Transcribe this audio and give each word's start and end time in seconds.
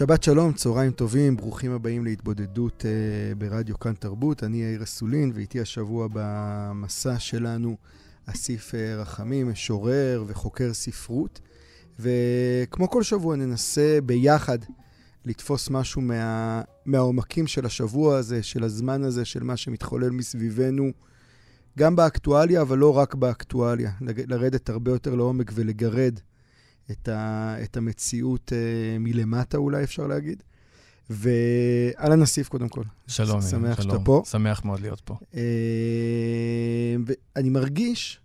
שבת 0.00 0.22
שלום, 0.22 0.52
צהריים 0.52 0.92
טובים, 0.92 1.36
ברוכים 1.36 1.72
הבאים 1.72 2.04
להתבודדות 2.04 2.82
uh, 2.82 3.38
ברדיו 3.38 3.78
כאן 3.78 3.92
תרבות. 3.94 4.44
אני 4.44 4.62
יאיר 4.62 4.82
אסולין, 4.82 5.32
ואיתי 5.34 5.60
השבוע 5.60 6.08
במסע 6.12 7.18
שלנו 7.18 7.76
אסיף 8.26 8.70
uh, 8.70 9.00
רחמים, 9.00 9.48
משורר 9.48 10.24
וחוקר 10.26 10.72
ספרות. 10.72 11.40
וכמו 11.98 12.90
כל 12.90 13.02
שבוע 13.02 13.36
ננסה 13.36 13.98
ביחד 14.06 14.58
לתפוס 15.24 15.70
משהו 15.70 16.02
מה, 16.02 16.62
מהעומקים 16.86 17.46
של 17.46 17.66
השבוע 17.66 18.16
הזה, 18.16 18.42
של 18.42 18.64
הזמן 18.64 19.04
הזה, 19.04 19.24
של 19.24 19.42
מה 19.42 19.56
שמתחולל 19.56 20.10
מסביבנו, 20.10 20.90
גם 21.78 21.96
באקטואליה, 21.96 22.62
אבל 22.62 22.78
לא 22.78 22.96
רק 22.96 23.14
באקטואליה. 23.14 23.90
לרדת 24.00 24.68
הרבה 24.68 24.90
יותר 24.90 25.14
לעומק 25.14 25.50
ולגרד 25.54 26.20
את, 26.90 27.08
ה, 27.08 27.56
את 27.62 27.76
המציאות 27.76 28.52
uh, 28.52 28.98
מלמטה, 28.98 29.58
אולי 29.58 29.84
אפשר 29.84 30.06
להגיד. 30.06 30.42
ואהלן 31.10 32.22
אסיף, 32.22 32.48
קודם 32.48 32.68
כל. 32.68 32.82
שלום, 33.06 33.42
שמח 33.42 33.80
שלום. 33.80 33.94
שאתה 33.94 34.04
פה. 34.04 34.22
שמח 34.26 34.64
מאוד 34.64 34.80
להיות 34.80 35.00
פה. 35.00 35.14
Uh, 35.32 35.36
ואני 37.06 37.50
מרגיש, 37.50 38.20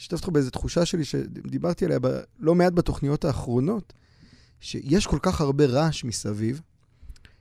אשתף 0.00 0.16
אותך 0.16 0.28
באיזו 0.28 0.50
תחושה 0.50 0.86
שלי 0.86 1.04
שדיברתי 1.04 1.84
עליה 1.84 1.98
ב, 1.98 2.06
לא 2.38 2.54
מעט 2.54 2.72
בתוכניות 2.72 3.24
האחרונות, 3.24 3.92
שיש 4.60 5.06
כל 5.06 5.18
כך 5.22 5.40
הרבה 5.40 5.66
רעש 5.66 6.04
מסביב, 6.04 6.60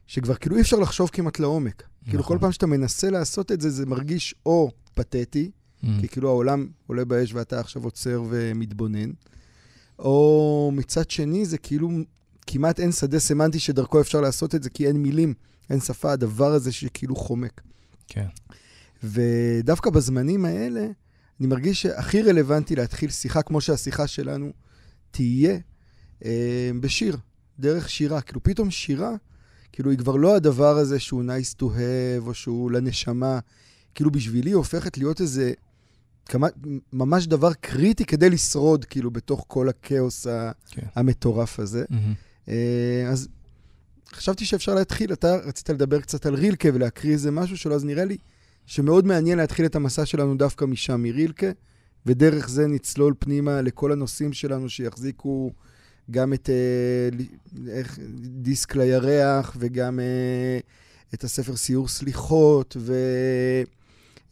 שכבר 0.07 0.35
כאילו 0.35 0.55
אי 0.55 0.61
אפשר 0.61 0.79
לחשוב 0.79 1.09
כמעט 1.13 1.39
לעומק. 1.39 1.75
כאילו, 1.75 1.89
נכון. 2.01 2.11
כאילו 2.11 2.23
כל 2.23 2.37
פעם 2.41 2.51
שאתה 2.51 2.67
מנסה 2.67 3.09
לעשות 3.09 3.51
את 3.51 3.61
זה, 3.61 3.69
זה 3.69 3.85
מרגיש 3.85 4.35
או 4.45 4.71
פתטי, 4.93 5.51
mm-hmm. 5.51 5.87
כי 6.01 6.07
כאילו 6.07 6.29
העולם 6.29 6.67
עולה 6.87 7.05
באש 7.05 7.33
ואתה 7.33 7.59
עכשיו 7.59 7.83
עוצר 7.83 8.23
ומתבונן, 8.29 9.11
או 10.03 10.71
מצד 10.73 11.09
שני, 11.09 11.45
זה 11.45 11.57
כאילו 11.57 11.89
כמעט 12.47 12.79
אין 12.79 12.91
שדה 12.91 13.19
סמנטי 13.19 13.59
שדרכו 13.59 14.01
אפשר 14.01 14.21
לעשות 14.21 14.55
את 14.55 14.63
זה, 14.63 14.69
כי 14.69 14.87
אין 14.87 14.97
מילים, 14.97 15.33
אין 15.69 15.79
שפה, 15.79 16.11
הדבר 16.11 16.53
הזה 16.53 16.71
שכאילו 16.71 17.15
חומק. 17.15 17.61
כן. 18.07 18.25
ודווקא 19.03 19.89
בזמנים 19.89 20.45
האלה, 20.45 20.87
אני 21.39 21.47
מרגיש 21.47 21.81
שהכי 21.81 22.21
רלוונטי 22.21 22.75
להתחיל 22.75 23.09
שיחה 23.09 23.41
כמו 23.41 23.61
שהשיחה 23.61 24.07
שלנו 24.07 24.51
תהיה 25.11 25.57
אה, 26.25 26.71
בשיר, 26.79 27.17
דרך 27.59 27.89
שירה. 27.89 28.21
כאילו, 28.21 28.43
פתאום 28.43 28.71
שירה, 28.71 29.15
כאילו, 29.71 29.91
היא 29.91 29.99
כבר 29.99 30.15
לא 30.15 30.35
הדבר 30.35 30.77
הזה 30.77 30.99
שהוא 30.99 31.23
nice 31.23 31.59
to 31.59 31.63
have, 31.63 32.27
או 32.27 32.33
שהוא 32.33 32.71
לנשמה. 32.71 33.39
כאילו, 33.95 34.11
בשבילי 34.11 34.51
הופכת 34.51 34.97
להיות 34.97 35.21
איזה 35.21 35.53
כמה, 36.25 36.47
ממש 36.93 37.27
דבר 37.27 37.53
קריטי 37.53 38.05
כדי 38.05 38.29
לשרוד, 38.29 38.85
כאילו, 38.85 39.11
בתוך 39.11 39.45
כל 39.47 39.69
הכאוס 39.69 40.27
כן. 40.71 40.81
המטורף 40.95 41.59
הזה. 41.59 41.85
Mm-hmm. 41.91 42.51
אז 43.11 43.27
חשבתי 44.13 44.45
שאפשר 44.45 44.75
להתחיל, 44.75 45.13
אתה 45.13 45.35
רצית 45.35 45.69
לדבר 45.69 46.01
קצת 46.01 46.25
על 46.25 46.35
רילקה 46.35 46.69
ולהקריא 46.73 47.13
איזה 47.13 47.31
משהו 47.31 47.57
שלו, 47.57 47.75
אז 47.75 47.85
נראה 47.85 48.05
לי 48.05 48.17
שמאוד 48.65 49.05
מעניין 49.05 49.37
להתחיל 49.37 49.65
את 49.65 49.75
המסע 49.75 50.05
שלנו 50.05 50.35
דווקא 50.37 50.65
משם, 50.65 51.03
מרילקה, 51.03 51.51
ודרך 52.05 52.49
זה 52.49 52.67
נצלול 52.67 53.13
פנימה 53.19 53.61
לכל 53.61 53.91
הנושאים 53.91 54.33
שלנו 54.33 54.69
שיחזיקו 54.69 55.51
גם 56.11 56.33
את 56.33 56.49
אה, 56.49 57.09
איך, 57.67 57.99
דיסק 58.25 58.75
לירח, 58.75 59.55
וגם 59.59 59.99
אה, 59.99 60.59
את 61.13 61.23
הספר 61.23 61.55
סיור 61.55 61.87
סליחות, 61.87 62.77
ו... 62.79 62.93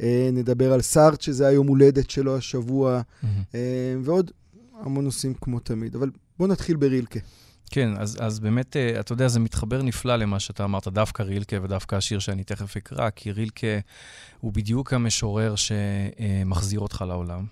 אה, 0.01 0.29
נדבר 0.33 0.73
על 0.73 0.81
סארט, 0.81 1.21
שזה 1.21 1.47
היום 1.47 1.67
הולדת 1.67 2.09
שלו 2.09 2.37
השבוע, 2.37 3.01
mm-hmm. 3.01 3.27
ועוד 4.01 4.31
המון 4.79 5.03
נושאים 5.03 5.33
כמו 5.41 5.59
תמיד. 5.59 5.95
אבל 5.95 6.09
בואו 6.39 6.49
נתחיל 6.49 6.75
ברילקה. 6.75 7.19
כן, 7.71 7.89
אז, 7.97 8.17
אז 8.19 8.39
באמת, 8.39 8.77
אה, 8.77 8.99
אתה 8.99 9.13
יודע, 9.13 9.27
זה 9.27 9.39
מתחבר 9.39 9.81
נפלא 9.81 10.15
למה 10.15 10.39
שאתה 10.39 10.63
אמרת, 10.63 10.87
דווקא 10.87 11.23
רילקה 11.23 11.57
ודווקא 11.63 11.95
השיר 11.95 12.19
שאני 12.19 12.43
תכף 12.43 12.77
אקרא, 12.77 13.09
כי 13.09 13.31
רילקה 13.31 13.67
הוא 14.39 14.53
בדיוק 14.53 14.93
המשורר 14.93 15.55
שמחזיר 15.55 16.79
אותך 16.79 17.03
לעולם. 17.07 17.45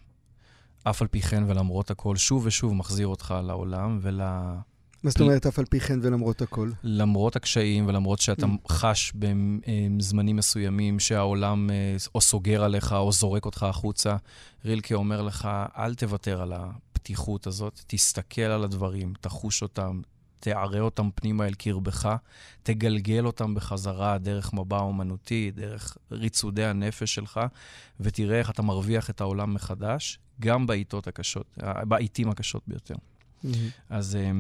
אף 0.83 1.01
על 1.01 1.07
פי 1.07 1.21
כן 1.21 1.43
ולמרות 1.47 1.91
הכל, 1.91 2.15
שוב 2.15 2.45
ושוב 2.45 2.73
מחזיר 2.73 3.07
אותך 3.07 3.33
לעולם 3.43 3.99
ול... 4.01 4.21
מה 5.03 5.09
זאת 5.09 5.21
אומרת, 5.21 5.45
אף 5.45 5.59
על 5.59 5.65
פי 5.65 5.79
כן 5.79 5.99
ולמרות 6.01 6.41
הכל? 6.41 6.69
למרות 6.83 7.35
הקשיים 7.35 7.87
ולמרות 7.87 8.19
שאתה 8.19 8.45
mm. 8.45 8.71
חש 8.71 9.13
בזמנים 9.15 10.35
מסוימים 10.35 10.99
שהעולם 10.99 11.69
אה, 11.69 11.95
או 12.15 12.21
סוגר 12.21 12.63
עליך 12.63 12.93
או 12.93 13.11
זורק 13.11 13.45
אותך 13.45 13.63
החוצה, 13.63 14.15
רילקה 14.65 14.95
אומר 14.95 15.21
לך, 15.21 15.49
אל 15.77 15.95
תוותר 15.95 16.41
על 16.41 16.53
הפתיחות 16.53 17.47
הזאת, 17.47 17.81
תסתכל 17.87 18.41
על 18.41 18.63
הדברים, 18.63 19.13
תחוש 19.21 19.61
אותם, 19.61 20.01
תערה 20.39 20.79
אותם 20.79 21.09
פנימה 21.15 21.45
אל 21.45 21.53
קרבך, 21.53 22.15
תגלגל 22.63 23.25
אותם 23.25 23.55
בחזרה 23.55 24.17
דרך 24.17 24.53
מבע 24.53 24.79
אומנותי, 24.79 25.51
דרך 25.55 25.97
ריצודי 26.11 26.65
הנפש 26.65 27.15
שלך, 27.15 27.39
ותראה 27.99 28.39
איך 28.39 28.49
אתה 28.49 28.61
מרוויח 28.61 29.09
את 29.09 29.21
העולם 29.21 29.53
מחדש, 29.53 30.19
גם 30.39 30.67
בעיתות 30.67 31.07
הקשות, 31.07 31.57
בעיתים 31.87 32.29
הקשות 32.29 32.63
ביותר. 32.67 32.95
Mm-hmm. 33.45 33.47
אז 33.89 34.15
אה, 34.15 34.31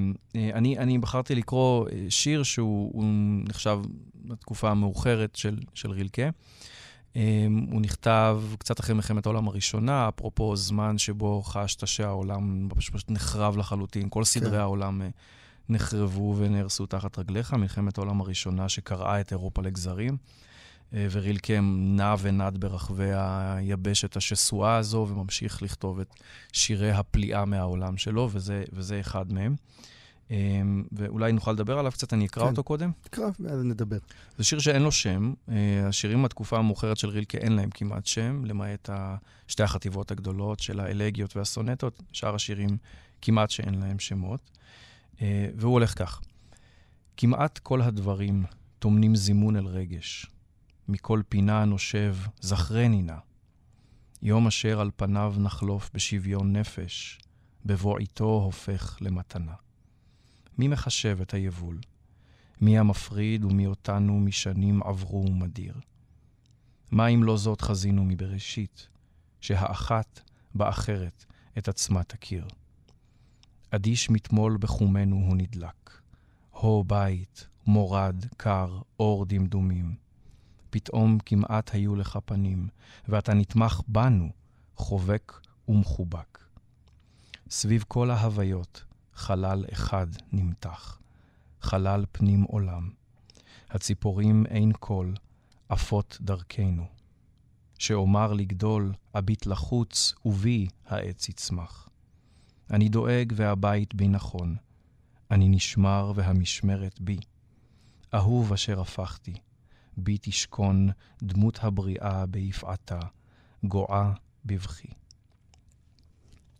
אני, 0.53 0.77
אני 0.77 0.97
בחרתי 0.97 1.35
לקרוא 1.35 1.87
אה, 1.89 2.05
שיר 2.09 2.43
שהוא 2.43 3.03
נחשב 3.47 3.79
לתקופה 4.25 4.69
המאוחרת 4.69 5.35
של, 5.35 5.59
של 5.73 5.91
רילקה. 5.91 6.29
אה, 7.15 7.47
הוא 7.71 7.81
נכתב 7.81 8.41
קצת 8.57 8.79
אחרי 8.79 8.95
מלחמת 8.95 9.25
העולם 9.25 9.47
הראשונה, 9.47 10.09
אפרופו 10.09 10.55
זמן 10.55 10.97
שבו 10.97 11.41
חשת 11.41 11.87
שהעולם 11.87 12.69
פשוט 12.75 13.11
נחרב 13.11 13.57
לחלוטין. 13.57 14.07
כל 14.09 14.23
סדרי 14.23 14.51
כן. 14.51 14.57
העולם 14.57 15.01
נחרבו 15.69 16.35
ונהרסו 16.37 16.85
תחת 16.85 17.19
רגליך. 17.19 17.53
מלחמת 17.53 17.97
העולם 17.97 18.21
הראשונה 18.21 18.69
שקרעה 18.69 19.21
את 19.21 19.31
אירופה 19.31 19.61
לגזרים. 19.61 20.17
אה, 20.93 21.07
ורילקם 21.11 21.77
נע 21.79 22.15
ונד 22.21 22.57
ברחבי 22.57 23.11
היבשת 23.13 24.17
השסועה 24.17 24.77
הזו, 24.77 25.07
וממשיך 25.09 25.63
לכתוב 25.63 25.99
את 25.99 26.13
שירי 26.53 26.91
הפליאה 26.91 27.45
מהעולם 27.45 27.97
שלו, 27.97 28.29
וזה, 28.31 28.63
וזה 28.73 28.99
אחד 28.99 29.33
מהם. 29.33 29.55
אה, 30.31 30.61
ואולי 30.91 31.31
נוכל 31.31 31.51
לדבר 31.51 31.79
עליו 31.79 31.91
קצת, 31.91 32.13
אני 32.13 32.25
אקרא 32.25 32.43
כן. 32.43 32.49
אותו 32.49 32.63
קודם. 32.63 32.91
תקרא, 33.01 33.25
ואז 33.39 33.63
נדבר. 33.63 33.97
זה 34.37 34.43
שיר 34.43 34.59
שאין 34.59 34.81
לו 34.81 34.91
שם. 34.91 35.33
אה, 35.49 35.87
השירים 35.87 36.21
מהתקופה 36.21 36.57
המאוחרת 36.57 36.97
של 36.97 37.09
רילקה 37.09 37.37
אין 37.37 37.51
להם 37.51 37.69
כמעט 37.69 38.05
שם, 38.05 38.45
למעט 38.45 38.89
שתי 39.47 39.63
החטיבות 39.63 40.11
הגדולות 40.11 40.59
של 40.59 40.79
האלגיות 40.79 41.37
והסונטות. 41.37 42.03
שאר 42.11 42.35
השירים 42.35 42.77
כמעט 43.21 43.49
שאין 43.49 43.79
להם 43.79 43.99
שמות. 43.99 44.51
והוא 45.55 45.73
הולך 45.73 45.97
כך: 45.97 46.21
כמעט 47.17 47.57
כל 47.57 47.81
הדברים 47.81 48.43
טומנים 48.79 49.15
זימון 49.15 49.55
אל 49.55 49.67
רגש. 49.67 50.25
מכל 50.89 51.21
פינה 51.29 51.65
נושב, 51.65 52.15
זכרני 52.41 53.01
נא. 53.01 53.17
יום 54.21 54.47
אשר 54.47 54.79
על 54.79 54.91
פניו 54.95 55.35
נחלוף 55.37 55.89
בשוויון 55.93 56.55
נפש, 56.55 57.19
בבוא 57.65 57.99
הופך 58.43 58.97
למתנה. 59.01 59.53
מי 60.57 60.67
מחשב 60.67 61.17
את 61.21 61.33
היבול? 61.33 61.79
מי 62.61 62.79
המפריד 62.79 63.43
ומי 63.43 63.65
אותנו 63.65 64.19
משנים 64.19 64.83
עברו 64.83 65.25
ומדיר? 65.29 65.73
מה 66.91 67.07
אם 67.07 67.23
לא 67.23 67.37
זאת 67.37 67.61
חזינו 67.61 68.05
מבראשית, 68.05 68.87
שהאחת 69.41 70.21
באחרת 70.55 71.25
את 71.57 71.67
עצמה 71.67 72.03
תכיר? 72.03 72.47
אדיש 73.71 74.09
מתמול 74.09 74.57
בחומנו 74.59 75.15
הוא 75.15 75.37
נדלק. 75.37 76.01
הו 76.51 76.83
בית, 76.83 77.47
מורד, 77.67 78.25
קר, 78.37 78.81
אור 78.99 79.25
דמדומים. 79.25 80.08
פתאום 80.69 81.17
כמעט 81.25 81.73
היו 81.73 81.95
לך 81.95 82.19
פנים, 82.25 82.67
ואתה 83.07 83.33
נתמך 83.33 83.81
בנו, 83.87 84.29
חובק 84.75 85.39
ומחובק. 85.67 86.39
סביב 87.49 87.83
כל 87.87 88.11
ההוויות, 88.11 88.83
חלל 89.13 89.65
אחד 89.73 90.07
נמתח, 90.31 90.99
חלל 91.61 92.05
פנים 92.11 92.43
עולם. 92.43 92.89
הציפורים 93.69 94.45
אין 94.45 94.71
קול, 94.71 95.13
עפות 95.69 96.17
דרכנו. 96.21 96.85
שאומר 97.79 98.33
לגדול, 98.33 98.93
אביט 99.17 99.45
לחוץ, 99.45 100.13
ובי 100.25 100.67
העץ 100.85 101.29
יצמח. 101.29 101.89
אני 102.71 102.89
דואג 102.89 103.33
והבית 103.35 103.95
בי 103.95 104.07
נכון. 104.07 104.55
אני 105.31 105.49
נשמר 105.49 106.11
והמשמרת 106.15 107.01
בי. 107.01 107.17
אהוב 108.13 108.53
אשר 108.53 108.81
הפכתי, 108.81 109.33
בי 109.99 110.17
תשכון 110.21 110.89
דמות 111.23 111.59
הבריאה 111.61 112.25
ביפעתה, 112.25 112.99
גועה 113.63 114.13
בבכי. 114.45 114.87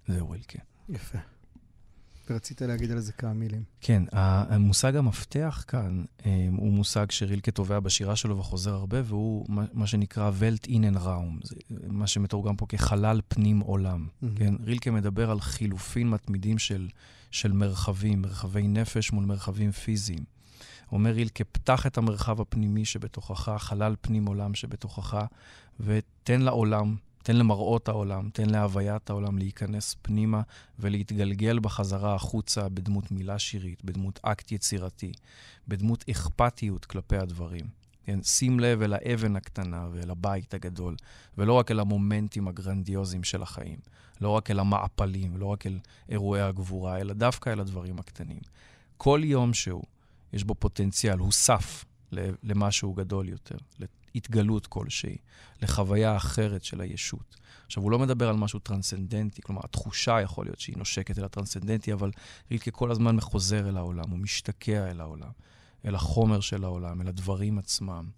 זהו 0.07 0.33
אלקה. 0.33 0.59
יפה. 0.89 1.17
ורצית 2.29 2.61
להגיד 2.61 2.91
על 2.91 2.99
זה 2.99 3.11
כמה 3.11 3.33
מילים. 3.33 3.63
כן, 3.81 4.03
המושג 4.11 4.95
המפתח 4.95 5.65
כאן 5.67 6.03
אה, 6.25 6.47
הוא 6.57 6.73
מושג 6.73 7.11
שרילקה 7.11 7.51
תובע 7.51 7.79
בשירה 7.79 8.15
שלו 8.15 8.37
וחוזר 8.37 8.73
הרבה, 8.73 8.97
והוא 9.05 9.45
מה 9.73 9.87
שנקרא 9.87 10.31
ולט 10.33 10.67
אינן 10.67 10.97
ראום, 10.97 11.39
מה 11.87 12.07
שמתורגם 12.07 12.55
פה 12.55 12.65
כחלל 12.69 13.21
פנים 13.27 13.59
עולם. 13.59 14.07
Mm-hmm. 14.07 14.27
כן, 14.35 14.53
רילקה 14.63 14.91
מדבר 14.91 15.31
על 15.31 15.39
חילופין 15.39 16.09
מתמידים 16.09 16.57
של, 16.57 16.87
של 17.31 17.51
מרחבים, 17.51 18.21
מרחבי 18.21 18.67
נפש 18.67 19.11
מול 19.11 19.25
מרחבים 19.25 19.71
פיזיים. 19.71 20.23
אומר 20.91 21.11
רילקה, 21.11 21.43
פתח 21.43 21.87
את 21.87 21.97
המרחב 21.97 22.41
הפנימי 22.41 22.85
שבתוכך, 22.85 23.49
חלל 23.57 23.95
פנים 24.01 24.25
עולם 24.25 24.55
שבתוכך, 24.55 25.25
ותן 25.79 26.41
לעולם 26.41 26.95
תן 27.23 27.35
למראות 27.35 27.87
העולם, 27.87 28.29
תן 28.33 28.49
להוויית 28.49 29.09
העולם 29.09 29.37
להיכנס 29.37 29.95
פנימה 30.01 30.41
ולהתגלגל 30.79 31.59
בחזרה 31.59 32.15
החוצה 32.15 32.69
בדמות 32.69 33.11
מילה 33.11 33.39
שירית, 33.39 33.85
בדמות 33.85 34.19
אקט 34.23 34.51
יצירתי, 34.51 35.11
בדמות 35.67 36.05
אכפתיות 36.09 36.85
כלפי 36.85 37.17
הדברים. 37.17 37.65
כן, 38.05 38.23
שים 38.23 38.59
לב 38.59 38.81
אל 38.81 38.93
האבן 38.93 39.35
הקטנה 39.35 39.87
ואל 39.91 40.11
הבית 40.11 40.53
הגדול, 40.53 40.95
ולא 41.37 41.53
רק 41.53 41.71
אל 41.71 41.79
המומנטים 41.79 42.47
הגרנדיוזיים 42.47 43.23
של 43.23 43.41
החיים, 43.41 43.79
לא 44.21 44.29
רק 44.29 44.51
אל 44.51 44.59
המעפלים, 44.59 45.37
לא 45.37 45.45
רק 45.45 45.67
אל 45.67 45.79
אירועי 46.09 46.41
הגבורה, 46.41 46.97
אלא 46.97 47.13
דווקא 47.13 47.49
אל 47.49 47.59
הדברים 47.59 47.99
הקטנים. 47.99 48.41
כל 48.97 49.21
יום 49.23 49.53
שהוא, 49.53 49.83
יש 50.33 50.43
בו 50.43 50.55
פוטנציאל, 50.55 51.19
הוא 51.19 51.31
סף 51.31 51.85
למשהו 52.43 52.93
גדול 52.93 53.29
יותר, 53.29 53.57
התגלות 54.15 54.67
כלשהי, 54.67 55.17
לחוויה 55.61 56.17
אחרת 56.17 56.63
של 56.63 56.81
הישות. 56.81 57.35
עכשיו, 57.65 57.83
הוא 57.83 57.91
לא 57.91 57.99
מדבר 57.99 58.29
על 58.29 58.35
משהו 58.35 58.59
טרנסצנדנטי, 58.59 59.41
כלומר, 59.41 59.61
התחושה 59.63 60.21
יכול 60.21 60.45
להיות 60.45 60.59
שהיא 60.59 60.77
נושקת 60.77 61.19
אל 61.19 61.23
הטרנסצנדנטי, 61.23 61.93
אבל 61.93 62.11
רילקה 62.51 62.71
כל 62.71 62.91
הזמן 62.91 63.15
מחוזר 63.15 63.69
אל 63.69 63.77
העולם, 63.77 64.09
הוא 64.09 64.19
משתקע 64.19 64.91
אל 64.91 65.01
העולם, 65.01 65.29
אל 65.85 65.95
החומר 65.95 66.39
של 66.39 66.63
העולם, 66.63 67.01
אל 67.01 67.07
הדברים 67.07 67.59
עצמם, 67.59 68.09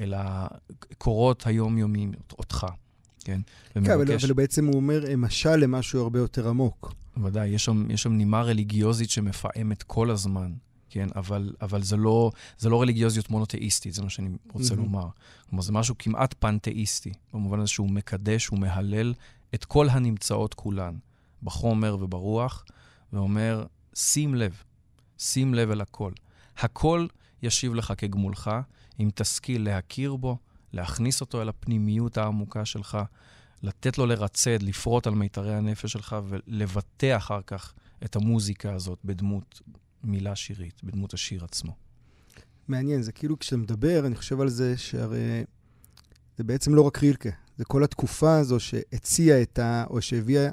אל 0.00 0.14
הקורות 0.16 1.46
היומיומיים, 1.46 2.12
אותך, 2.38 2.66
כן? 3.24 3.40
כן, 3.74 3.90
אבל, 3.90 4.12
אבל 4.12 4.32
בעצם 4.32 4.66
הוא 4.66 4.74
אומר 4.74 5.04
משל 5.16 5.56
למשהו 5.56 6.02
הרבה 6.02 6.18
יותר 6.18 6.48
עמוק. 6.48 6.94
ודאי, 7.24 7.48
יש 7.48 7.64
שם, 7.64 7.90
יש 7.90 8.02
שם 8.02 8.12
נימה 8.12 8.42
רליגיוזית 8.42 9.10
שמפעמת 9.10 9.82
כל 9.82 10.10
הזמן 10.10 10.52
כן? 10.90 11.08
אבל, 11.16 11.52
אבל 11.60 11.82
זה, 11.82 11.96
לא, 11.96 12.30
זה 12.58 12.68
לא 12.68 12.82
רליגיוזיות 12.82 13.30
מונותאיסטית, 13.30 13.94
זה 13.94 14.02
מה 14.02 14.10
שאני 14.10 14.28
רוצה 14.52 14.74
mm-hmm. 14.74 14.76
לומר. 14.76 15.08
כלומר, 15.50 15.62
זה 15.62 15.72
משהו 15.72 15.94
כמעט 15.98 16.34
פנתאיסטי, 16.38 17.12
במובן 17.32 17.60
הזה 17.60 17.68
שהוא 17.68 17.90
מקדש, 17.90 18.46
הוא 18.46 18.58
מהלל 18.58 19.14
את 19.54 19.64
כל 19.64 19.88
הנמצאות 19.88 20.54
כולן, 20.54 20.96
בחומר 21.42 21.96
וברוח, 22.00 22.64
ואומר, 23.12 23.66
שים 23.94 24.34
לב, 24.34 24.62
שים 25.18 25.54
לב 25.54 25.70
אל 25.70 25.80
הכל. 25.80 26.12
הכל 26.58 27.06
ישיב 27.42 27.74
לך 27.74 27.92
כגמולך, 27.98 28.50
אם 29.00 29.10
תשכיל 29.14 29.64
להכיר 29.64 30.16
בו, 30.16 30.36
להכניס 30.72 31.20
אותו 31.20 31.42
אל 31.42 31.48
הפנימיות 31.48 32.18
העמוקה 32.18 32.64
שלך, 32.64 32.98
לתת 33.62 33.98
לו 33.98 34.06
לרצד, 34.06 34.62
לפרוט 34.62 35.06
על 35.06 35.14
מיתרי 35.14 35.54
הנפש 35.54 35.92
שלך 35.92 36.16
ולבטא 36.28 37.16
אחר 37.16 37.40
כך 37.46 37.74
את 38.04 38.16
המוזיקה 38.16 38.72
הזאת 38.72 38.98
בדמות 39.04 39.60
מילה 40.04 40.36
שירית, 40.36 40.84
בדמות 40.84 41.14
השיר 41.14 41.44
עצמו. 41.44 41.76
מעניין, 42.68 43.02
זה 43.02 43.12
כאילו 43.12 43.38
כשאתה 43.38 43.56
מדבר, 43.56 44.06
אני 44.06 44.16
חושב 44.16 44.40
על 44.40 44.48
זה 44.48 44.76
שהרי 44.76 45.44
זה 46.38 46.44
בעצם 46.44 46.74
לא 46.74 46.82
רק 46.82 46.98
רילקה, 46.98 47.30
זה 47.56 47.64
כל 47.64 47.84
התקופה 47.84 48.38
הזו 48.38 48.60
שהציעה 48.60 49.42
את 49.42 49.58
ה... 49.58 49.84
או 49.90 50.02
שהביאה, 50.02 50.50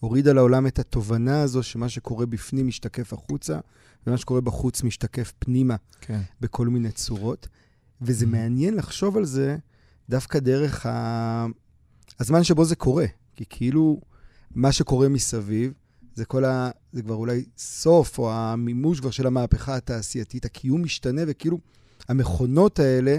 הורידה 0.00 0.32
לעולם 0.32 0.66
את 0.66 0.78
התובנה 0.78 1.42
הזו 1.42 1.62
שמה 1.62 1.88
שקורה 1.88 2.26
בפנים 2.26 2.66
משתקף 2.66 3.12
החוצה, 3.12 3.58
ומה 4.06 4.16
שקורה 4.16 4.40
בחוץ 4.40 4.82
משתקף 4.82 5.32
פנימה, 5.38 5.76
כן. 6.00 6.20
בכל 6.40 6.68
מיני 6.68 6.92
צורות. 6.92 7.48
וזה 8.02 8.24
mm-hmm. 8.24 8.28
מעניין 8.28 8.74
לחשוב 8.74 9.16
על 9.16 9.24
זה 9.24 9.56
דווקא 10.08 10.38
דרך 10.38 10.86
ה... 10.86 11.46
הזמן 12.20 12.44
שבו 12.44 12.64
זה 12.64 12.76
קורה. 12.76 13.06
כי 13.36 13.44
כאילו, 13.48 14.00
מה 14.54 14.72
שקורה 14.72 15.08
מסביב, 15.08 15.72
זה 16.14 16.24
כל 16.24 16.44
ה... 16.44 16.70
זה 16.92 17.02
כבר 17.02 17.14
אולי 17.14 17.44
סוף, 17.58 18.18
או 18.18 18.32
המימוש 18.32 19.00
כבר 19.00 19.10
של 19.10 19.26
המהפכה 19.26 19.76
התעשייתית. 19.76 20.44
הקיום 20.44 20.82
משתנה, 20.82 21.22
וכאילו 21.26 21.58
המכונות 22.08 22.78
האלה, 22.78 23.18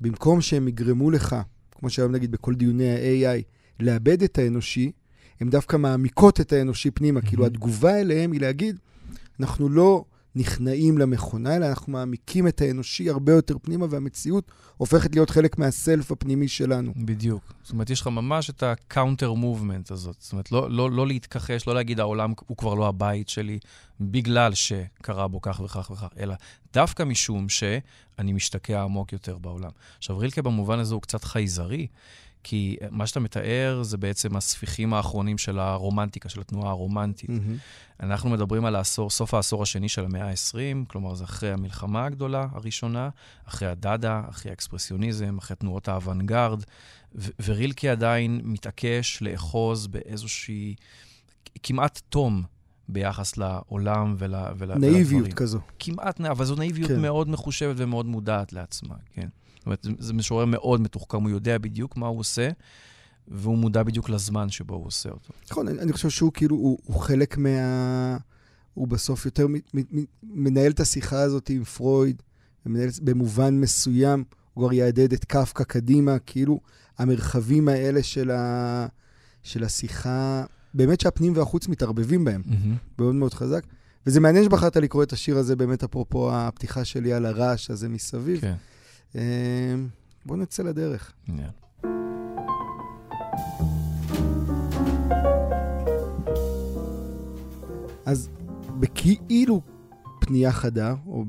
במקום 0.00 0.40
שהם 0.40 0.68
יגרמו 0.68 1.10
לך, 1.10 1.36
כמו 1.72 1.90
שהיום 1.90 2.12
נגיד 2.12 2.30
בכל 2.30 2.54
דיוני 2.54 2.90
ה-AI, 2.90 3.42
לאבד 3.80 4.22
את 4.22 4.38
האנושי, 4.38 4.92
הן 5.40 5.50
דווקא 5.50 5.76
מעמיקות 5.76 6.40
את 6.40 6.52
האנושי 6.52 6.90
פנימה. 6.90 7.20
Mm-hmm. 7.20 7.26
כאילו 7.26 7.46
התגובה 7.46 8.00
אליהם 8.00 8.32
היא 8.32 8.40
להגיד, 8.40 8.78
אנחנו 9.40 9.68
לא 9.68 10.04
נכנעים 10.34 10.98
למכונה, 10.98 11.56
אלא 11.56 11.66
אנחנו 11.66 11.92
מעמיקים 11.92 12.48
את 12.48 12.60
האנושי 12.60 13.10
הרבה 13.10 13.32
יותר 13.32 13.56
פנימה, 13.62 13.86
והמציאות 13.90 14.52
הופכת 14.76 15.14
להיות 15.14 15.30
חלק 15.30 15.58
מהסלף 15.58 16.12
הפנימי 16.12 16.48
שלנו. 16.48 16.92
בדיוק. 16.96 17.52
זאת 17.62 17.72
אומרת, 17.72 17.90
יש 17.90 18.00
לך 18.00 18.06
ממש 18.06 18.50
את 18.50 18.62
ה-counter 18.62 19.36
movement 19.42 19.92
הזאת. 19.92 20.16
זאת 20.18 20.32
אומרת, 20.32 20.52
לא, 20.52 20.70
לא, 20.70 20.90
לא 20.90 21.06
להתכחש, 21.06 21.66
לא 21.66 21.74
להגיד, 21.74 22.00
העולם 22.00 22.32
הוא 22.46 22.56
כבר 22.56 22.74
לא 22.74 22.88
הבית 22.88 23.28
שלי, 23.28 23.58
בגלל 24.00 24.54
שקרה 24.54 25.28
בו 25.28 25.40
כך 25.40 25.60
וכך 25.64 25.90
וכך, 25.90 26.08
אלא 26.18 26.34
דווקא 26.72 27.02
משום 27.02 27.48
שאני 27.48 28.32
משתקע 28.32 28.82
עמוק 28.82 29.12
יותר 29.12 29.38
בעולם. 29.38 29.70
עכשיו, 29.98 30.18
רילקה 30.18 30.42
במובן 30.42 30.78
הזה 30.78 30.94
הוא 30.94 31.02
קצת 31.02 31.24
חייזרי. 31.24 31.86
כי 32.44 32.76
מה 32.90 33.06
שאתה 33.06 33.20
מתאר 33.20 33.82
זה 33.82 33.96
בעצם 33.96 34.36
הספיחים 34.36 34.94
האחרונים 34.94 35.38
של 35.38 35.58
הרומנטיקה, 35.58 36.28
של 36.28 36.40
התנועה 36.40 36.70
הרומנטית. 36.70 37.30
Mm-hmm. 37.30 38.02
אנחנו 38.02 38.30
מדברים 38.30 38.64
על 38.64 38.76
העשור, 38.76 39.10
סוף 39.10 39.34
העשור 39.34 39.62
השני 39.62 39.88
של 39.88 40.04
המאה 40.04 40.30
ה-20, 40.30 40.88
כלומר 40.88 41.14
זה 41.14 41.24
אחרי 41.24 41.52
המלחמה 41.52 42.04
הגדולה 42.04 42.46
הראשונה, 42.52 43.08
אחרי 43.44 43.68
הדאדה, 43.68 44.22
אחרי 44.28 44.50
האקספרסיוניזם, 44.50 45.38
אחרי 45.38 45.56
תנועות 45.56 45.88
האוונגרד, 45.88 46.64
ו- 47.14 47.30
ורילקי 47.44 47.88
עדיין 47.88 48.40
מתעקש 48.44 49.18
לאחוז 49.22 49.86
באיזושהי, 49.86 50.74
כמעט 51.62 52.00
תום 52.08 52.42
ביחס 52.88 53.36
לעולם 53.36 54.14
ול, 54.18 54.34
ול, 54.56 54.74
נאיביות 54.74 55.12
ולדברים. 55.12 55.32
כזו. 55.32 55.58
כמעט, 55.78 56.20
אבל 56.20 56.44
זו 56.44 56.54
נאיביות 56.54 56.90
כן. 56.90 57.00
מאוד 57.00 57.28
מחושבת 57.28 57.74
ומאוד 57.78 58.06
מודעת 58.06 58.52
לעצמה, 58.52 58.94
כן. 59.14 59.28
זאת 59.62 59.66
אומרת, 59.66 59.86
זה 59.98 60.12
משורר 60.12 60.44
מאוד 60.44 60.80
מתוחכם, 60.80 61.22
הוא 61.22 61.30
יודע 61.30 61.58
בדיוק 61.58 61.96
מה 61.96 62.06
הוא 62.06 62.18
עושה, 62.18 62.50
והוא 63.28 63.58
מודע 63.58 63.82
בדיוק 63.82 64.10
לזמן 64.10 64.50
שבו 64.50 64.74
הוא 64.74 64.86
עושה 64.86 65.10
אותו. 65.10 65.32
נכון, 65.50 65.68
אני, 65.68 65.78
אני 65.78 65.92
חושב 65.92 66.10
שהוא 66.10 66.32
כאילו, 66.32 66.56
הוא, 66.56 66.78
הוא 66.84 67.00
חלק 67.00 67.38
מה... 67.38 68.16
הוא 68.74 68.88
בסוף 68.88 69.24
יותר 69.24 69.46
מ, 69.46 69.54
מ, 69.54 69.58
מ, 69.74 70.04
מנהל 70.22 70.70
את 70.70 70.80
השיחה 70.80 71.22
הזאת 71.22 71.48
עם 71.48 71.64
פרויד, 71.64 72.22
ומנהל 72.66 72.88
במובן 73.02 73.60
מסוים, 73.60 74.24
הוא 74.54 74.64
כבר 74.64 74.72
יעדד 74.72 75.12
את 75.12 75.24
קפקא 75.24 75.64
קדימה, 75.64 76.18
כאילו 76.18 76.60
המרחבים 76.98 77.68
האלה 77.68 78.02
של, 78.02 78.30
ה, 78.30 78.86
של 79.42 79.64
השיחה, 79.64 80.44
באמת 80.74 81.00
שהפנים 81.00 81.32
והחוץ 81.36 81.68
מתערבבים 81.68 82.24
בהם, 82.24 82.42
mm-hmm. 82.46 82.98
מאוד 82.98 83.14
מאוד 83.14 83.34
חזק. 83.34 83.64
וזה 84.06 84.20
מעניין 84.20 84.44
שבחרת 84.44 84.76
לקרוא 84.76 85.02
את 85.02 85.12
השיר 85.12 85.38
הזה, 85.38 85.56
באמת 85.56 85.84
אפרופו 85.84 86.34
הפתיחה 86.34 86.84
שלי 86.84 87.12
על 87.12 87.26
הרעש 87.26 87.70
הזה 87.70 87.88
מסביב. 87.88 88.40
כן. 88.40 88.48
אמ, 88.48 88.71
בואו 90.26 90.38
נצא 90.38 90.62
לדרך. 90.62 91.12
Yeah. 91.28 91.32
אז 98.04 98.28
בכאילו 98.80 99.60
פנייה 100.20 100.52
חדה, 100.52 100.94
או 101.06 101.24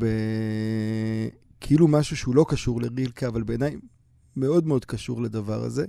בכאילו 1.60 1.88
משהו 1.88 2.18
שהוא 2.18 2.36
לא 2.36 2.46
קשור 2.50 2.82
לרילקה, 2.82 3.28
אבל 3.28 3.44
בעיניי 3.44 3.78
מאוד 4.36 4.68
מאוד 4.68 4.86
קשור 4.86 5.22
לדבר 5.22 5.64
הזה, 5.64 5.86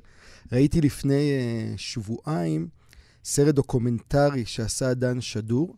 ראיתי 0.53 0.81
לפני 0.81 1.31
uh, 1.31 1.79
שבועיים 1.79 2.69
סרט 3.25 3.55
דוקומנטרי 3.55 4.45
שעשה 4.45 4.95
דן 4.95 5.21
שדור, 5.21 5.77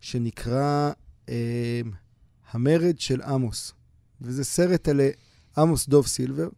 שנקרא 0.00 0.92
uh, 1.26 1.30
המרד 2.50 2.98
של 2.98 3.22
עמוס. 3.22 3.72
וזה 4.20 4.44
סרט 4.44 4.88
על 4.88 5.00
עמוס 5.58 5.88
דוב 5.88 6.06
סילבר, 6.06 6.48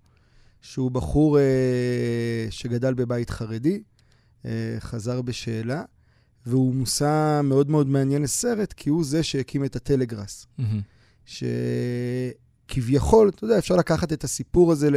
שהוא 0.63 0.91
בחור 0.91 1.39
אה, 1.39 2.47
שגדל 2.51 2.95
בבית 2.95 3.31
חרדי, 3.31 3.83
אה, 4.45 4.77
חזר 4.79 5.23
בשאלה, 5.23 5.83
והוא 6.47 6.75
מושא 6.75 7.41
מאוד 7.45 7.71
מאוד 7.71 7.89
מעניין 7.89 8.23
לסרט, 8.23 8.73
כי 8.73 8.91
הוא 8.91 9.05
זה 9.05 9.23
שהקים 9.23 9.65
את 9.65 9.77
הטלגראס. 9.77 10.47
Mm-hmm. 10.61 11.33
כביכול, 12.69 13.29
אתה 13.29 13.45
יודע, 13.45 13.59
אפשר 13.59 13.77
לקחת 13.77 14.13
את 14.13 14.25
הסיפור 14.25 14.73
הזה 14.73 14.89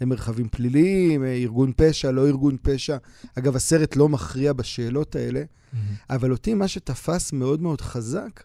למרחבים 0.00 0.48
פליליים, 0.48 1.24
אה, 1.24 1.32
ארגון 1.32 1.72
פשע, 1.76 2.10
לא 2.10 2.26
ארגון 2.26 2.56
פשע. 2.62 2.96
אגב, 3.38 3.56
הסרט 3.56 3.96
לא 3.96 4.08
מכריע 4.08 4.52
בשאלות 4.52 5.16
האלה, 5.16 5.42
mm-hmm. 5.42 5.76
אבל 6.10 6.32
אותי 6.32 6.54
מה 6.54 6.68
שתפס 6.68 7.32
מאוד 7.32 7.62
מאוד 7.62 7.80
חזק, 7.80 8.42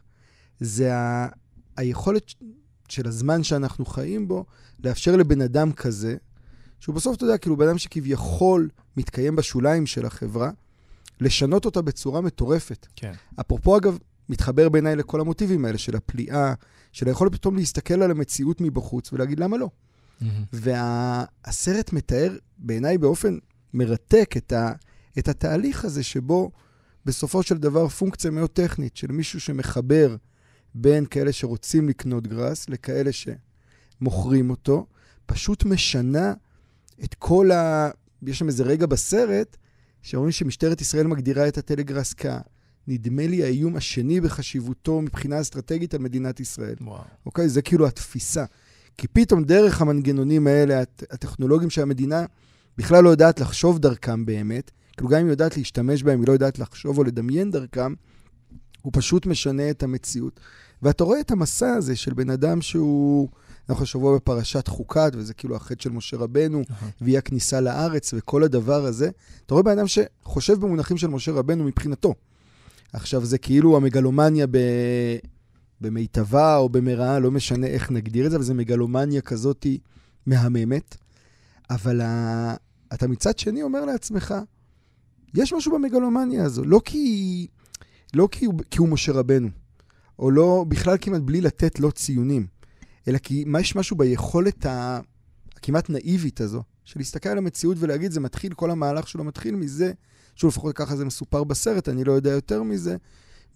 זה 0.60 0.96
ה... 0.96 1.28
היכולת 1.78 2.34
של 2.94 3.08
הזמן 3.08 3.44
שאנחנו 3.44 3.86
חיים 3.86 4.28
בו, 4.28 4.46
לאפשר 4.84 5.16
לבן 5.16 5.42
אדם 5.42 5.72
כזה, 5.72 6.16
שהוא 6.80 6.96
בסוף, 6.96 7.16
אתה 7.16 7.24
יודע, 7.24 7.38
כאילו 7.38 7.58
בן 7.58 7.68
אדם 7.68 7.78
שכביכול 7.78 8.70
מתקיים 8.98 9.36
בשוליים 9.36 9.86
של 9.86 10.06
החברה, 10.06 10.52
לשנות 11.22 11.66
אותה 11.66 11.82
בצורה 11.82 12.22
מטורפת. 12.22 12.88
כן. 12.96 13.14
אפרופו, 13.40 13.78
אגב, 13.78 13.98
מתחבר 14.30 14.70
בעיניי 14.70 14.96
לכל 14.96 15.22
המוטיבים 15.22 15.66
האלה 15.66 15.78
של 15.78 15.96
הפליאה, 15.96 16.54
של 16.92 17.08
היכולת 17.08 17.32
פתאום 17.32 17.56
להסתכל 17.56 18.02
על 18.02 18.12
המציאות 18.12 18.62
מבחוץ 18.62 19.14
ולהגיד 19.14 19.40
למה 19.40 19.58
לא. 19.58 19.70
Mm-hmm. 19.70 20.26
והסרט 20.54 21.94
מתאר 21.94 22.36
בעיניי 22.58 22.98
באופן 22.98 23.38
מרתק 23.74 24.34
את, 24.38 24.52
ה, 24.52 24.72
את 25.20 25.28
התהליך 25.28 25.86
הזה 25.86 26.04
שבו 26.04 26.52
בסופו 27.06 27.44
של 27.44 27.58
דבר 27.58 27.88
פונקציה 27.88 28.32
מאוד 28.32 28.50
טכנית 28.50 28.98
של 28.98 29.12
מישהו 29.12 29.40
שמחבר 29.40 30.16
בין 30.76 31.06
כאלה 31.06 31.32
שרוצים 31.32 31.90
לקנות 31.90 32.28
גראס 32.28 32.70
לכאלה 32.70 33.10
שמוכרים 33.12 34.50
אותו, 34.50 34.86
פשוט 35.26 35.66
משנה 35.66 36.34
את 37.04 37.14
כל 37.14 37.52
ה... 37.52 37.90
יש 38.22 38.40
שם 38.40 38.48
איזה 38.48 38.64
רגע 38.64 38.86
בסרט 38.86 39.58
שאומרים 40.02 40.32
שמשטרת 40.32 40.82
ישראל 40.82 41.08
מגדירה 41.08 41.48
את 41.48 41.58
הטלגראס 41.58 42.14
כ... 42.18 42.26
נדמה 42.88 43.28
לי 43.28 43.44
האיום 43.44 43.76
השני 43.76 44.22
בחשיבותו 44.22 45.02
מבחינה 45.02 45.42
אסטרטגית 45.42 45.94
על 45.94 46.00
מדינת 46.00 46.40
ישראל. 46.40 46.76
וואו. 46.82 47.04
אוקיי? 47.26 47.50
זה 47.50 47.62
כאילו 47.62 47.88
התפיסה. 47.88 48.46
כי 48.98 49.08
פתאום 49.08 49.44
דרך 49.44 49.82
המנגנונים 49.82 50.48
האלה, 50.48 50.82
הטכנולוגיים 51.12 51.70
שהמדינה 51.70 52.26
בכלל 52.78 53.04
לא 53.04 53.10
יודעת 53.10 53.40
לחשוב 53.40 53.80
דרכם 53.80 54.26
באמת, 54.26 54.72
כאילו 54.98 55.10
גם 55.10 55.20
אם 55.20 55.26
היא 55.26 55.32
יודעת 55.32 55.58
להשתמש 55.58 56.04
בהם, 56.04 56.20
היא 56.20 56.28
לא 56.28 56.34
יודעת 56.34 56.60
לחשוב 56.60 56.98
או 56.98 57.04
לדמיין 57.04 57.52
דרכם, 57.52 57.94
הוא 58.84 58.92
פשוט 58.96 59.26
משנה 59.26 59.70
את 59.70 59.84
המציאות. 59.84 60.40
ואתה 60.82 61.04
רואה 61.04 61.20
את 61.20 61.32
המסע 61.32 61.74
הזה 61.74 61.96
של 61.96 62.14
בן 62.14 62.30
אדם 62.30 62.62
שהוא, 62.62 63.30
אנחנו 63.70 63.84
השבוע 63.84 64.16
בפרשת 64.16 64.68
חוקת, 64.68 65.12
וזה 65.16 65.34
כאילו 65.34 65.56
החטא 65.56 65.84
של 65.84 65.90
משה 65.90 66.18
רבנו, 66.18 66.62
uh-huh. 66.62 66.86
והיא 67.02 67.18
הכניסה 67.18 67.62
לארץ 67.62 68.14
וכל 68.18 68.44
הדבר 68.44 68.86
הזה. 68.86 69.10
אתה 69.46 69.54
רואה 69.54 69.64
בן 69.64 69.72
אדם 69.72 69.86
שחושב 69.88 70.60
במונחים 70.60 70.98
של 70.98 71.08
משה 71.08 71.32
רבנו 71.32 71.64
מבחינתו. 71.64 72.14
עכשיו, 72.94 73.26
זה 73.26 73.38
כאילו 73.38 73.78
המגלומניה 73.78 74.48
ב... 74.48 74.58
במיטבה 75.82 76.58
או 76.58 76.70
במרעה, 76.70 77.20
לא 77.20 77.32
משנה 77.32 77.68
איך 77.68 77.92
נגדיר 77.92 78.26
את 78.26 78.32
זה, 78.32 78.38
אבל 78.38 78.46
זה 78.46 78.54
מגלומניה 78.54 79.22
כזאת 79.22 79.68
מהממת. 80.26 80.98
אבל 81.70 82.02
ה... 82.02 82.56
אתה 82.94 83.08
מצד 83.08 83.40
שני 83.40 83.64
אומר 83.64 83.86
לעצמך, 83.86 84.36
יש 85.34 85.54
משהו 85.54 85.72
במגלומניה 85.72 86.46
הזו, 86.46 86.64
לא 86.64 86.82
כי, 86.86 87.48
לא 88.16 88.28
כי, 88.32 88.46
הוא, 88.46 88.54
כי 88.72 88.80
הוא 88.80 88.90
משה 88.90 89.12
רבנו, 89.12 89.50
או 90.20 90.32
לא, 90.32 90.66
בכלל 90.68 90.98
כמעט 91.02 91.22
בלי 91.22 91.42
לתת 91.42 91.80
לו 91.80 91.92
ציונים, 91.92 92.48
אלא 93.08 93.18
כי 93.18 93.44
מה 93.48 93.60
יש 93.60 93.76
משהו 93.76 93.98
ביכולת 93.98 94.66
הכמעט 95.56 95.90
נאיבית 95.90 96.42
הזו, 96.42 96.64
של 96.86 97.00
להסתכל 97.00 97.30
על 97.30 97.38
המציאות 97.38 97.78
ולהגיד, 97.80 98.12
זה 98.12 98.20
מתחיל, 98.20 98.54
כל 98.54 98.72
המהלך 98.72 99.08
שלו 99.08 99.24
מתחיל 99.24 99.56
מזה 99.56 99.92
שוב, 100.36 100.50
לפחות 100.50 100.76
ככה 100.76 100.96
זה 100.96 101.06
מסופר 101.06 101.44
בסרט, 101.44 101.90
אני 101.90 102.04
לא 102.04 102.12
יודע 102.12 102.32
יותר 102.32 102.64
מזה, 102.64 102.98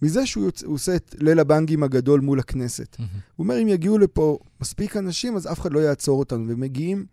מזה 0.02 0.26
שהוא 0.26 0.44
יוצ... 0.44 0.62
עושה 0.62 0.96
את 0.96 1.14
ליל 1.18 1.38
הבנגים 1.38 1.82
הגדול 1.82 2.20
מול 2.20 2.40
הכנסת. 2.40 2.96
Mm-hmm. 2.96 3.02
הוא 3.36 3.44
אומר, 3.44 3.62
אם 3.62 3.68
יגיעו 3.68 3.98
לפה 3.98 4.38
מספיק 4.60 4.96
אנשים, 4.96 5.36
אז 5.36 5.52
אף 5.52 5.60
אחד 5.60 5.72
לא 5.72 5.78
יעצור 5.78 6.18
אותנו, 6.18 6.44
ומגיעים 6.48 7.06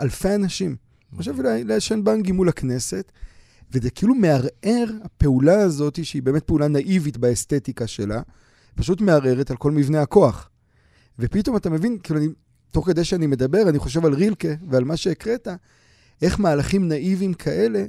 אלפי 0.00 0.34
אנשים. 0.34 0.76
אני 1.10 1.18
חושב 1.18 1.34
לעשן 1.40 2.04
בנגים 2.04 2.34
מול 2.34 2.48
הכנסת, 2.48 3.12
וזה 3.74 3.90
כאילו 3.90 4.14
מערער, 4.14 4.90
הפעולה 5.04 5.60
הזאת, 5.60 6.04
שהיא 6.04 6.22
באמת 6.22 6.42
פעולה 6.42 6.68
נאיבית 6.68 7.16
באסתטיקה 7.16 7.86
שלה, 7.86 8.22
פשוט 8.74 9.00
מערערת 9.00 9.50
על 9.50 9.56
כל 9.56 9.72
מבנה 9.72 10.02
הכוח. 10.02 10.50
ופתאום 11.18 11.56
אתה 11.56 11.70
מבין, 11.70 11.98
כאילו, 12.02 12.20
אני, 12.20 12.28
תוך 12.70 12.86
כדי 12.86 13.04
שאני 13.04 13.26
מדבר, 13.26 13.68
אני 13.68 13.78
חושב 13.78 14.04
על 14.04 14.14
רילקה 14.14 14.48
ועל 14.68 14.84
מה 14.84 14.96
שהקראת, 14.96 15.48
איך 16.22 16.40
מהלכים 16.40 16.88
נאיביים 16.88 17.34
כאלה 17.34 17.84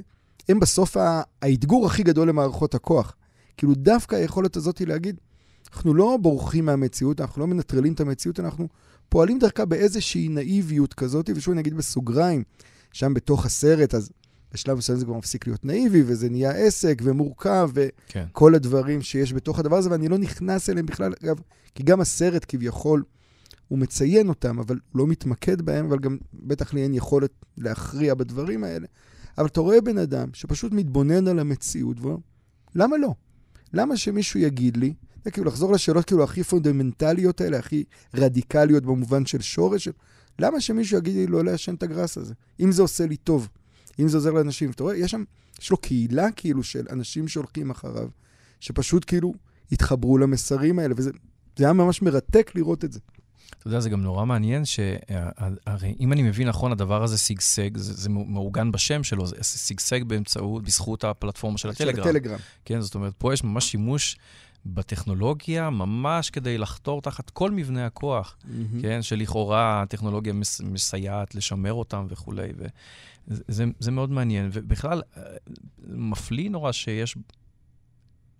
הם 0.48 0.60
בסוף 0.60 0.96
האתגור 1.42 1.86
הכי 1.86 2.02
גדול 2.02 2.28
למערכות 2.28 2.74
הכוח. 2.74 3.14
כאילו 3.56 3.74
דווקא 3.74 4.16
היכולת 4.16 4.56
הזאת 4.56 4.78
היא 4.78 4.86
להגיד, 4.86 5.20
אנחנו 5.72 5.94
לא 5.94 6.18
בורחים 6.22 6.64
מהמציאות, 6.64 7.20
אנחנו 7.20 7.40
לא 7.40 7.46
מנטרלים 7.46 7.92
את 7.92 8.00
המציאות, 8.00 8.40
אנחנו 8.40 8.68
פועלים 9.08 9.38
דרכה 9.38 9.64
באיזושהי 9.64 10.28
נאיביות 10.28 10.94
כזאת, 10.94 11.30
ושוב 11.34 11.52
אני 11.52 11.60
אגיד 11.60 11.74
בסוגריים, 11.74 12.42
שם 12.92 13.14
בתוך 13.14 13.46
הסרט, 13.46 13.94
אז 13.94 14.10
בשלב 14.56 14.78
מסוים 14.78 14.98
זה 14.98 15.04
כבר 15.04 15.14
מפסיק 15.14 15.46
להיות 15.46 15.64
נאיבי, 15.64 16.02
וזה 16.06 16.28
נהיה 16.28 16.50
עסק 16.50 17.02
ומורכב, 17.04 17.70
וכל 17.74 18.50
כן. 18.50 18.54
הדברים 18.54 19.02
שיש 19.02 19.32
בתוך 19.32 19.58
הדבר 19.58 19.76
הזה, 19.76 19.90
ואני 19.90 20.08
לא 20.08 20.18
נכנס 20.18 20.70
אליהם 20.70 20.86
בכלל, 20.86 21.12
אגב, 21.24 21.40
כי 21.74 21.82
גם 21.82 22.00
הסרט 22.00 22.44
כביכול, 22.48 23.02
הוא 23.68 23.78
מציין 23.78 24.28
אותם, 24.28 24.58
אבל 24.58 24.78
לא 24.94 25.06
מתמקד 25.06 25.62
בהם, 25.62 25.86
אבל 25.86 25.98
גם 25.98 26.16
בטח 26.34 26.74
לי 26.74 26.82
אין 26.82 26.94
יכולת 26.94 27.30
להכריע 27.58 28.14
בדברים 28.14 28.64
האלה. 28.64 28.86
אבל 29.38 29.46
אתה 29.46 29.60
רואה 29.60 29.80
בן 29.80 29.98
אדם 29.98 30.28
שפשוט 30.32 30.72
מתבונן 30.72 31.28
על 31.28 31.38
המציאות, 31.38 32.00
ואומר, 32.00 32.16
למה 32.74 32.96
לא? 32.96 33.14
למה 33.72 33.96
שמישהו 33.96 34.40
יגיד 34.40 34.76
לי, 34.76 34.94
זה 35.24 35.30
כאילו 35.30 35.46
לחזור 35.46 35.72
לשאלות 35.72 36.04
כאילו 36.04 36.24
הכי 36.24 36.42
פונדמנטליות 36.42 37.40
האלה, 37.40 37.58
הכי 37.58 37.84
רדיקליות 38.14 38.82
במובן 38.82 39.26
של 39.26 39.40
שורש, 39.40 39.88
למה 40.38 40.60
שמישהו 40.60 40.98
יגיד 40.98 41.14
לי 41.14 41.26
לא 41.26 41.44
לעשן 41.44 41.74
את 41.74 41.82
הגראס 41.82 42.18
הזה? 42.18 42.34
אם 42.60 42.72
זה 42.72 42.82
עושה 42.82 43.06
לי 43.06 43.16
טוב, 43.16 43.48
אם 44.00 44.08
זה 44.08 44.16
עוזר 44.16 44.30
לאנשים. 44.30 44.70
אתה 44.70 44.82
רואה, 44.82 44.96
יש 44.96 45.10
שם, 45.10 45.24
יש 45.60 45.70
לו 45.70 45.76
קהילה 45.76 46.26
כאילו 46.36 46.62
של 46.62 46.86
אנשים 46.90 47.28
שהולכים 47.28 47.70
אחריו, 47.70 48.08
שפשוט 48.60 49.04
כאילו 49.06 49.34
התחברו 49.72 50.18
למסרים 50.18 50.78
האלה, 50.78 50.94
וזה 50.96 51.10
היה 51.58 51.72
ממש 51.72 52.02
מרתק 52.02 52.52
לראות 52.54 52.84
את 52.84 52.92
זה. 52.92 53.00
אתה 53.58 53.68
יודע, 53.68 53.80
זה 53.80 53.90
גם 53.90 54.02
נורא 54.02 54.24
מעניין, 54.24 54.64
שהרי 54.64 55.94
אם 56.00 56.12
אני 56.12 56.22
מבין 56.22 56.48
נכון, 56.48 56.72
הדבר 56.72 57.02
הזה 57.02 57.18
שגשג, 57.18 57.76
זה, 57.76 57.94
זה 57.94 58.08
מעוגן 58.10 58.72
בשם 58.72 59.04
שלו, 59.04 59.26
זה 59.26 59.36
שגשג 59.42 60.04
באמצעות, 60.04 60.62
בזכות 60.64 61.04
הפלטפורמה 61.04 61.58
של 61.58 61.68
הטלגרם. 61.68 61.94
של 61.94 62.08
הטלגרם. 62.10 62.38
כן, 62.64 62.80
זאת 62.80 62.94
אומרת, 62.94 63.12
פה 63.18 63.34
יש 63.34 63.44
ממש 63.44 63.70
שימוש 63.70 64.18
בטכנולוגיה, 64.66 65.70
ממש 65.70 66.30
כדי 66.30 66.58
לחתור 66.58 67.02
תחת 67.02 67.30
כל 67.30 67.50
מבנה 67.50 67.86
הכוח, 67.86 68.36
mm-hmm. 68.40 68.82
כן, 68.82 69.02
שלכאורה 69.02 69.82
הטכנולוגיה 69.82 70.32
מס, 70.32 70.60
מסייעת 70.60 71.34
לשמר 71.34 71.72
אותם 71.72 72.06
וכולי. 72.08 72.48
וזה 72.56 72.68
זה 73.78 73.90
מאוד 73.90 74.10
מעניין. 74.10 74.48
ובכלל, 74.52 75.02
אה, 75.16 75.22
מפליא 75.88 76.50
נורא 76.50 76.72
שיש... 76.72 77.16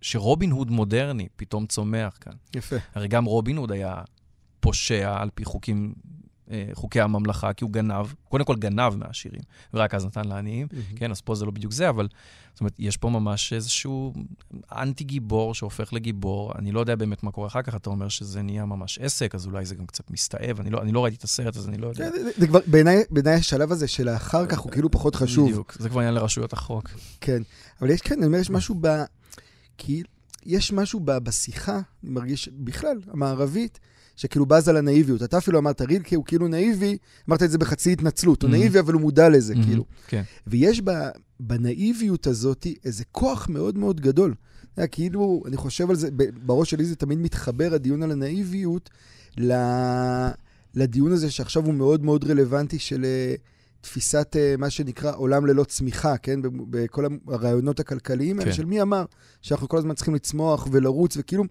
שרובין 0.01 0.51
הוד 0.51 0.71
מודרני 0.71 1.27
פתאום 1.35 1.65
צומח 1.65 2.17
כאן. 2.21 2.33
יפה. 2.55 2.75
הרי 2.95 3.07
גם 3.07 3.25
רובין 3.25 3.57
הוד 3.57 3.71
היה 3.71 4.01
פושע 4.59 5.21
על 5.21 5.29
פי 5.35 5.45
חוקים, 5.45 5.93
חוקי 6.73 7.01
הממלכה, 7.01 7.53
כי 7.53 7.63
הוא 7.63 7.71
גנב, 7.71 8.05
קודם 8.29 8.45
כל 8.45 8.55
גנב 8.55 8.95
מהעשירים, 8.95 9.41
ורק 9.73 9.93
אז 9.93 10.05
נתן 10.05 10.25
לעניים. 10.25 10.67
Mm-hmm. 10.71 10.97
כן, 10.97 11.11
אז 11.11 11.21
פה 11.21 11.35
זה 11.35 11.45
לא 11.45 11.51
בדיוק 11.51 11.73
זה, 11.73 11.89
אבל 11.89 12.07
זאת 12.53 12.59
אומרת, 12.59 12.75
יש 12.79 12.97
פה 12.97 13.09
ממש 13.09 13.53
איזשהו 13.53 14.13
אנטי-גיבור 14.71 15.53
שהופך 15.53 15.93
לגיבור. 15.93 16.51
אני 16.57 16.71
לא 16.71 16.79
יודע 16.79 16.95
באמת 16.95 17.23
מה 17.23 17.31
קורה 17.31 17.47
אחר 17.47 17.61
כך, 17.61 17.75
אתה 17.75 17.89
אומר 17.89 18.09
שזה 18.09 18.41
נהיה 18.41 18.65
ממש 18.65 18.99
עסק, 18.99 19.35
אז 19.35 19.45
אולי 19.45 19.65
זה 19.65 19.75
גם 19.75 19.85
קצת 19.85 20.11
מסתאב. 20.11 20.59
אני 20.59 20.69
לא, 20.69 20.81
אני 20.81 20.91
לא 20.91 21.03
ראיתי 21.03 21.17
את 21.17 21.23
הסרט, 21.23 21.57
אז 21.57 21.67
אני 21.67 21.77
לא 21.77 21.87
יודע. 21.87 22.09
זה, 22.09 22.31
זה 22.37 22.47
כבר, 22.47 22.59
בעיניי, 22.65 23.03
בעיניי 23.09 23.33
השלב 23.33 23.71
הזה 23.71 23.87
של 23.87 24.07
האחר 24.07 24.45
כך 24.45 24.59
הוא 24.59 24.71
כאילו 24.71 24.91
פחות 24.91 25.15
חשוב. 25.15 25.49
בדיוק, 25.49 25.77
זה 25.79 25.89
כבר 25.89 25.99
עניין 25.99 26.13
לרשויות 26.13 26.53
החוק. 26.53 26.89
כן, 27.21 27.41
אבל 27.81 27.89
יש, 27.89 28.01
כן, 28.01 28.15
אני 28.17 28.25
אומר, 28.25 28.37
יש 28.37 28.49
משהו 28.49 28.75
ב... 28.81 28.87
כי 29.77 30.03
יש 30.47 30.73
משהו 30.73 30.99
ב, 30.99 31.17
בשיחה, 31.17 31.79
אני 32.03 32.11
מרגיש, 32.11 32.49
בכלל, 32.53 32.97
המערבית, 33.07 33.79
שכאילו 34.15 34.45
בז 34.45 34.69
על 34.69 34.77
הנאיביות. 34.77 35.23
אתה 35.23 35.37
אפילו 35.37 35.59
אמרת, 35.59 35.81
רילקה 35.81 36.15
הוא 36.15 36.25
כאילו 36.25 36.47
נאיבי, 36.47 36.97
אמרת 37.29 37.43
את 37.43 37.51
זה 37.51 37.57
בחצי 37.57 37.93
התנצלות. 37.93 38.41
הוא 38.41 38.49
mm-hmm. 38.49 38.51
נאיבי, 38.51 38.79
אבל 38.79 38.93
הוא 38.93 39.01
מודע 39.01 39.29
לזה, 39.29 39.53
mm-hmm. 39.53 39.63
כאילו. 39.65 39.85
כן. 40.07 40.23
ויש 40.47 40.81
ב, 40.83 40.91
בנאיביות 41.39 42.27
הזאת 42.27 42.67
איזה 42.85 43.03
כוח 43.11 43.49
מאוד 43.49 43.77
מאוד 43.77 44.01
גדול. 44.01 44.33
היה 44.77 44.87
כאילו, 44.87 45.43
אני 45.45 45.57
חושב 45.57 45.89
על 45.89 45.95
זה, 45.95 46.09
בראש 46.45 46.69
שלי 46.69 46.85
זה 46.85 46.95
תמיד 46.95 47.17
מתחבר, 47.17 47.73
הדיון 47.73 48.03
על 48.03 48.11
הנאיביות, 48.11 48.89
לדיון 50.75 51.11
הזה 51.11 51.31
שעכשיו 51.31 51.65
הוא 51.65 51.73
מאוד 51.73 52.03
מאוד 52.03 52.23
רלוונטי 52.23 52.79
של 52.79 53.05
אה, 53.05 53.35
תפיסת 53.87 54.35
אה, 54.39 54.55
מה 54.57 54.69
שנקרא 54.69 55.15
עולם 55.15 55.45
ללא 55.45 55.63
צמיחה, 55.63 56.17
כן? 56.17 56.39
בכל 56.69 57.05
הרעיונות 57.27 57.79
הכלכליים 57.79 58.39
האלה, 58.39 58.51
כן. 58.51 58.57
של 58.57 58.65
מי 58.65 58.81
אמר 58.81 59.05
שאנחנו 59.41 59.67
כל 59.67 59.77
הזמן 59.77 59.95
צריכים 59.95 60.15
לצמוח 60.15 60.67
ולרוץ, 60.71 61.17
וכאילו, 61.17 61.43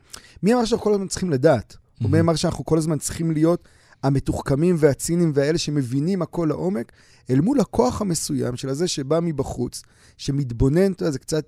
מי 0.43 0.55
אמר 0.55 0.65
שאנחנו 0.65 0.85
כל 0.85 0.93
הזמן 0.93 1.09
צריכים 1.09 1.31
לדעת? 1.31 1.77
mm-hmm. 1.77 2.07
אמר 2.21 2.35
שאנחנו 2.35 2.65
כל 2.65 2.79
הזמן 2.79 2.99
צריכים 2.99 3.31
להיות 3.31 3.69
המתוחכמים 4.03 4.77
והציניים 4.79 5.33
והאלה 5.35 5.59
שמבינים 5.59 6.23
הכל 6.23 6.47
לעומק, 6.49 6.93
אל 7.31 7.41
מול 7.41 7.61
הכוח 7.61 8.01
המסוים 8.01 8.57
של 8.57 8.69
הזה 8.69 8.89
שבא 8.89 9.21
מבחוץ, 9.23 9.83
שמתבונן, 10.17 10.93
אתה 10.93 11.03
יודע, 11.03 11.11
זה 11.11 11.19
קצת, 11.19 11.45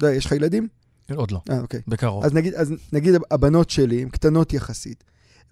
לא 0.00 0.06
יודע, 0.06 0.16
יש 0.16 0.26
לך 0.26 0.32
ילדים? 0.32 0.68
עוד 1.14 1.30
לא. 1.30 1.40
אה, 1.50 1.60
אוקיי. 1.60 1.80
בקרוב. 1.88 2.24
אז 2.24 2.34
נגיד, 2.34 2.54
אז 2.54 2.72
נגיד 2.92 3.14
הבנות 3.30 3.70
שלי 3.70 4.02
הן 4.02 4.08
קטנות 4.08 4.52
יחסית, 4.52 5.04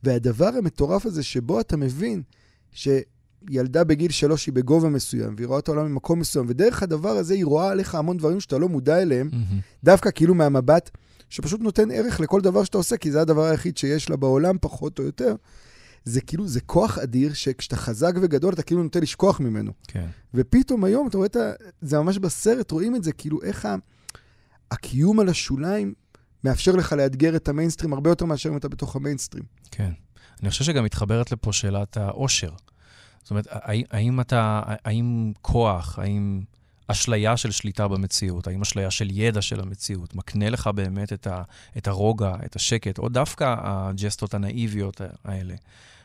והדבר 0.03 0.51
המטורף 0.59 1.07
הזה 1.07 1.23
שבו 1.23 1.61
אתה 1.61 1.77
מבין 1.77 2.23
שילדה 3.51 3.85
בגיל 3.85 4.11
שלוש 4.11 4.47
היא 4.47 4.55
בגובה 4.55 4.89
מסוים, 4.89 5.35
והיא 5.37 5.47
רואה 5.47 5.59
את 5.59 5.69
העולם 5.69 5.87
ממקום 5.87 6.19
מסוים, 6.19 6.47
ודרך 6.49 6.83
הדבר 6.83 7.09
הזה 7.09 7.35
היא 7.35 7.45
רואה 7.45 7.71
עליך 7.71 7.95
המון 7.95 8.17
דברים 8.17 8.41
שאתה 8.41 8.59
לא 8.59 8.69
מודע 8.69 9.03
אליהם, 9.03 9.31
דווקא 9.85 10.11
כאילו 10.15 10.35
מהמבט 10.35 10.91
שפשוט 11.31 11.61
נותן 11.61 11.91
ערך 11.91 12.21
לכל 12.21 12.41
דבר 12.41 12.65
שאתה 12.65 12.79
עושה, 12.79 12.97
כי 12.97 13.11
זה 13.11 13.21
הדבר 13.21 13.45
היחיד 13.45 13.77
שיש 13.77 14.11
לה 14.11 14.17
בעולם, 14.17 14.57
פחות 14.61 14.99
או 14.99 15.05
יותר. 15.05 15.35
זה 16.05 16.21
כאילו, 16.21 16.49
זה 16.49 16.61
כוח 16.61 16.99
אדיר, 16.99 17.33
שכשאתה 17.33 17.77
חזק 17.77 18.13
וגדול, 18.23 18.55
אתה 18.55 18.63
כאילו 18.63 18.83
נוטה 18.83 19.01
לשכוח 19.01 19.41
ממנו. 19.41 19.73
כן. 19.89 20.07
ופתאום 20.35 20.85
היום, 20.85 21.09
אתה 21.09 21.17
רואה 21.17 21.27
את 21.27 21.37
ה... 21.37 21.53
זה 21.81 21.99
ממש 21.99 22.19
בסרט, 22.19 22.71
רואים 22.71 22.97
את 22.97 23.05
זה, 23.05 23.13
כאילו 23.13 23.43
איך 23.43 23.67
ה... 23.67 23.77
הקיום 24.71 25.21
על 25.21 25.29
השוליים 25.29 25.95
מאפשר 26.45 26.73
לך 26.73 26.93
לאתגר 26.93 27.37
את 27.37 27.49
המיינסטרים 27.49 27.93
הרבה 27.93 28.11
יותר 28.11 28.25
מאשר 28.25 28.49
אם 28.49 28.57
אתה 28.57 28.69
בתוך 28.69 28.97
המיינסטרים. 28.97 29.45
כן. 29.71 29.91
אני 30.43 30.51
חושב 30.51 30.65
שגם 30.65 30.85
מתחברת 30.85 31.33
לפה 31.33 31.53
שאלת 31.53 31.97
העושר. 31.97 32.51
זאת 33.29 33.31
אומרת, 33.31 33.47
האם, 33.91 34.21
אתה, 34.21 34.63
האם 34.85 35.33
כוח, 35.43 35.99
האם 35.99 36.41
אשליה 36.87 37.37
של 37.37 37.51
שליטה 37.51 37.89
במציאות, 37.89 38.47
האם 38.47 38.63
אשליה 38.63 38.91
של 38.91 39.09
ידע 39.11 39.43
של 39.43 39.61
המציאות, 39.61 40.15
מקנה 40.15 40.51
לך 40.51 40.67
באמת 40.67 41.13
את, 41.13 41.27
ה, 41.27 41.43
את 41.79 41.89
הרוגע, 41.89 42.35
את 42.45 42.57
השקט, 42.57 42.99
או 42.99 43.09
דווקא 43.09 43.55
הג'סטות 43.59 44.35
הנאיביות 44.35 45.01
האלה. 45.25 45.55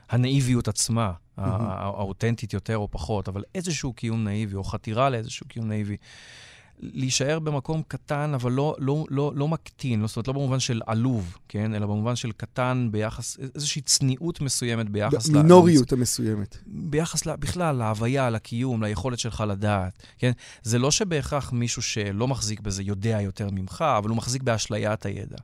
הנאיביות 0.10 0.68
עצמה, 0.68 1.12
mm-hmm. 1.12 1.42
האותנטית 1.42 2.54
יותר 2.54 2.78
או 2.78 2.88
פחות, 2.92 3.28
אבל 3.28 3.44
איזשהו 3.56 3.94
קיום 3.94 4.24
נאיבי, 4.24 4.56
או 4.56 4.64
חתירה 4.64 5.10
לאיזשהו 5.10 5.48
קיום 5.48 5.68
נאיבי. 5.68 5.98
להישאר 6.80 7.40
במקום 7.40 7.82
קטן, 7.88 8.32
אבל 8.34 8.52
לא, 8.52 8.76
לא, 8.80 9.06
לא, 9.10 9.32
לא 9.36 9.48
מקטין, 9.48 10.02
לא, 10.02 10.08
זאת 10.08 10.16
אומרת, 10.16 10.28
לא 10.28 10.34
במובן 10.34 10.60
של 10.60 10.82
עלוב, 10.88 11.38
כן? 11.48 11.76
אלא 11.76 11.86
במובן 11.86 12.16
של 12.16 12.32
קטן 12.32 12.88
ביחס, 12.92 13.38
איזושהי 13.56 13.82
צניעות 13.82 14.42
מסוימת 14.42 14.90
ביחס... 14.90 15.30
מינוריות 15.30 15.92
לה, 15.92 15.98
המסוימת. 15.98 16.58
ביחס 16.66 17.26
לה, 17.26 17.36
בכלל, 17.36 17.76
להוויה, 17.76 18.30
לקיום, 18.30 18.84
ליכולת 18.84 19.20
שלך 19.20 19.44
לדעת, 19.48 20.04
כן? 20.18 20.32
זה 20.64 20.80
לא 20.80 20.92
שבהכרח 20.92 21.52
מישהו 21.52 21.82
שלא 21.82 22.28
מחזיק 22.28 22.60
בזה 22.60 22.84
יודע 22.84 23.22
יותר 23.22 23.48
ממך, 23.52 23.86
אבל 23.98 24.10
הוא 24.10 24.18
מחזיק 24.18 24.44
באשליית 24.44 25.06
הידע. 25.06 25.38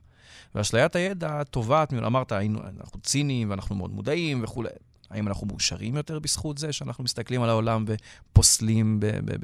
ואשליית 0.54 0.96
הידע 0.96 1.44
טובעת, 1.44 1.92
אמרת, 1.92 2.32
אנחנו 2.32 3.00
ציניים 3.00 3.50
ואנחנו 3.50 3.76
מאוד 3.76 3.90
מודעים 3.90 4.44
וכולי. 4.44 4.68
האם 5.10 5.28
אנחנו 5.28 5.46
מאושרים 5.46 5.96
יותר 5.96 6.18
בזכות 6.18 6.58
זה 6.58 6.72
שאנחנו 6.72 7.04
מסתכלים 7.04 7.42
על 7.42 7.48
העולם 7.48 7.84
ופוסלים 7.86 8.96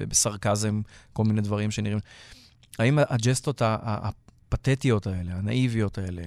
בסרקזם 0.08 0.80
כל 1.12 1.24
מיני 1.24 1.40
דברים 1.40 1.70
שנראים... 1.70 1.98
האם 2.78 2.98
הג'סטות 3.08 3.62
הפתטיות 3.64 5.06
האלה, 5.06 5.34
הנאיביות 5.34 5.98
האלה, 5.98 6.22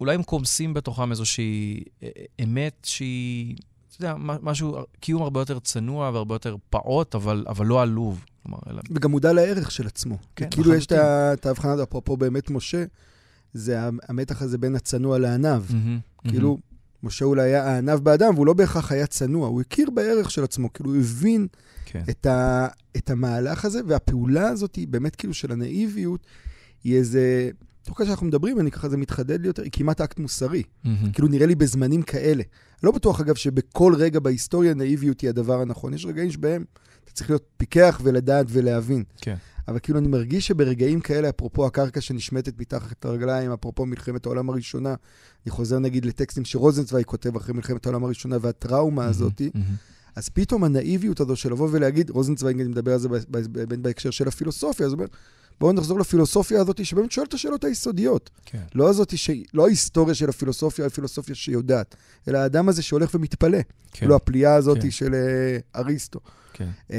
אולי 0.00 0.14
הם 0.14 0.22
קומסים 0.22 0.74
בתוכם 0.74 1.10
איזושהי 1.10 1.84
אה, 2.02 2.08
אמת 2.42 2.74
שהיא, 2.82 3.56
אתה 3.88 4.04
יודע, 4.04 4.14
משהו, 4.18 4.78
קיום 5.00 5.22
הרבה 5.22 5.40
יותר 5.40 5.58
צנוע 5.58 6.10
והרבה 6.10 6.34
יותר 6.34 6.56
פעוט, 6.70 7.14
אבל, 7.14 7.44
אבל 7.48 7.66
לא 7.66 7.82
עלוב. 7.82 8.24
כלומר, 8.42 8.58
אלא... 8.70 8.82
וגם 8.90 9.10
מודע 9.10 9.32
לערך 9.32 9.70
של 9.70 9.86
עצמו. 9.86 10.18
כן, 10.36 10.50
כאילו. 10.50 10.74
יש 10.74 10.86
את 10.86 11.46
ההבחנה, 11.46 11.82
אפרופו 11.82 12.16
באמת 12.16 12.50
משה, 12.50 12.84
זה 13.54 13.80
המתח 14.08 14.42
הזה 14.42 14.58
בין 14.58 14.74
הצנוע 14.74 15.18
לעניו. 15.18 15.64
Mm-hmm, 15.68 16.28
כאילו, 16.28 16.58
mm-hmm. 16.60 16.73
משה 17.04 17.24
אולי 17.24 17.42
היה 17.42 17.64
הענב 17.64 17.98
באדם, 17.98 18.34
והוא 18.34 18.46
לא 18.46 18.52
בהכרח 18.52 18.92
היה 18.92 19.06
צנוע, 19.06 19.48
הוא 19.48 19.60
הכיר 19.60 19.90
בערך 19.90 20.30
של 20.30 20.44
עצמו, 20.44 20.72
כאילו 20.72 20.90
הוא 20.90 21.00
הבין 21.00 21.46
כן. 21.84 22.02
את, 22.10 22.26
ה, 22.26 22.66
את 22.96 23.10
המהלך 23.10 23.64
הזה, 23.64 23.80
והפעולה 23.86 24.48
הזאת 24.48 24.76
היא 24.76 24.88
באמת 24.88 25.16
כאילו 25.16 25.34
של 25.34 25.52
הנאיביות, 25.52 26.26
היא 26.84 26.96
איזה... 26.96 27.50
תוך 27.82 27.98
כדי 27.98 28.06
שאנחנו 28.06 28.26
מדברים, 28.26 28.60
אני 28.60 28.70
ככה, 28.70 28.88
זה 28.88 28.96
מתחדד 28.96 29.40
לי 29.40 29.46
יותר, 29.46 29.62
היא 29.62 29.70
כמעט 29.72 30.00
אקט 30.00 30.18
מוסרי. 30.18 30.62
Mm-hmm. 30.62 30.88
כאילו, 31.12 31.28
נראה 31.28 31.46
לי 31.46 31.54
בזמנים 31.54 32.02
כאלה. 32.02 32.42
לא 32.82 32.90
בטוח, 32.90 33.20
אגב, 33.20 33.34
שבכל 33.34 33.94
רגע 33.98 34.20
בהיסטוריה 34.20 34.74
נאיביות 34.74 35.20
היא 35.20 35.30
הדבר 35.30 35.60
הנכון. 35.60 35.94
יש 35.94 36.06
רגעים 36.06 36.30
שבהם 36.30 36.64
אתה 37.04 37.12
צריך 37.12 37.30
להיות 37.30 37.44
פיקח 37.56 38.00
ולדעת 38.04 38.46
ולהבין. 38.48 39.04
כן. 39.20 39.34
אבל 39.68 39.78
כאילו 39.78 39.98
אני 39.98 40.08
מרגיש 40.08 40.46
שברגעים 40.46 41.00
כאלה, 41.00 41.28
אפרופו 41.28 41.66
הקרקע 41.66 42.00
שנשמטת 42.00 42.60
מתחת 42.60 43.04
הרגליים, 43.04 43.52
אפרופו 43.52 43.86
מלחמת 43.86 44.26
העולם 44.26 44.50
הראשונה, 44.50 44.94
אני 45.46 45.50
חוזר 45.50 45.78
נגיד 45.78 46.04
לטקסטים 46.04 46.44
שרוזנצוויג 46.44 47.06
כותב 47.06 47.36
אחרי 47.36 47.54
מלחמת 47.54 47.86
העולם 47.86 48.04
הראשונה, 48.04 48.36
והטראומה 48.40 49.04
הזאת, 49.04 49.42
אז 50.16 50.28
פתאום 50.28 50.64
הנאיביות 50.64 51.20
הזו 51.20 51.36
של 51.36 51.52
לבוא 51.52 51.68
ולהגיד, 51.72 52.10
רוזנצוויג, 52.10 52.60
אני 52.60 52.68
מדבר 52.68 52.92
על 52.92 52.98
זה 52.98 53.08
באמת 53.48 53.78
בהקשר 53.78 54.10
של 54.10 54.28
הפילוסופיה, 54.28 54.86
אז 54.86 54.92
הוא 54.92 54.98
אומר, 54.98 55.08
בואו 55.60 55.72
נחזור 55.72 56.00
לפילוסופיה 56.00 56.60
הזאת, 56.60 56.84
שבאמת 56.84 57.12
שואלת 57.12 57.28
את 57.28 57.34
השאלות 57.34 57.64
היסודיות. 57.64 58.30
כן. 58.44 58.62
לא 58.74 58.88
הזאת, 58.88 59.18
ש... 59.18 59.30
לא 59.54 59.66
ההיסטוריה 59.66 60.14
של 60.14 60.28
הפילוסופיה, 60.28 60.86
הפילוסופיה 60.86 61.34
שיודעת, 61.34 61.96
אלא 62.28 62.38
האדם 62.38 62.68
הזה 62.68 62.82
שהולך 62.82 63.14
ומתפלא. 63.14 63.58
כן. 63.92 64.06
לא 64.08 64.16
הפליאה 64.16 64.54
הזאת 64.54 64.78
כן. 64.82 64.90
של 64.90 65.12
uh, 65.12 65.78
אריסטו. 65.78 66.20
כן. 66.52 66.68
Uh, 66.88 66.94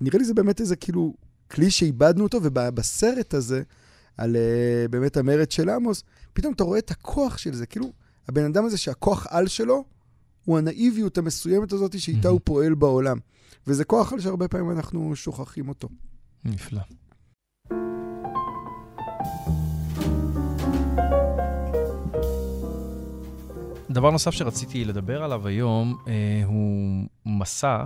נראה 0.00 0.18
לי 0.18 0.24
זה 0.24 0.34
באמת 0.34 0.60
איזה 0.60 0.76
כאילו 0.76 1.14
כלי 1.50 1.70
שאיבדנו 1.70 2.24
אותו, 2.24 2.38
ובסרט 2.42 3.34
הזה, 3.34 3.62
על 4.16 4.36
uh, 4.36 4.88
באמת 4.90 5.16
המרד 5.16 5.50
של 5.50 5.68
עמוס, 5.68 6.02
פתאום 6.32 6.52
אתה 6.52 6.64
רואה 6.64 6.78
את 6.78 6.90
הכוח 6.90 7.38
של 7.38 7.54
זה, 7.54 7.66
כאילו, 7.66 7.92
הבן 8.28 8.44
אדם 8.44 8.64
הזה 8.64 8.78
שהכוח 8.78 9.26
על 9.30 9.46
שלו, 9.46 9.84
הוא 10.44 10.58
הנאיביות 10.58 11.18
המסוימת 11.18 11.72
הזאת 11.72 12.00
שאיתה 12.00 12.28
הוא 12.28 12.40
פועל 12.44 12.74
בעולם. 12.74 13.18
וזה 13.66 13.84
כוח 13.84 14.12
על 14.12 14.20
שהרבה 14.20 14.48
פעמים 14.48 14.70
אנחנו 14.70 15.16
שוכחים 15.16 15.68
אותו. 15.68 15.88
נפלא. 16.44 16.80
דבר 23.90 24.10
נוסף 24.10 24.30
שרציתי 24.30 24.84
לדבר 24.84 25.22
עליו 25.22 25.46
היום 25.46 25.98
אה, 26.08 26.42
הוא 26.44 27.06
מסע 27.26 27.84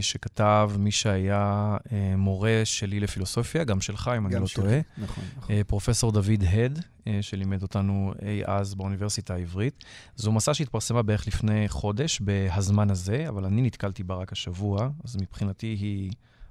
שכתב 0.00 0.70
מי 0.78 0.90
שהיה 0.90 1.76
אה, 1.92 2.16
מורה 2.16 2.60
שלי 2.64 3.00
לפילוסופיה, 3.00 3.64
גם 3.64 3.80
שלך, 3.80 4.10
אם 4.16 4.26
אני 4.26 4.34
לא 4.34 4.46
טועה. 4.54 4.78
נכון, 4.98 5.24
נכון. 5.36 5.54
אה, 5.54 5.64
פרופסור 5.66 6.12
דוד 6.12 6.42
הד, 6.50 6.84
שלימד 7.20 7.62
אותנו 7.62 8.12
אי 8.22 8.42
אז 8.44 8.74
באוניברסיטה 8.74 9.34
העברית. 9.34 9.84
זו 10.16 10.32
מסה 10.32 10.54
שהתפרסמה 10.54 11.02
בערך 11.02 11.26
לפני 11.26 11.68
חודש, 11.68 12.20
בהזמן 12.20 12.90
הזה, 12.90 13.28
אבל 13.28 13.44
אני 13.44 13.62
נתקלתי 13.62 14.02
בה 14.02 14.14
רק 14.14 14.32
השבוע, 14.32 14.88
אז 15.04 15.16
מבחינתי 15.16 15.66
היא 15.66 16.10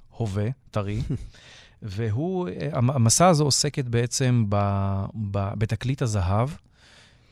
הווה, 0.10 0.50
טרי. 0.72 1.02
והוא, 1.82 2.50
המסה 2.72 3.28
הזו 3.28 3.44
עוסקת 3.44 3.86
בעצם 3.86 4.46
ב, 4.50 4.56
ב, 5.32 5.50
בתקליט 5.58 6.02
הזהב. 6.02 6.50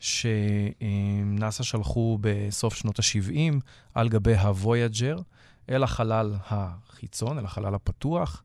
שנאס"א 0.00 1.62
שלחו 1.62 2.18
בסוף 2.20 2.74
שנות 2.74 2.98
ה-70 2.98 3.54
על 3.94 4.08
גבי 4.08 4.34
הוויאג'ר, 4.34 5.16
אל 5.70 5.82
החלל 5.82 6.34
החיצון, 6.48 7.38
אל 7.38 7.44
החלל 7.44 7.74
הפתוח. 7.74 8.42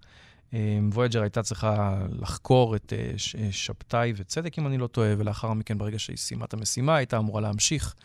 וויאג'ר 0.93 1.22
הייתה 1.21 1.43
צריכה 1.43 1.99
לחקור 2.19 2.75
את 2.75 2.93
אה, 2.93 3.12
אה, 3.39 3.51
שבתאי 3.51 4.13
וצדק, 4.15 4.60
אם 4.60 4.67
אני 4.67 4.77
לא 4.77 4.88
טועה, 4.88 5.13
ולאחר 5.17 5.53
מכן, 5.53 5.77
ברגע 5.77 5.99
שהיא 5.99 6.17
סיימה 6.17 6.45
את 6.45 6.53
המשימה, 6.53 6.95
הייתה 6.95 7.17
אמורה 7.17 7.41
להמשיך 7.41 7.95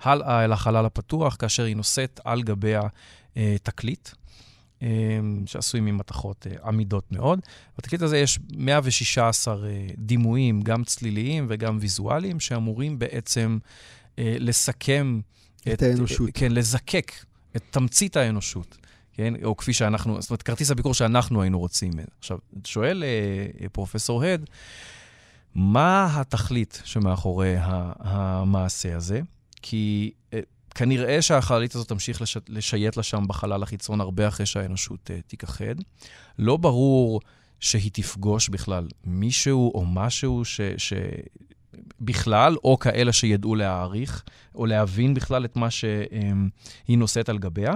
הלאה 0.00 0.44
אל 0.44 0.52
החלל 0.52 0.86
הפתוח, 0.86 1.36
כאשר 1.38 1.64
היא 1.64 1.76
נושאת 1.76 2.20
על 2.24 2.42
גביה 2.42 2.82
אה, 3.36 3.56
תקליט. 3.62 4.08
שעשוי 5.46 5.80
ממתכות 5.80 6.46
עמידות 6.64 7.12
מאוד. 7.12 7.40
בתקליט 7.78 8.02
הזה 8.02 8.18
יש 8.18 8.38
116 8.56 9.56
דימויים, 9.98 10.62
גם 10.62 10.84
צליליים 10.84 11.46
וגם 11.48 11.78
ויזואליים, 11.80 12.40
שאמורים 12.40 12.98
בעצם 12.98 13.58
לסכם 14.18 15.20
את, 15.60 15.68
את 15.68 15.82
האנושות. 15.82 16.30
כן, 16.34 16.52
לזקק 16.52 17.12
את 17.56 17.62
תמצית 17.70 18.16
האנושות, 18.16 18.76
כן? 19.12 19.34
או 19.44 19.56
כפי 19.56 19.72
שאנחנו, 19.72 20.22
זאת 20.22 20.30
אומרת, 20.30 20.42
כרטיס 20.42 20.70
הביקור 20.70 20.94
שאנחנו 20.94 21.42
היינו 21.42 21.58
רוצים. 21.58 21.92
עכשיו, 22.18 22.38
שואל 22.64 23.04
אה, 23.04 23.68
פרופסור 23.68 24.24
הד, 24.24 24.44
מה 25.54 26.20
התכלית 26.20 26.82
שמאחורי 26.84 27.54
המעשה 27.58 28.96
הזה? 28.96 29.20
כי 29.62 30.12
אה, 30.34 30.40
כנראה 30.74 31.22
שהחללית 31.22 31.74
הזאת 31.74 31.88
תמשיך 31.88 32.22
לש... 32.22 32.36
לשייט 32.48 32.96
לה 32.96 33.02
שם 33.02 33.24
בחלל 33.28 33.62
החיצון 33.62 34.00
הרבה 34.00 34.28
אחרי 34.28 34.46
שהאנושות 34.46 35.10
אה, 35.10 35.20
תיכחד. 35.26 35.74
לא 36.38 36.56
ברור 36.56 37.20
שהיא 37.60 37.90
תפגוש 37.92 38.48
בכלל 38.48 38.88
מישהו 39.04 39.72
או 39.74 39.86
משהו 39.86 40.44
ש... 40.44 40.60
ש... 40.76 40.92
בכלל, 42.00 42.56
או 42.64 42.78
כאלה 42.78 43.12
שידעו 43.12 43.54
להעריך, 43.54 44.22
או 44.54 44.66
להבין 44.66 45.14
בכלל 45.14 45.44
את 45.44 45.56
מה 45.56 45.70
שהיא 45.70 46.98
נושאת 46.98 47.28
על 47.28 47.38
גביה. 47.38 47.72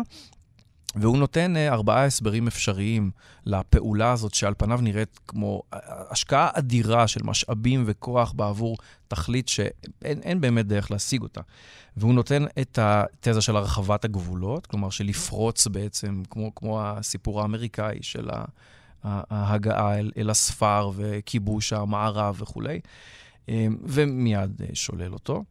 והוא 0.95 1.19
נותן 1.19 1.57
אה, 1.57 1.69
ארבעה 1.73 2.05
הסברים 2.05 2.47
אפשריים 2.47 3.11
לפעולה 3.47 4.13
הזאת, 4.13 4.35
שעל 4.35 4.55
פניו 4.59 4.81
נראית 4.83 5.21
כמו 5.29 5.63
אה, 5.75 5.79
השקעה 6.11 6.51
אדירה 6.53 7.09
של 7.09 7.21
משאבים 7.25 7.85
וכוח 7.87 8.33
בעבור 8.33 8.77
תכלית 9.09 9.49
שאין 9.49 10.41
באמת 10.41 10.67
דרך 10.67 10.91
להשיג 10.91 11.23
אותה. 11.23 11.41
והוא 11.97 12.15
נותן 12.15 12.45
את 12.61 12.79
התזה 12.83 13.41
של 13.41 13.57
הרחבת 13.57 14.05
הגבולות, 14.05 14.67
כלומר 14.67 14.91
של 14.91 15.05
לפרוץ 15.05 15.67
בעצם, 15.67 16.23
כמו, 16.31 16.55
כמו 16.55 16.83
הסיפור 16.83 17.43
האמריקאי 17.43 17.99
של 18.03 18.29
ההגעה 19.05 19.99
אל, 19.99 20.11
אל 20.17 20.31
הספר 20.31 20.91
וכיבוש 20.97 21.73
המערב 21.73 22.37
וכולי. 22.39 22.81
אמ, 23.49 23.77
ומיד 23.83 24.63
אה, 24.63 24.67
שולל 24.75 25.13
אותו. 25.13 25.45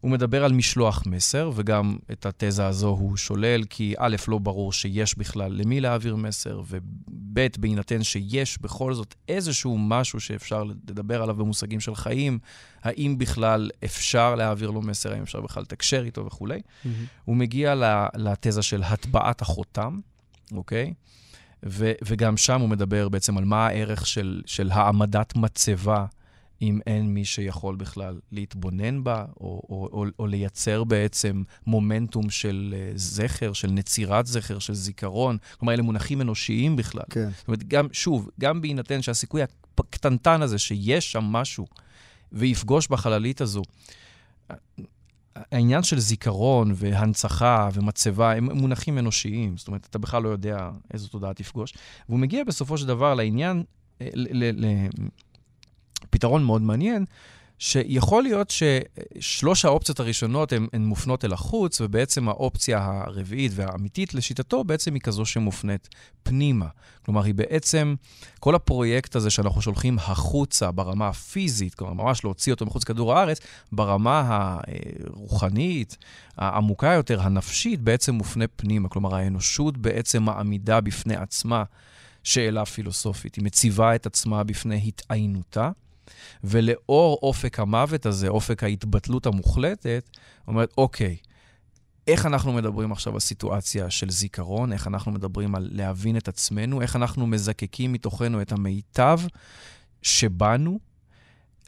הוא 0.00 0.10
מדבר 0.10 0.44
על 0.44 0.52
משלוח 0.52 1.02
מסר, 1.06 1.50
וגם 1.54 1.96
את 2.12 2.26
התזה 2.26 2.66
הזו 2.66 2.88
הוא 2.88 3.16
שולל, 3.16 3.64
כי 3.64 3.94
א', 3.98 4.16
לא 4.28 4.38
ברור 4.38 4.72
שיש 4.72 5.18
בכלל 5.18 5.52
למי 5.52 5.80
להעביר 5.80 6.16
מסר, 6.16 6.62
וב', 6.68 7.40
בהינתן 7.58 8.02
שיש 8.02 8.58
בכל 8.58 8.94
זאת 8.94 9.14
איזשהו 9.28 9.78
משהו 9.78 10.20
שאפשר 10.20 10.64
לדבר 10.64 11.22
עליו 11.22 11.34
במושגים 11.34 11.80
של 11.80 11.94
חיים, 11.94 12.38
האם 12.82 13.18
בכלל 13.18 13.70
אפשר 13.84 14.34
להעביר 14.34 14.70
לו 14.70 14.82
מסר, 14.82 15.12
האם 15.12 15.22
אפשר 15.22 15.40
בכלל 15.40 15.62
לתקשר 15.62 16.04
איתו 16.04 16.26
וכולי. 16.26 16.58
Mm-hmm. 16.58 16.88
הוא 17.24 17.36
מגיע 17.36 17.74
לתזה 18.14 18.62
של 18.62 18.82
הטבעת 18.82 19.42
החותם, 19.42 20.00
אוקיי? 20.52 20.94
ו- 21.66 21.92
וגם 22.04 22.36
שם 22.36 22.60
הוא 22.60 22.68
מדבר 22.68 23.08
בעצם 23.08 23.38
על 23.38 23.44
מה 23.44 23.66
הערך 23.66 24.06
של, 24.06 24.42
של 24.46 24.70
העמדת 24.70 25.36
מצבה. 25.36 26.06
אם 26.62 26.80
אין 26.86 27.14
מי 27.14 27.24
שיכול 27.24 27.76
בכלל 27.76 28.18
להתבונן 28.32 29.04
בה, 29.04 29.24
או, 29.40 29.62
או, 29.68 29.88
או, 29.92 30.04
או 30.18 30.26
לייצר 30.26 30.84
בעצם 30.84 31.42
מומנטום 31.66 32.30
של 32.30 32.74
uh, 32.74 32.98
זכר, 32.98 33.52
של 33.52 33.70
נצירת 33.70 34.26
זכר, 34.26 34.58
של 34.58 34.74
זיכרון. 34.74 35.36
כלומר, 35.58 35.72
אלה 35.74 35.82
מונחים 35.82 36.20
אנושיים 36.20 36.76
בכלל. 36.76 37.02
כן. 37.10 37.28
זאת 37.38 37.48
אומרת, 37.48 37.68
גם, 37.68 37.86
שוב, 37.92 38.28
גם 38.40 38.60
בהינתן 38.60 39.02
שהסיכוי 39.02 39.42
הקטנטן 39.78 40.42
הזה 40.42 40.58
שיש 40.58 41.12
שם 41.12 41.24
משהו, 41.24 41.66
ויפגוש 42.32 42.88
בחללית 42.88 43.40
הזו, 43.40 43.62
העניין 45.36 45.82
של 45.82 45.98
זיכרון 45.98 46.72
והנצחה 46.74 47.68
ומצבה 47.74 48.32
הם 48.32 48.44
מונחים 48.44 48.98
אנושיים. 48.98 49.56
זאת 49.56 49.68
אומרת, 49.68 49.86
אתה 49.90 49.98
בכלל 49.98 50.22
לא 50.22 50.28
יודע 50.28 50.70
איזו 50.92 51.08
תודעה 51.08 51.34
תפגוש. 51.34 51.74
והוא 52.08 52.18
מגיע 52.18 52.44
בסופו 52.44 52.78
של 52.78 52.86
דבר 52.86 53.14
לעניין, 53.14 53.62
אה, 54.00 54.08
ל- 54.14 54.44
ל- 54.44 54.66
ל- 54.66 54.88
פתרון 56.10 56.44
מאוד 56.44 56.62
מעניין, 56.62 57.04
שיכול 57.58 58.22
להיות 58.22 58.50
ששלוש 58.50 59.64
האופציות 59.64 60.00
הראשונות 60.00 60.52
הן, 60.52 60.66
הן 60.72 60.84
מופנות 60.84 61.24
אל 61.24 61.32
החוץ, 61.32 61.80
ובעצם 61.80 62.28
האופציה 62.28 62.78
הרביעית 62.84 63.52
והאמיתית 63.54 64.14
לשיטתו 64.14 64.64
בעצם 64.64 64.94
היא 64.94 65.02
כזו 65.02 65.24
שמופנית 65.26 65.88
פנימה. 66.22 66.66
כלומר, 67.04 67.22
היא 67.22 67.34
בעצם, 67.34 67.94
כל 68.40 68.54
הפרויקט 68.54 69.16
הזה 69.16 69.30
שאנחנו 69.30 69.62
שולחים 69.62 69.98
החוצה 69.98 70.70
ברמה 70.70 71.08
הפיזית, 71.08 71.74
כלומר, 71.74 71.92
ממש 71.92 72.24
להוציא 72.24 72.52
אותו 72.52 72.66
מחוץ 72.66 72.82
לכדור 72.82 73.14
הארץ, 73.14 73.40
ברמה 73.72 74.58
הרוחנית, 75.06 75.96
העמוקה 76.36 76.92
יותר, 76.92 77.22
הנפשית, 77.22 77.80
בעצם 77.80 78.14
מופנה 78.14 78.44
פנימה. 78.56 78.88
כלומר, 78.88 79.14
האנושות 79.14 79.78
בעצם 79.78 80.22
מעמידה 80.22 80.80
בפני 80.80 81.16
עצמה 81.16 81.64
שאלה 82.24 82.64
פילוסופית. 82.64 83.34
היא 83.34 83.44
מציבה 83.44 83.94
את 83.94 84.06
עצמה 84.06 84.44
בפני 84.44 84.82
התעיינותה. 84.86 85.70
ולאור 86.44 87.18
אופק 87.22 87.60
המוות 87.60 88.06
הזה, 88.06 88.28
אופק 88.28 88.62
ההתבטלות 88.62 89.26
המוחלטת, 89.26 90.10
אומרת, 90.48 90.72
אוקיי, 90.78 91.16
איך 92.08 92.26
אנחנו 92.26 92.52
מדברים 92.52 92.92
עכשיו 92.92 93.14
על 93.14 93.20
סיטואציה 93.20 93.90
של 93.90 94.10
זיכרון, 94.10 94.72
איך 94.72 94.86
אנחנו 94.86 95.12
מדברים 95.12 95.54
על 95.54 95.68
להבין 95.72 96.16
את 96.16 96.28
עצמנו, 96.28 96.82
איך 96.82 96.96
אנחנו 96.96 97.26
מזקקים 97.26 97.92
מתוכנו 97.92 98.42
את 98.42 98.52
המיטב 98.52 99.20
שבנו, 100.02 100.78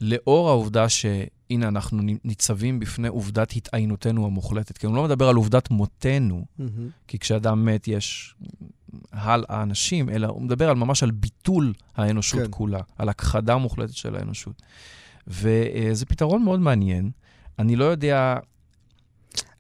לאור 0.01 0.49
העובדה 0.49 0.89
שהנה 0.89 1.69
אנחנו 1.69 2.03
ניצבים 2.25 2.79
בפני 2.79 3.09
עובדת 3.09 3.53
התעיינותנו 3.57 4.27
המוחלטת. 4.27 4.79
כי 4.79 4.87
הוא 4.87 4.97
לא 4.97 5.05
מדבר 5.05 5.29
על 5.29 5.37
עובדת 5.37 5.71
מותנו, 5.71 6.45
mm-hmm. 6.45 6.63
כי 7.09 7.19
כשאדם 7.19 7.65
מת 7.65 7.89
יש 7.89 8.35
הלאה 9.13 9.63
אנשים, 9.63 10.09
אלא 10.09 10.27
הוא 10.27 10.43
מדבר 10.43 10.71
על 10.71 10.77
ממש 10.77 11.03
על 11.03 11.11
ביטול 11.11 11.73
האנושות 11.97 12.41
כן. 12.41 12.47
כולה, 12.51 12.81
על 12.99 13.09
הכחדה 13.09 13.57
מוחלטת 13.57 13.95
של 13.95 14.17
האנושות. 14.17 14.63
וזה 15.27 16.07
פתרון 16.07 16.43
מאוד 16.43 16.61
מעניין. 16.61 17.11
אני 17.59 17.77
לא 17.77 17.85
יודע... 17.85 18.37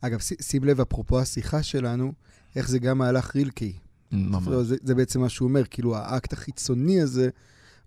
אגב, 0.00 0.18
שים 0.40 0.64
לב, 0.64 0.80
אפרופו 0.80 1.20
השיחה 1.20 1.62
שלנו, 1.62 2.12
איך 2.56 2.68
זה 2.68 2.78
גם 2.78 2.98
מהלך 2.98 3.36
רילקי. 3.36 3.72
ממש. 4.12 4.66
זה, 4.66 4.76
זה 4.82 4.94
בעצם 4.94 5.20
מה 5.20 5.28
שהוא 5.28 5.48
אומר, 5.48 5.62
כאילו 5.64 5.96
האקט 5.96 6.32
החיצוני 6.32 7.00
הזה 7.00 7.28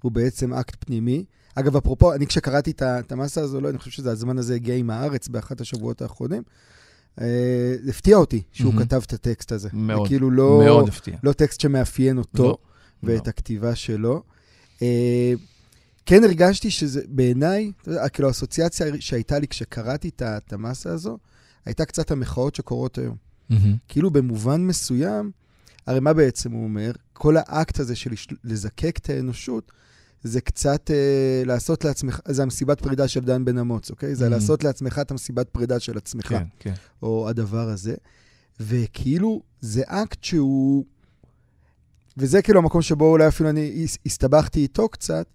הוא 0.01 0.12
בעצם 0.12 0.53
אקט 0.53 0.75
פנימי. 0.86 1.25
אגב, 1.56 1.75
אפרופו, 1.75 2.13
אני 2.13 2.27
כשקראתי 2.27 2.71
את 2.82 3.12
המסה 3.12 3.41
הזו, 3.41 3.62
לא, 3.62 3.69
אני 3.69 3.77
חושב 3.77 3.91
שזה 3.91 4.12
הזמן 4.12 4.38
הזה 4.38 4.56
הגיע 4.56 4.75
עם 4.75 4.89
הארץ 4.89 5.27
באחת 5.27 5.62
השבועות 5.62 6.01
האחרונים. 6.01 6.43
אה, 7.21 7.76
הפתיע 7.89 8.17
אותי 8.17 8.41
שהוא 8.52 8.73
כתב 8.80 9.02
את 9.06 9.13
הטקסט 9.13 9.52
הזה. 9.52 9.69
מאוד, 9.73 10.08
כאילו 10.08 10.32
לא, 10.32 10.62
מאוד 10.65 10.88
הפתיע. 10.88 11.17
לא 11.23 11.34
טקסט 11.34 11.60
שמאפיין 11.60 12.17
אותו 12.17 12.43
לא, 12.43 12.58
ואת 13.04 13.28
לא. 13.28 13.30
הכתיבה 13.30 13.76
שלו. 13.76 14.23
אה, 14.82 15.34
כן 16.06 16.23
הרגשתי 16.23 16.71
שזה 16.71 17.02
בעיניי, 17.08 17.71
כאילו 18.13 18.28
האסוציאציה 18.28 18.88
שהייתה 18.99 19.39
לי 19.39 19.47
כשקראתי 19.47 20.10
את 20.15 20.54
המסה 20.54 20.93
הזו, 20.93 21.17
הייתה 21.65 21.86
קצת 21.86 22.12
המחאות 22.12 22.56
שקורות 22.56 22.97
היום. 22.97 23.15
כאילו 23.88 24.12
במובן 24.12 24.62
מסוים, 24.62 25.32
הרי 25.88 25.99
מה 25.99 26.13
בעצם 26.13 26.52
הוא 26.52 26.63
אומר? 26.63 26.91
כל 27.13 27.36
האקט 27.38 27.80
הזה 27.80 27.95
של 27.95 28.12
לזקק 28.43 28.97
את 28.97 29.10
האנושות, 29.10 29.71
זה 30.23 30.41
קצת 30.41 30.91
אה, 30.91 31.43
לעשות 31.45 31.86
לעצמך, 31.86 32.19
זה 32.27 32.43
המסיבת 32.43 32.81
פרידה 32.81 33.07
של 33.07 33.19
דן 33.19 33.45
בן 33.45 33.57
אמוץ, 33.57 33.91
אוקיי? 33.91 34.15
זה 34.15 34.27
mm-hmm. 34.27 34.29
לעשות 34.29 34.63
לעצמך 34.63 34.99
את 35.01 35.12
המסיבת 35.12 35.49
פרידה 35.49 35.79
של 35.79 35.97
עצמך. 35.97 36.27
כן, 36.27 36.43
כן. 36.59 36.73
או 37.01 37.29
הדבר 37.29 37.69
הזה. 37.69 37.95
וכאילו, 38.59 39.41
זה 39.62 39.83
אקט 39.86 40.23
שהוא... 40.23 40.86
וזה 42.17 42.41
כאילו 42.41 42.59
המקום 42.59 42.81
שבו 42.81 43.12
אולי 43.12 43.27
אפילו 43.27 43.49
אני 43.49 43.86
הסתבכתי 44.05 44.59
איתו 44.59 44.89
קצת, 44.89 45.25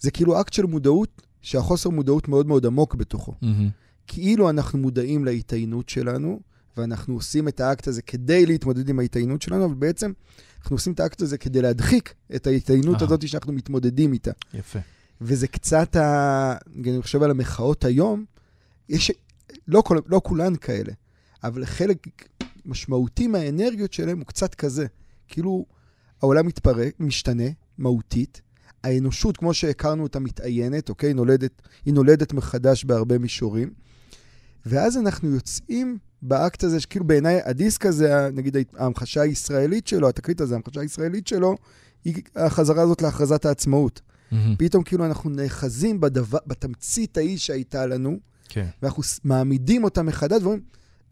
זה 0.00 0.10
כאילו 0.10 0.40
אקט 0.40 0.52
של 0.52 0.66
מודעות, 0.66 1.22
שהחוסר 1.42 1.90
מודעות 1.90 2.28
מאוד 2.28 2.46
מאוד 2.46 2.66
עמוק 2.66 2.94
בתוכו. 2.94 3.32
Mm-hmm. 3.42 3.46
כאילו 4.06 4.50
אנחנו 4.50 4.78
מודעים 4.78 5.24
להתאיינות 5.24 5.88
שלנו, 5.88 6.40
ואנחנו 6.76 7.14
עושים 7.14 7.48
את 7.48 7.60
האקט 7.60 7.88
הזה 7.88 8.02
כדי 8.02 8.46
להתמודד 8.46 8.88
עם 8.88 8.98
ההתאיינות 8.98 9.42
שלנו, 9.42 9.64
אבל 9.64 9.74
בעצם 9.74 10.12
אנחנו 10.60 10.76
עושים 10.76 10.92
את 10.92 11.00
האקט 11.00 11.22
הזה 11.22 11.38
כדי 11.38 11.62
להדחיק 11.62 12.14
את 12.34 12.46
ההתאיינות 12.46 13.02
הזאת 13.02 13.28
שאנחנו 13.28 13.52
מתמודדים 13.52 14.12
איתה. 14.12 14.30
יפה. 14.54 14.78
וזה 15.20 15.48
קצת, 15.48 15.96
ה... 15.96 16.54
אני 16.76 17.02
חושב 17.02 17.22
על 17.22 17.30
המחאות 17.30 17.84
היום, 17.84 18.24
יש, 18.88 19.12
לא, 19.68 19.80
כל, 19.80 19.98
לא 20.06 20.20
כולן 20.24 20.56
כאלה, 20.56 20.92
אבל 21.44 21.64
חלק 21.64 22.06
משמעותי 22.66 23.26
מהאנרגיות 23.26 23.92
שלהם 23.92 24.18
הוא 24.18 24.26
קצת 24.26 24.54
כזה. 24.54 24.86
כאילו, 25.28 25.66
העולם 26.22 26.46
מתפרק, 26.46 26.94
משתנה, 27.00 27.48
מהותית, 27.78 28.42
האנושות, 28.84 29.36
כמו 29.36 29.54
שהכרנו 29.54 30.02
אותה, 30.02 30.18
מתעיינת, 30.18 30.88
אוקיי? 30.88 31.14
נולדת, 31.14 31.62
היא 31.84 31.94
נולדת 31.94 32.32
מחדש 32.32 32.84
בהרבה 32.84 33.18
מישורים. 33.18 33.70
ואז 34.66 34.96
אנחנו 34.96 35.34
יוצאים 35.34 35.98
באקט 36.22 36.64
הזה, 36.64 36.80
שכאילו 36.80 37.04
בעיניי 37.04 37.40
הדיסק 37.44 37.86
הזה, 37.86 38.30
נגיד 38.32 38.56
ההמחשה 38.76 39.22
הישראלית 39.22 39.86
שלו, 39.86 40.08
התקליט 40.08 40.40
הזה, 40.40 40.54
ההמחשה 40.54 40.80
הישראלית 40.80 41.26
שלו, 41.26 41.56
היא 42.04 42.22
החזרה 42.36 42.82
הזאת 42.82 43.02
להכרזת 43.02 43.44
העצמאות. 43.44 44.00
Mm-hmm. 44.00 44.34
פתאום 44.58 44.82
כאילו 44.82 45.04
אנחנו 45.04 45.30
נאחזים 45.30 46.00
בדבר, 46.00 46.38
בתמצית 46.46 47.16
ההיא 47.16 47.38
שהייתה 47.38 47.86
לנו, 47.86 48.18
כן. 48.48 48.66
ואנחנו 48.82 49.02
מעמידים 49.24 49.84
אותה 49.84 50.02
מחדש 50.02 50.42
ואומרים, 50.42 50.62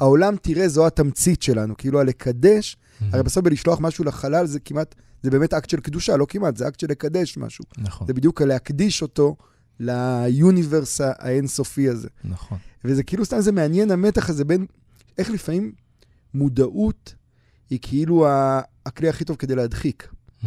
העולם, 0.01 0.37
תראה, 0.43 0.69
זו 0.69 0.87
התמצית 0.87 1.43
שלנו. 1.43 1.77
כאילו, 1.77 2.01
הלקדש, 2.01 2.77
mm-hmm. 2.77 3.05
הרי 3.13 3.23
בסוף 3.23 3.45
בלשלוח 3.45 3.81
משהו 3.81 4.05
לחלל 4.05 4.47
זה 4.47 4.61
כמעט, 4.61 4.95
זה 5.23 5.31
באמת 5.31 5.55
אקט 5.55 5.71
של 5.71 5.81
קדושה, 5.81 6.17
לא 6.17 6.27
כמעט, 6.29 6.57
זה 6.57 6.69
אקט 6.69 6.81
של 6.81 6.87
לקדש 6.91 7.39
משהו. 7.39 7.65
נכון. 7.79 8.07
זה 8.07 8.15
בדיוק 8.15 8.43
להקדיש 8.43 9.03
אותו 9.03 9.37
ל 9.81 9.94
universe 9.94 11.01
האינסופי 11.01 11.89
הזה. 11.89 12.09
נכון. 12.25 12.59
וזה 12.85 13.03
כאילו 13.03 13.25
סתם, 13.25 13.41
זה 13.41 13.53
מעניין 13.53 13.91
המתח 13.91 14.31
הזה 14.31 14.45
בין 14.45 14.67
איך 15.19 15.31
לפעמים 15.31 15.73
מודעות 16.35 17.15
היא 17.71 17.79
כאילו 17.83 18.27
הכלי 18.87 19.09
הכי 19.09 19.25
טוב 19.25 19.37
כדי 19.37 19.55
להדחיק. 19.55 20.09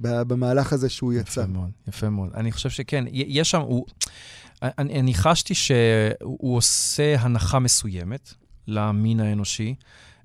במהלך 0.00 0.72
הזה 0.72 0.88
שהוא 0.88 1.12
יצא. 1.12 1.40
יפה 1.40 1.46
מאוד, 1.46 1.70
יפה 1.88 2.10
מאוד. 2.10 2.30
אני 2.34 2.52
חושב 2.52 2.70
שכן, 2.70 3.04
יש 3.12 3.50
שם, 3.50 3.60
הוא, 3.60 3.86
אני, 4.62 5.00
אני 5.00 5.14
חשתי 5.14 5.54
שהוא 5.54 6.56
עושה 6.56 7.20
הנחה 7.20 7.58
מסוימת 7.58 8.34
למין 8.66 9.20
האנושי. 9.20 9.74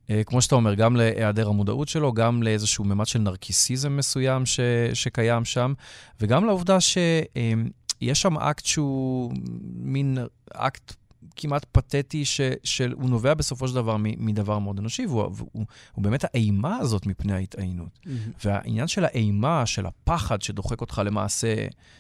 אה, 0.10 0.24
כמו 0.26 0.42
שאתה 0.42 0.56
אומר, 0.56 0.74
גם 0.74 0.96
להיעדר 0.96 1.48
המודעות 1.48 1.88
שלו, 1.88 2.14
גם 2.14 2.44
לאיזשהו 2.44 2.84
ממד 2.84 3.06
של 3.06 3.20
נרקיסיזם 3.20 3.98
מסוים 3.98 4.46
ש, 4.46 4.60
שקיים 4.94 5.46
שם, 5.46 5.74
וגם 6.22 6.46
לעובדה 6.46 6.82
שיש 6.82 7.83
אה, 8.10 8.16
שם 8.16 8.38
אקט 8.38 8.66
שהוא 8.66 9.34
מין 9.76 10.18
אקט 10.54 10.94
כמעט 11.36 11.66
פתטי, 11.72 12.24
שהוא 12.64 13.10
נובע 13.10 13.34
בסופו 13.34 13.68
של 13.68 13.76
דבר 13.76 13.98
מדבר 14.00 14.60
מאוד 14.60 14.80
אנושי, 14.80 15.06
והוא 15.06 15.22
הוא, 15.22 15.32
הוא, 15.52 15.66
הוא 15.94 16.04
באמת 16.04 16.24
האימה 16.24 16.78
הזאת 16.78 17.06
מפני 17.06 17.34
ההתעיינות. 17.34 18.00
Mm-hmm. 18.06 18.10
והעניין 18.46 18.88
של 18.88 19.06
האימה, 19.06 19.66
של 19.66 19.86
הפחד 19.86 20.42
שדוחק 20.42 20.82
אותך 20.82 21.02
למעשה, 21.06 21.56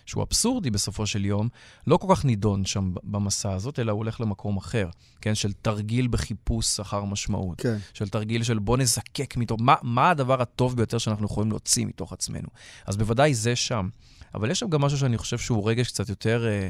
שהוא 0.05 0.23
אבסורדי 0.23 0.69
בסופו 0.69 1.05
של 1.05 1.25
יום, 1.25 1.49
לא 1.87 1.97
כל 1.97 2.15
כך 2.15 2.25
נידון 2.25 2.65
שם 2.65 2.93
במסע 3.03 3.53
הזאת, 3.53 3.79
אלא 3.79 3.91
הוא 3.91 3.97
הולך 3.97 4.21
למקום 4.21 4.57
אחר, 4.57 4.89
כן? 5.21 5.35
של 5.35 5.53
תרגיל 5.53 6.07
בחיפוש 6.07 6.79
אחר 6.79 7.03
משמעות. 7.03 7.61
כן. 7.61 7.77
של 7.93 8.09
תרגיל 8.09 8.43
של 8.43 8.59
בוא 8.59 8.77
נזקק 8.77 9.37
מתוך, 9.37 9.61
מה, 9.61 9.75
מה 9.81 10.09
הדבר 10.09 10.41
הטוב 10.41 10.75
ביותר 10.75 10.97
שאנחנו 10.97 11.25
יכולים 11.25 11.49
להוציא 11.49 11.85
מתוך 11.85 12.13
עצמנו. 12.13 12.47
אז 12.85 12.97
בוודאי 12.97 13.33
זה 13.33 13.55
שם. 13.55 13.89
אבל 14.33 14.51
יש 14.51 14.59
שם 14.59 14.69
גם 14.69 14.81
משהו 14.81 14.97
שאני 14.97 15.17
חושב 15.17 15.37
שהוא 15.37 15.69
רגש 15.69 15.87
קצת 15.87 16.09
יותר... 16.09 16.45
אה, 16.47 16.69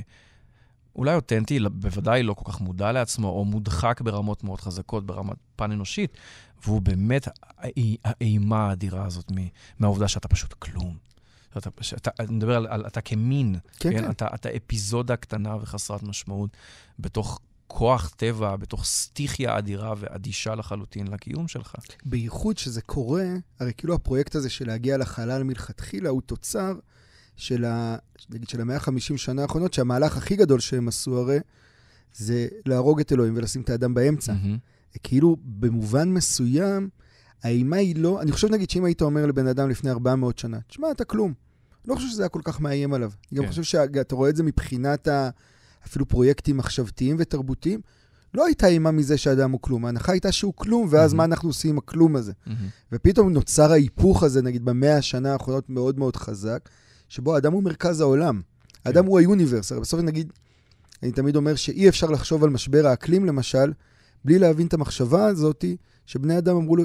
אולי 0.96 1.16
אותנטי, 1.16 1.60
בוודאי 1.60 2.24
לא 2.24 2.34
כל 2.34 2.52
כך 2.52 2.62
מודע 2.62 2.92
לעצמו, 2.92 3.28
או 3.28 3.46
מודחק 3.46 4.02
ברמות 4.02 4.44
מאוד 4.44 4.62
חזקות, 4.62 5.06
ברמת 5.06 5.38
פן 5.56 5.72
אנושית, 5.72 6.18
והוא 6.64 6.82
באמת 6.82 7.28
האימה 8.04 8.70
האדירה 8.70 9.06
הזאת 9.06 9.32
מהעובדה 9.80 10.08
שאתה 10.08 10.28
פשוט 10.28 10.54
כלום. 10.54 10.98
אתה, 11.58 11.70
שאתה, 11.82 12.12
אני 12.20 12.36
מדבר 12.36 12.56
על, 12.56 12.68
על 12.68 12.88
אתה 12.88 13.02
כמין, 13.02 13.56
כן, 13.80 13.92
כן? 13.92 14.02
כן. 14.02 14.12
אתה, 14.12 14.28
אתה 14.36 14.50
אפיזודה 14.58 15.16
קטנה 15.16 15.56
וחסרת 15.56 16.04
משמעות 16.04 16.50
בתוך 17.00 17.40
כוח 17.68 18.10
טבע, 18.18 18.56
בתוך 18.56 18.86
סטיכיה 18.86 19.58
אדירה 19.58 19.94
ואדישה 19.98 20.56
לחלוטין 20.56 21.08
לקיום 21.08 21.48
שלך. 21.48 21.76
בייחוד 22.06 22.58
שזה 22.58 22.82
קורה, 22.82 23.26
הרי 23.60 23.72
כאילו 23.78 23.94
הפרויקט 23.94 24.36
הזה 24.36 24.50
של 24.50 24.68
להגיע 24.68 24.98
לחלל 24.98 25.44
מלכתחילה 25.44 26.10
הוא 26.10 26.22
תוצר 26.22 26.74
של, 27.36 27.66
ה, 27.66 27.96
נגיד, 28.30 28.50
של 28.50 28.62
המאה 28.62 28.76
ה-50 28.76 29.18
שנה 29.18 29.42
האחרונות, 29.42 29.74
שהמהלך 29.74 30.18
הכי 30.18 30.36
גדול 30.36 30.60
שהם 30.60 30.88
עשו 30.88 31.18
הרי, 31.18 31.40
זה 32.16 32.48
להרוג 32.66 33.00
את 33.00 33.12
אלוהים 33.12 33.34
ולשים 33.38 33.62
את 33.62 33.70
האדם 33.70 33.94
באמצע. 33.94 34.34
Mm-hmm. 34.34 35.00
כאילו, 35.04 35.38
במובן 35.44 36.10
מסוים, 36.10 36.90
האימה 37.44 37.76
היא 37.76 37.96
לא... 37.96 38.22
אני 38.22 38.32
חושב, 38.32 38.48
נגיד, 38.52 38.70
שאם 38.70 38.86
היית 38.86 39.02
אומר 39.02 39.26
לבן 39.26 39.48
אדם 39.48 39.70
לפני 39.70 39.92
400 39.92 40.38
שנה, 40.38 40.60
תשמע, 40.68 40.92
אתה 40.92 41.06
כלום. 41.06 41.34
לא 41.88 41.96
חושב 41.96 42.08
שזה 42.08 42.24
היה 42.24 42.30
כל 42.30 42.42
כך 42.44 42.62
מאיים 42.62 42.94
עליו. 42.94 43.12
אני 43.32 43.40
כן. 43.40 43.44
גם 43.44 43.50
חושב 43.50 43.64
שאתה 43.64 44.16
רואה 44.16 44.30
את 44.30 44.36
זה 44.36 44.44
מבחינת 44.44 45.08
ה... 45.08 45.30
אפילו 45.88 46.08
פרויקטים 46.08 46.58
מחשבתיים 46.58 47.16
ותרבותיים. 47.20 47.80
לא 48.34 48.46
הייתה 48.46 48.68
אימה 48.68 48.92
מזה 48.92 49.18
שאדם 49.18 49.52
הוא 49.52 49.60
כלום, 49.62 49.86
ההנחה 49.86 50.12
הייתה 50.12 50.32
שהוא 50.32 50.54
כלום, 50.56 50.88
ואז 50.92 51.14
mm-hmm. 51.14 51.16
מה 51.16 51.24
אנחנו 51.24 51.50
עושים 51.50 51.72
עם 51.72 51.78
הכלום 51.78 52.16
הזה? 52.16 52.32
Mm-hmm. 52.32 52.52
ופתאום 52.92 53.34
נוצר 53.34 53.72
ההיפוך 53.72 54.24
הזה, 54.24 54.42
נגיד, 54.42 54.66
במאה 54.66 54.98
השנה 54.98 55.34
האחרונות 55.34 55.70
מאוד 55.70 56.00
מאוד 56.00 56.16
חזק, 56.16 56.70
שבו 57.10 57.36
האדם 57.36 57.54
הוא 57.54 57.64
מרכז 57.64 58.02
העולם. 58.02 58.42
כן. 58.42 58.80
האדם 58.90 59.06
הוא 59.06 59.20
היוניברס. 59.20 59.72
הרי 59.72 59.82
בסוף 59.82 60.00
נגיד, 60.00 60.34
אני 61.04 61.12
תמיד 61.12 61.36
אומר 61.36 61.56
שאי 61.56 61.90
אפשר 61.90 62.10
לחשוב 62.10 62.44
על 62.44 62.50
משבר 62.50 62.88
האקלים, 62.88 63.26
למשל, 63.26 63.74
בלי 64.26 64.40
להבין 64.40 64.68
את 64.68 64.74
המחשבה 64.74 65.26
הזאת, 65.26 65.66
שבני 66.06 66.38
אדם 66.38 66.56
אמרו 66.56 66.76
לו, 66.76 66.84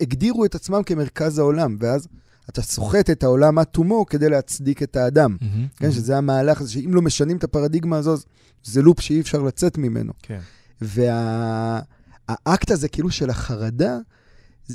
הגדירו 0.00 0.44
את 0.44 0.54
עצמם 0.54 0.82
כמרכז 0.86 1.38
העולם, 1.38 1.76
ואז 1.80 2.08
אתה 2.48 2.62
סוחט 2.62 3.10
את 3.10 3.22
העולם 3.22 3.58
עד 3.58 3.66
תומו 3.66 4.06
כדי 4.06 4.28
להצדיק 4.28 4.82
את 4.82 4.96
האדם. 4.96 5.36
Mm-hmm, 5.40 5.44
כן, 5.76 5.88
mm-hmm. 5.88 5.92
שזה 5.92 6.16
המהלך 6.16 6.60
הזה, 6.60 6.70
שאם 6.72 6.94
לא 6.94 7.02
משנים 7.02 7.36
את 7.36 7.44
הפרדיגמה 7.44 7.96
הזו, 7.96 8.16
זה 8.64 8.82
לופ 8.82 9.00
שאי 9.00 9.20
אפשר 9.20 9.42
לצאת 9.42 9.78
ממנו. 9.78 10.12
כן. 10.22 10.40
והאקט 10.80 12.70
וה, 12.70 12.74
הזה, 12.74 12.88
כאילו, 12.88 13.10
של 13.10 13.30
החרדה, 13.30 13.98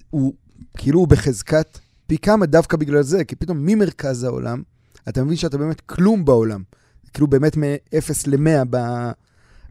הוא 0.09 0.33
כאילו 0.77 0.99
הוא 0.99 1.07
בחזקת 1.07 1.79
פי 2.07 2.17
כמה 2.17 2.45
דווקא 2.45 2.77
בגלל 2.77 3.01
זה, 3.01 3.25
כי 3.25 3.35
פתאום 3.35 3.65
ממרכז 3.65 4.23
העולם, 4.23 4.63
אתה 5.09 5.23
מבין 5.23 5.37
שאתה 5.37 5.57
באמת 5.57 5.81
כלום 5.81 6.25
בעולם. 6.25 6.63
כאילו 7.13 7.27
באמת 7.27 7.57
מ-0 7.57 8.27
ל-100 8.27 8.77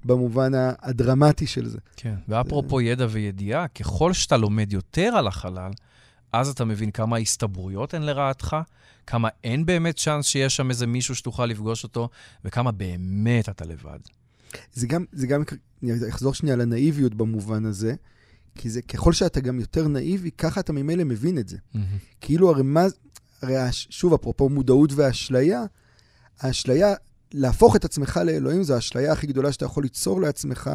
במובן 0.04 0.52
הדרמטי 0.82 1.46
של 1.46 1.68
זה. 1.68 1.78
כן, 1.96 2.14
ואפרופו 2.28 2.78
זה... 2.78 2.84
ידע 2.84 3.06
וידיעה, 3.10 3.68
ככל 3.68 4.12
שאתה 4.12 4.36
לומד 4.36 4.72
יותר 4.72 5.16
על 5.16 5.26
החלל, 5.26 5.70
אז 6.32 6.48
אתה 6.48 6.64
מבין 6.64 6.90
כמה 6.90 7.16
הסתברויות 7.16 7.94
הן 7.94 8.02
לרעתך, 8.02 8.56
כמה 9.06 9.28
אין 9.44 9.66
באמת 9.66 9.96
צ'אנס 9.96 10.26
שיש 10.26 10.56
שם 10.56 10.70
איזה 10.70 10.86
מישהו 10.86 11.14
שתוכל 11.14 11.46
לפגוש 11.46 11.84
אותו, 11.84 12.08
וכמה 12.44 12.72
באמת 12.72 13.48
אתה 13.48 13.64
לבד. 13.64 13.98
זה 14.72 14.86
גם, 14.86 15.04
זה 15.12 15.26
גם, 15.26 15.42
אני 15.82 15.92
אחזור 16.08 16.34
שנייה 16.34 16.56
לנאיביות 16.56 17.14
במובן 17.14 17.64
הזה, 17.64 17.94
כי 18.54 18.70
זה, 18.70 18.82
ככל 18.82 19.12
שאתה 19.12 19.40
גם 19.40 19.60
יותר 19.60 19.88
נאיבי, 19.88 20.30
ככה 20.30 20.60
אתה 20.60 20.72
ממילא 20.72 21.04
מבין 21.04 21.38
את 21.38 21.48
זה. 21.48 21.56
Mm-hmm. 21.56 21.78
כאילו, 22.20 22.50
הרי 22.50 22.62
מה, 22.62 22.86
הרי 23.42 23.54
שוב, 23.72 24.14
אפרופו 24.14 24.48
מודעות 24.48 24.92
ואשליה, 24.94 25.64
האשליה, 26.40 26.94
להפוך 27.32 27.76
את 27.76 27.84
עצמך 27.84 28.20
לאלוהים, 28.24 28.62
זו 28.62 28.74
האשליה 28.74 29.12
הכי 29.12 29.26
גדולה 29.26 29.52
שאתה 29.52 29.64
יכול 29.64 29.82
ליצור 29.82 30.20
לעצמך, 30.20 30.70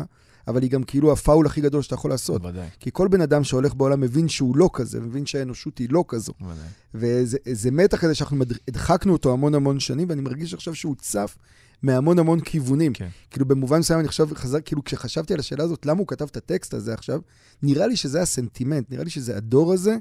אבל 0.47 0.61
היא 0.61 0.71
גם 0.71 0.83
כאילו 0.83 1.11
הפאול 1.11 1.45
הכי 1.45 1.61
גדול 1.61 1.81
שאתה 1.81 1.95
יכול 1.95 2.11
לעשות. 2.11 2.41
בוודאי. 2.41 2.67
כי 2.79 2.89
כל 2.93 3.07
בן 3.07 3.21
אדם 3.21 3.43
שהולך 3.43 3.75
בעולם 3.75 4.01
מבין 4.01 4.27
שהוא 4.27 4.57
לא 4.57 4.69
כזה, 4.73 4.99
מבין 4.99 5.25
שהאנושות 5.25 5.77
היא 5.77 5.87
לא 5.91 6.03
כזו. 6.07 6.33
בוודאי. 6.39 6.67
וזה 6.93 7.71
מתח 7.71 8.01
כזה 8.01 8.15
שאנחנו 8.15 8.43
הדחקנו 8.67 9.13
אותו 9.13 9.33
המון 9.33 9.55
המון 9.55 9.79
שנים, 9.79 10.09
ואני 10.09 10.21
מרגיש 10.21 10.53
עכשיו 10.53 10.75
שהוא 10.75 10.95
צף 10.95 11.37
מהמון 11.81 12.19
המון 12.19 12.39
כיוונים. 12.39 12.93
כן. 12.93 13.07
כאילו, 13.31 13.45
במובן 13.45 13.79
מסוים 13.79 13.99
אני 13.99 14.07
עכשיו 14.07 14.27
חזר, 14.33 14.57
כאילו, 14.65 14.83
כשחשבתי 14.83 15.33
על 15.33 15.39
השאלה 15.39 15.63
הזאת, 15.63 15.85
למה 15.85 15.99
הוא 15.99 16.07
כתב 16.07 16.25
את 16.31 16.37
הטקסט 16.37 16.73
הזה 16.73 16.93
עכשיו, 16.93 17.19
נראה 17.63 17.87
לי 17.87 17.95
שזה 17.95 18.21
הסנטימנט, 18.21 18.91
נראה 18.91 19.03
לי 19.03 19.09
שזה 19.09 19.37
הדור 19.37 19.73
הזה 19.73 19.97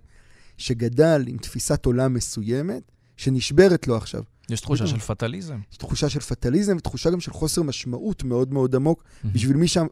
שגדל 0.57 1.25
עם 1.27 1.39
תפיסת 1.39 1.87
עולם 1.87 2.15
מסוימת, 2.15 2.83
שנשברת 3.17 3.89
לו 3.89 3.97
עכשיו. 3.97 4.23
יש 4.51 4.61
תחושה 4.61 4.87
של 4.87 4.99
פטליזם. 4.99 5.59
יש 5.73 5.77
תחושה 5.77 6.09
של 6.09 6.21
פטליזם, 6.21 6.77
ותחושה 6.77 7.11
גם 7.11 7.21
של 7.21 7.31
חוסר 7.31 7.63
משמעות 7.63 8.25
מאוד 8.25 8.53
מאוד 8.53 8.75
עמוק, 8.75 9.05
בשביל 9.25 9.57
מי 9.57 9.69
שם, 9.69 9.87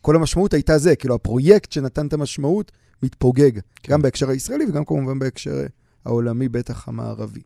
כל 0.00 0.16
המשמעות 0.16 0.54
הייתה 0.54 0.78
זה, 0.78 0.96
כאילו 0.96 1.14
הפרויקט 1.14 1.72
שנתן 1.72 2.06
את 2.06 2.12
המשמעות 2.12 2.72
מתפוגג, 3.02 3.52
כן. 3.54 3.92
גם 3.92 4.02
בהקשר 4.02 4.30
הישראלי 4.30 4.64
וגם 4.68 4.84
כמובן 4.84 5.18
בהקשר 5.18 5.66
העולמי, 6.04 6.48
בטח 6.48 6.88
המערבי. 6.88 7.42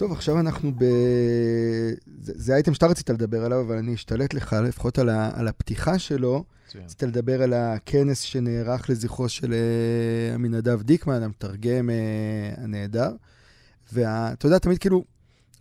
טוב, 0.00 0.12
עכשיו 0.12 0.40
אנחנו 0.40 0.72
ב... 0.78 0.84
זה, 2.20 2.32
זה 2.36 2.54
אייטם 2.54 2.74
שאתה 2.74 2.86
רצית 2.86 3.10
לדבר 3.10 3.44
עליו, 3.44 3.60
אבל 3.60 3.76
אני 3.76 3.94
אשתלט 3.94 4.34
לך, 4.34 4.52
לפחות 4.52 4.98
על, 4.98 5.08
ה, 5.08 5.30
על 5.34 5.48
הפתיחה 5.48 5.98
שלו. 5.98 6.44
רצית 6.74 7.02
לדבר 7.02 7.42
על 7.42 7.52
הכנס 7.52 8.20
שנערך 8.20 8.90
לזכרו 8.90 9.28
של 9.28 9.54
עמינדב 10.34 10.82
דיקמן, 10.82 11.22
המתרגם 11.22 11.90
uh, 11.90 12.60
הנהדר. 12.60 13.10
ואתה 13.92 14.46
יודע, 14.46 14.58
תמיד 14.58 14.78
כאילו, 14.78 15.04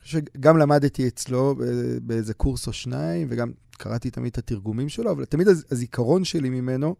שגם 0.03 0.57
למדתי 0.57 1.07
אצלו 1.07 1.55
באיזה 2.01 2.33
קורס 2.33 2.67
או 2.67 2.73
שניים, 2.73 3.27
וגם 3.31 3.51
קראתי 3.71 4.11
תמיד 4.11 4.31
את 4.31 4.37
התרגומים 4.37 4.89
שלו, 4.89 5.11
אבל 5.11 5.25
תמיד 5.25 5.47
הזיכרון 5.71 6.23
שלי 6.23 6.49
ממנו, 6.49 6.95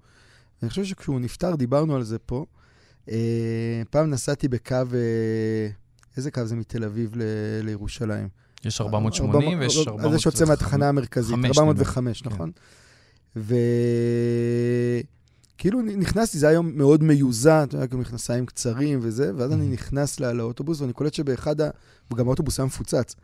אני 0.64 0.70
חושב 0.70 0.84
שכשהוא 0.84 1.20
נפטר, 1.20 1.56
דיברנו 1.56 1.96
על 1.96 2.04
זה 2.04 2.20
פה. 2.20 2.46
פעם 3.90 4.10
נסעתי 4.10 4.48
בקו... 4.48 4.76
איזה 6.20 6.32
קו 6.32 6.46
זה 6.46 6.56
מתל 6.56 6.84
אביב 6.84 7.12
ל- 7.16 7.24
לירושלים? 7.64 8.28
יש 8.66 8.82
480 8.82 9.60
ויש 9.60 9.88
400... 9.88 10.12
זה 10.12 10.20
שיוצא 10.20 10.46
מהתחנה 10.46 10.90
המרכזית, 10.90 11.36
405, 11.58 12.26
נכון? 12.26 12.52
כן. 13.36 13.42
וכאילו 15.56 15.82
נכנסתי, 15.82 16.38
זה 16.38 16.48
היה 16.48 16.62
מאוד 16.62 17.04
מיוזע, 17.04 17.64
אתה 17.64 17.76
יודע, 17.76 17.88
כאילו 17.88 18.02
מכנסיים 18.02 18.46
קצרים 18.46 19.00
וזה, 19.02 19.32
ואז 19.36 19.52
אני 19.54 19.68
נכנס 19.68 20.20
לא, 20.20 20.32
לאוטובוס, 20.32 20.82
ואני 20.82 20.94
קולט 20.94 21.14
שבאחד 21.14 21.62
ה... 21.62 21.70
גם 22.14 22.28
האוטובוס 22.28 22.60
היה 22.60 22.66
מפוצץ. 22.66 23.16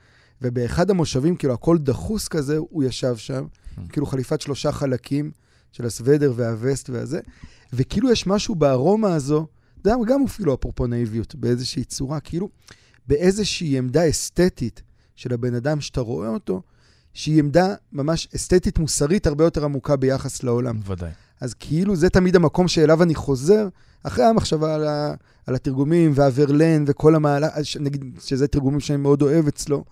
ובאחד 0.42 0.90
המושבים, 0.90 1.36
כאילו, 1.36 1.54
הכל 1.54 1.78
דחוס 1.78 2.28
כזה, 2.28 2.58
הוא 2.58 2.84
ישב 2.84 3.16
שם, 3.18 3.46
כאילו 3.90 4.06
חליפת 4.06 4.42
שלושה 4.42 4.72
חלקים 4.72 5.32
של 5.72 5.86
הסוודר 5.86 6.34
והווסט 6.36 6.90
והזה, 6.90 7.20
וכאילו 7.74 8.12
יש 8.12 8.28
משהו 8.28 8.56
בארומה 8.56 9.16
הזו, 9.16 9.48
גם, 9.86 10.00
גם 10.08 10.24
אפילו 10.24 10.54
אפרופו 10.54 10.88
נאיביות, 10.88 11.36
באיזושהי 11.36 11.84
צורה, 11.84 12.20
כאילו, 12.20 12.50
באיזושהי 13.08 13.78
עמדה 13.78 14.10
אסתטית 14.10 14.82
של 15.16 15.34
הבן 15.34 15.56
אדם 15.56 15.82
שאתה 15.82 16.02
רואה 16.02 16.30
אותו, 16.30 16.62
שהיא 17.14 17.40
עמדה 17.40 17.74
ממש 17.94 18.28
אסתטית 18.36 18.80
מוסרית 18.80 19.28
הרבה 19.28 19.44
יותר 19.44 19.66
עמוקה 19.66 19.96
ביחס 19.96 20.44
לעולם. 20.44 20.80
בוודאי. 20.80 21.12
אז 21.42 21.54
כאילו 21.54 21.96
זה 21.96 22.10
תמיד 22.10 22.36
המקום 22.36 22.68
שאליו 22.68 23.04
אני 23.04 23.16
חוזר, 23.16 23.68
אחרי 24.04 24.26
המחשבה 24.26 24.76
על, 24.76 24.88
ה, 24.88 25.14
על 25.48 25.56
התרגומים 25.56 26.12
והוורלן 26.16 26.84
וכל 26.88 27.16
המהלך, 27.16 27.52
נגיד 27.80 28.06
שזה 28.20 28.48
תרגומים 28.48 28.80
שאני 28.80 28.98
מאוד 28.98 29.22
אוהב 29.22 29.48
אצלו, 29.48 29.84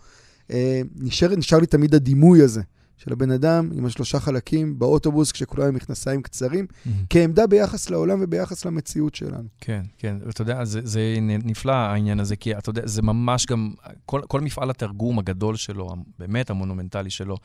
אה, 0.51 0.81
נשאר, 0.95 1.35
נשאר 1.35 1.59
לי 1.59 1.65
תמיד 1.65 1.95
הדימוי 1.95 2.41
הזה 2.41 2.61
של 2.97 3.13
הבן 3.13 3.31
אדם 3.31 3.69
עם 3.73 3.85
השלושה 3.85 4.19
חלקים 4.19 4.79
באוטובוס, 4.79 5.31
כשכולם 5.31 5.67
עם 5.67 5.75
מכנסיים 5.75 6.21
קצרים, 6.21 6.65
mm-hmm. 6.69 6.89
כעמדה 7.09 7.47
ביחס 7.47 7.89
לעולם 7.89 8.19
וביחס 8.21 8.65
למציאות 8.65 9.15
שלנו. 9.15 9.47
כן, 9.61 9.81
כן, 9.97 10.17
ואתה 10.25 10.41
יודע, 10.41 10.65
זה, 10.65 10.79
זה 10.83 11.17
נפלא 11.21 11.71
העניין 11.71 12.19
הזה, 12.19 12.35
כי 12.35 12.57
אתה 12.57 12.69
יודע, 12.69 12.81
זה 12.85 13.01
ממש 13.01 13.45
גם, 13.45 13.73
כל, 14.05 14.21
כל 14.27 14.41
מפעל 14.41 14.69
התרגום 14.69 15.19
הגדול 15.19 15.55
שלו, 15.55 15.95
באמת 16.19 16.49
המונומנטלי 16.49 17.09
שלו, 17.09 17.37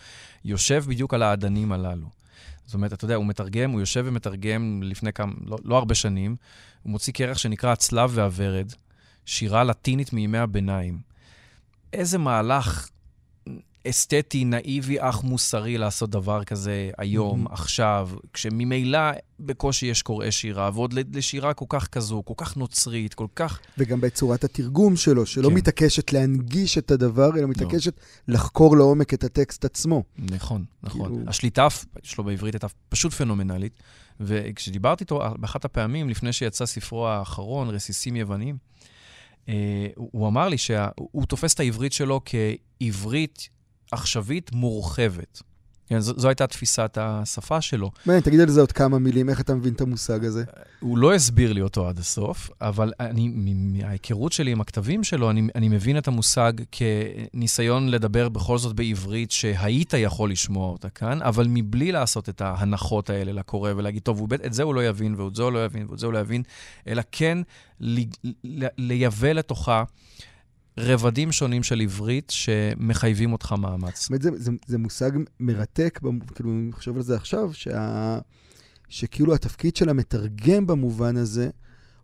יושב 0.44 0.84
בדיוק 0.88 1.14
על 1.14 1.22
האדנים 1.22 1.72
הללו. 1.72 2.06
זאת 2.64 2.74
אומרת, 2.74 2.92
אתה 2.92 3.04
יודע, 3.04 3.14
הוא 3.14 3.26
מתרגם, 3.26 3.70
הוא 3.70 3.80
יושב 3.80 4.04
ומתרגם 4.06 4.80
לפני 4.84 5.12
כמה, 5.12 5.32
לא, 5.46 5.58
לא 5.64 5.76
הרבה 5.76 5.94
שנים, 5.94 6.36
הוא 6.82 6.90
מוציא 6.90 7.12
כרך 7.12 7.38
שנקרא 7.38 7.72
הצלב 7.72 8.10
והוורד, 8.14 8.72
שירה 9.24 9.64
לטינית 9.64 10.12
מימי 10.12 10.38
הביניים. 10.38 10.98
איזה 11.92 12.18
מהלך 12.18 12.88
אסתטי, 13.90 14.44
נאיבי, 14.44 14.96
אך 15.00 15.24
מוסרי 15.24 15.78
לעשות 15.78 16.10
דבר 16.10 16.44
כזה 16.44 16.90
היום, 16.98 17.46
Mhm. 17.46 17.52
עכשיו, 17.52 18.10
כשממילא 18.32 19.00
בקושי 19.40 19.86
יש 19.86 20.02
קוראי 20.02 20.32
שירה, 20.32 20.70
ועוד 20.74 20.94
לשירה 21.16 21.54
כל 21.54 21.64
כך 21.68 21.86
כזו, 21.88 22.22
כל 22.24 22.34
כך 22.36 22.56
נוצרית, 22.56 23.14
כל 23.14 23.26
כך... 23.34 23.60
וגם 23.78 24.00
בצורת 24.00 24.44
התרגום 24.44 24.96
שלו, 24.96 25.26
שלא 25.26 25.48
כן. 25.48 25.54
מתעקשת 25.54 26.12
להנגיש 26.12 26.78
את 26.78 26.90
הדבר, 26.90 27.30
אלא 27.38 27.46
מתעקשת 27.46 28.00
לחקור 28.28 28.76
לעומק 28.76 29.14
את 29.14 29.24
הטקסט 29.24 29.64
עצמו. 29.64 30.02
נכון, 30.18 30.64
נכון. 30.82 31.10
כאילו- 31.10 31.24
השליטה 31.30 31.66
שלו 32.02 32.24
בעברית 32.24 32.54
הייתה 32.54 32.66
פשוט 32.88 33.12
פנומנלית. 33.12 33.72
וכשדיברתי 34.20 35.04
איתו 35.04 35.20
באחת 35.38 35.64
הפעמים, 35.64 36.08
לפני 36.08 36.32
שיצא 36.32 36.66
ספרו 36.66 37.08
האחרון, 37.08 37.68
רסיסים 37.68 38.16
יוונים, 38.16 38.56
אה, 39.48 39.54
הוא 39.96 40.08
הוא 40.12 40.28
אמר 40.28 40.48
לי 40.48 40.58
שהוא 40.58 41.26
תופס 41.28 41.54
את 41.54 41.60
העברית 41.60 41.92
שלו 41.92 42.20
כעברית 42.24 43.48
עכשווית 43.92 44.52
מורחבת. 44.52 45.42
כן, 45.88 46.00
זו, 46.00 46.12
זו 46.16 46.28
הייתה 46.28 46.46
תפיסת 46.46 46.98
השפה 47.00 47.60
שלו. 47.60 47.90
מעניין, 48.06 48.22
תגיד 48.22 48.40
על 48.40 48.48
זה 48.48 48.60
עוד 48.60 48.72
כמה 48.72 48.98
מילים, 48.98 49.28
איך 49.28 49.40
אתה 49.40 49.54
מבין 49.54 49.72
את 49.72 49.80
המושג 49.80 50.24
הזה? 50.24 50.44
הוא 50.80 50.98
לא 50.98 51.14
הסביר 51.14 51.52
לי 51.52 51.60
אותו 51.60 51.88
עד 51.88 51.98
הסוף, 51.98 52.50
אבל 52.60 52.92
אני, 53.00 53.28
מההיכרות 53.54 54.32
שלי 54.32 54.52
עם 54.52 54.60
הכתבים 54.60 55.04
שלו, 55.04 55.30
אני, 55.30 55.48
אני 55.54 55.68
מבין 55.68 55.98
את 55.98 56.08
המושג 56.08 56.52
כניסיון 56.72 57.88
לדבר 57.88 58.28
בכל 58.28 58.58
זאת 58.58 58.76
בעברית 58.76 59.30
שהיית 59.30 59.92
יכול 59.92 60.30
לשמוע 60.30 60.72
אותה 60.72 60.88
כאן, 60.88 61.22
אבל 61.22 61.46
מבלי 61.48 61.92
לעשות 61.92 62.28
את 62.28 62.40
ההנחות 62.40 63.10
האלה 63.10 63.32
לקורא 63.32 63.72
ולהגיד, 63.76 64.02
טוב, 64.02 64.18
הוא, 64.18 64.28
את 64.46 64.52
זה 64.52 64.62
הוא 64.62 64.74
לא 64.74 64.86
יבין, 64.88 65.14
ואת 65.20 65.34
זה 65.34 65.42
הוא 65.42 65.52
לא 65.52 65.64
יבין, 65.64 65.86
ואת 65.90 65.98
זה 65.98 66.06
הוא 66.06 66.12
לא 66.12 66.18
יבין, 66.18 66.42
אלא 66.88 67.02
כן 67.12 67.38
לייבא 68.78 69.32
לתוכה 69.32 69.84
רבדים 70.78 71.32
שונים 71.32 71.62
של 71.62 71.80
עברית 71.80 72.30
שמחייבים 72.30 73.32
אותך 73.32 73.54
מאמץ. 73.58 74.00
זאת 74.00 74.08
אומרת, 74.08 74.22
זה, 74.22 74.30
זה, 74.34 74.50
זה 74.66 74.78
מושג 74.78 75.10
מרתק, 75.40 75.98
כאילו, 76.34 76.50
אני 76.50 76.72
חושב 76.72 76.96
על 76.96 77.02
זה 77.02 77.16
עכשיו, 77.16 77.50
שה, 77.54 78.18
שכאילו 78.88 79.34
התפקיד 79.34 79.76
של 79.76 79.88
המתרגם 79.88 80.66
במובן 80.66 81.16
הזה, 81.16 81.50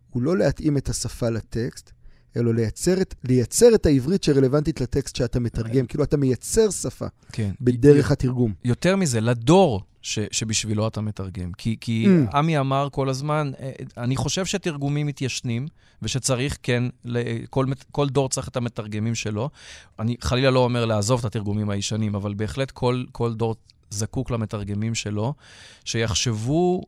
הוא 0.09 0.23
לא 0.23 0.37
להתאים 0.37 0.77
את 0.77 0.89
השפה 0.89 1.29
לטקסט, 1.29 1.91
אלא 2.37 2.53
לייצר 2.53 3.01
את, 3.01 3.15
לייצר 3.23 3.75
את 3.75 3.85
העברית 3.85 4.23
שרלוונטית 4.23 4.81
לטקסט 4.81 5.15
שאתה 5.15 5.39
מתרגם. 5.39 5.85
כאילו, 5.85 6.03
אתה 6.03 6.17
מייצר 6.17 6.69
שפה 6.69 7.05
כן. 7.31 7.51
בדרך 7.61 8.11
התרגום. 8.11 8.53
יותר 8.65 8.95
מזה, 8.95 9.21
לדור 9.21 9.81
ש, 10.01 10.19
שבשבילו 10.31 10.87
אתה 10.87 11.01
מתרגם. 11.01 11.51
כי, 11.57 11.77
כי 11.81 12.05
Mm. 12.05 12.35
עמי 12.37 12.59
אמר 12.59 12.87
כל 12.91 13.09
הזמן, 13.09 13.51
אה, 13.59 13.71
אני 13.97 14.15
חושב 14.15 14.45
שתרגומים 14.45 15.07
מתיישנים, 15.07 15.67
ושצריך, 16.01 16.57
כן, 16.63 16.83
ל- 17.05 17.17
כל, 17.49 17.65
מת- 17.65 17.85
כל 17.91 18.09
דור 18.09 18.29
צריך 18.29 18.47
את 18.47 18.57
המתרגמים 18.57 19.15
שלו. 19.15 19.49
אני 19.99 20.15
חלילה 20.21 20.49
לא 20.51 20.59
אומר 20.59 20.85
לעזוב 20.85 21.19
את 21.19 21.25
התרגומים 21.25 21.69
הישנים, 21.69 22.15
אבל 22.15 22.33
בהחלט 22.33 22.71
כל, 22.71 23.03
כל 23.11 23.33
דור 23.33 23.55
זקוק 23.89 24.31
למתרגמים 24.31 24.95
שלו, 24.95 25.33
שיחשבו 25.85 26.81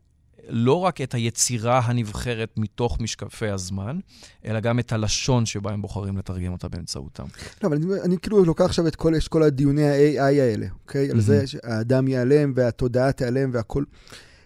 לא 0.48 0.72
רק 0.80 1.00
את 1.00 1.14
היצירה 1.14 1.78
הנבחרת 1.84 2.48
מתוך 2.56 3.00
משקפי 3.00 3.48
הזמן, 3.48 3.98
אלא 4.44 4.60
גם 4.60 4.78
את 4.78 4.92
הלשון 4.92 5.46
שבה 5.46 5.72
הם 5.72 5.82
בוחרים 5.82 6.16
לתרגם 6.18 6.52
אותה 6.52 6.68
באמצעותם. 6.68 7.24
לא, 7.62 7.68
אבל 7.68 7.76
אני, 7.76 7.86
אני 8.04 8.18
כאילו 8.18 8.44
לוקח 8.44 8.64
עכשיו 8.64 8.86
את 8.86 8.96
כל, 8.96 9.12
יש 9.16 9.28
כל 9.28 9.42
הדיוני 9.42 9.84
ה-AI 9.88 10.20
האלה, 10.40 10.66
אוקיי? 10.82 11.10
על 11.10 11.20
זה. 11.20 11.46
שהאדם 11.46 12.08
ייעלם 12.08 12.52
והתודעה 12.56 13.12
תיעלם 13.12 13.50
והכל. 13.52 13.84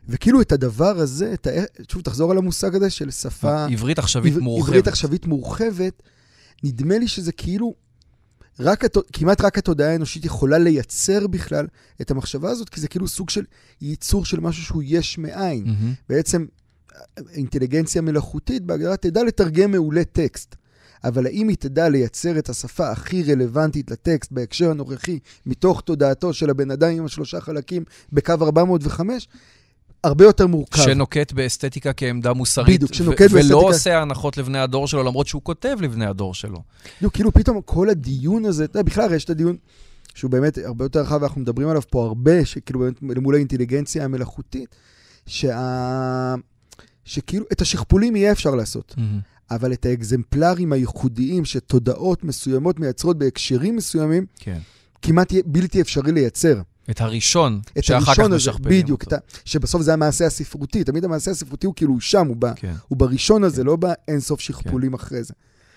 וכאילו 0.08 0.40
את 0.40 0.52
הדבר 0.52 0.98
הזה, 0.98 1.32
את 1.34 1.46
ה... 1.46 1.50
שוב, 1.92 2.02
תחזור 2.02 2.30
על 2.30 2.38
המושג 2.38 2.74
הזה 2.74 2.90
של 2.90 3.10
שפה... 3.10 3.64
עברית 3.64 3.98
עכשווית 3.98 4.32
עבר- 4.32 4.42
מורחבת. 4.42 4.68
עברית 4.68 4.88
עכשווית 4.88 5.26
מורחבת, 5.26 6.02
נדמה 6.64 6.98
לי 6.98 7.08
שזה 7.08 7.32
כאילו, 7.32 7.74
רק, 8.60 8.84
הת- 8.84 8.96
כמעט 9.12 9.40
רק 9.40 9.58
התודעה 9.58 9.90
האנושית 9.92 10.24
יכולה 10.24 10.58
לייצר 10.58 11.26
בכלל 11.26 11.66
את 12.00 12.10
המחשבה 12.10 12.50
הזאת, 12.50 12.68
כי 12.68 12.80
זה 12.80 12.88
כאילו 12.88 13.08
סוג 13.08 13.30
של 13.30 13.44
ייצור 13.80 14.24
של 14.24 14.40
משהו 14.40 14.62
שהוא 14.64 14.82
יש 14.86 15.18
מאין. 15.18 15.64
מהמם. 15.64 15.92
בעצם, 16.08 16.46
אינטליגנציה 17.32 18.02
מלאכותית 18.02 18.62
בהגדרה 18.62 18.96
תדע 18.96 19.24
לתרגם 19.24 19.70
מעולה 19.70 20.04
טקסט. 20.04 20.54
אבל 21.04 21.26
האם 21.26 21.48
היא 21.48 21.56
תדע 21.56 21.88
לייצר 21.88 22.38
את 22.38 22.48
השפה 22.48 22.90
הכי 22.90 23.22
רלוונטית 23.22 23.90
לטקסט 23.90 24.32
בהקשר 24.32 24.70
הנוכחי, 24.70 25.18
מתוך 25.46 25.80
תודעתו 25.80 26.32
של 26.32 26.50
הבן 26.50 26.70
אדם 26.70 26.90
עם 26.90 27.04
השלושה 27.04 27.40
חלקים 27.40 27.84
בקו 28.12 28.32
405? 28.40 29.28
הרבה 30.04 30.24
יותר 30.24 30.46
מורכב. 30.46 30.82
שנוקט 30.82 31.32
באסתטיקה 31.32 31.92
כעמדה 31.92 32.32
מוסרית, 32.32 32.76
בדיוק, 32.76 32.90
ו- 32.90 32.94
שנוקט 32.94 33.26
ולא 33.30 33.40
באסתטיקה- 33.40 33.54
עושה 33.54 34.02
הנחות 34.02 34.36
לבני 34.36 34.58
הדור 34.58 34.88
שלו, 34.88 35.02
למרות 35.02 35.26
שהוא 35.26 35.42
כותב 35.42 35.76
לבני 35.80 36.06
הדור 36.06 36.34
שלו. 36.34 36.62
כאילו, 36.98 37.12
כאילו 37.12 37.32
פתאום 37.32 37.60
כל 37.64 37.88
הדיון 37.88 38.44
הזה, 38.44 38.64
אתה 38.64 38.78
יודע, 38.78 38.86
בכלל 38.86 39.14
יש 39.14 39.24
את 39.24 39.30
הדיון 39.30 39.56
שהוא 40.14 40.30
באמת 40.30 40.58
הרבה 40.58 40.84
יותר 40.84 41.00
רחב, 41.00 41.18
ואנחנו 41.20 41.40
מדברים 41.40 41.68
עליו 41.68 41.82
פה 41.90 42.04
הרבה, 42.04 42.44
שכאילו 42.44 42.80
באמת 42.80 42.94
למול 43.02 43.34
האינטליגנציה 43.34 44.04
המלאכותית, 44.04 44.76
שה... 45.26 46.34
שכאילו 47.04 47.44
את 47.52 47.60
השכפולים 47.60 48.16
יהיה 48.16 48.32
אפשר 48.32 48.54
לעשות, 48.54 48.94
אבל 49.50 49.72
את 49.72 49.86
האקזמפלרים 49.86 50.72
הייחודיים 50.72 51.44
שתודעות 51.44 52.24
מסוימות 52.24 52.80
מייצרות 52.80 53.18
בהקשרים 53.18 53.76
מסוימים, 53.76 54.26
כן. 54.38 54.58
כמעט 55.02 55.32
בלתי 55.46 55.80
אפשרי 55.80 56.12
לייצר. 56.12 56.60
את 56.90 57.00
הראשון, 57.00 57.60
את 57.78 57.84
שאחר 57.84 58.00
כך 58.00 58.08
הראשון 58.08 58.32
הזה, 58.32 58.36
משכפלים 58.50 58.82
בדיוק, 58.82 59.04
אותו. 59.04 59.16
ה- 59.16 59.18
שבסוף 59.44 59.82
זה 59.82 59.92
המעשה 59.92 60.26
הספרותי, 60.26 60.84
תמיד 60.84 61.04
המעשה 61.04 61.30
הספרותי 61.30 61.66
הוא 61.66 61.74
כאילו 61.74 62.00
שם, 62.00 62.26
הוא, 62.26 62.36
ב... 62.38 62.54
כן. 62.54 62.74
הוא 62.88 62.98
בראשון 62.98 63.44
הזה, 63.44 63.64
לא 63.64 63.76
באינסוף 63.76 64.40
שכפולים 64.40 64.94
אחרי 64.94 65.22
זה. 65.22 65.34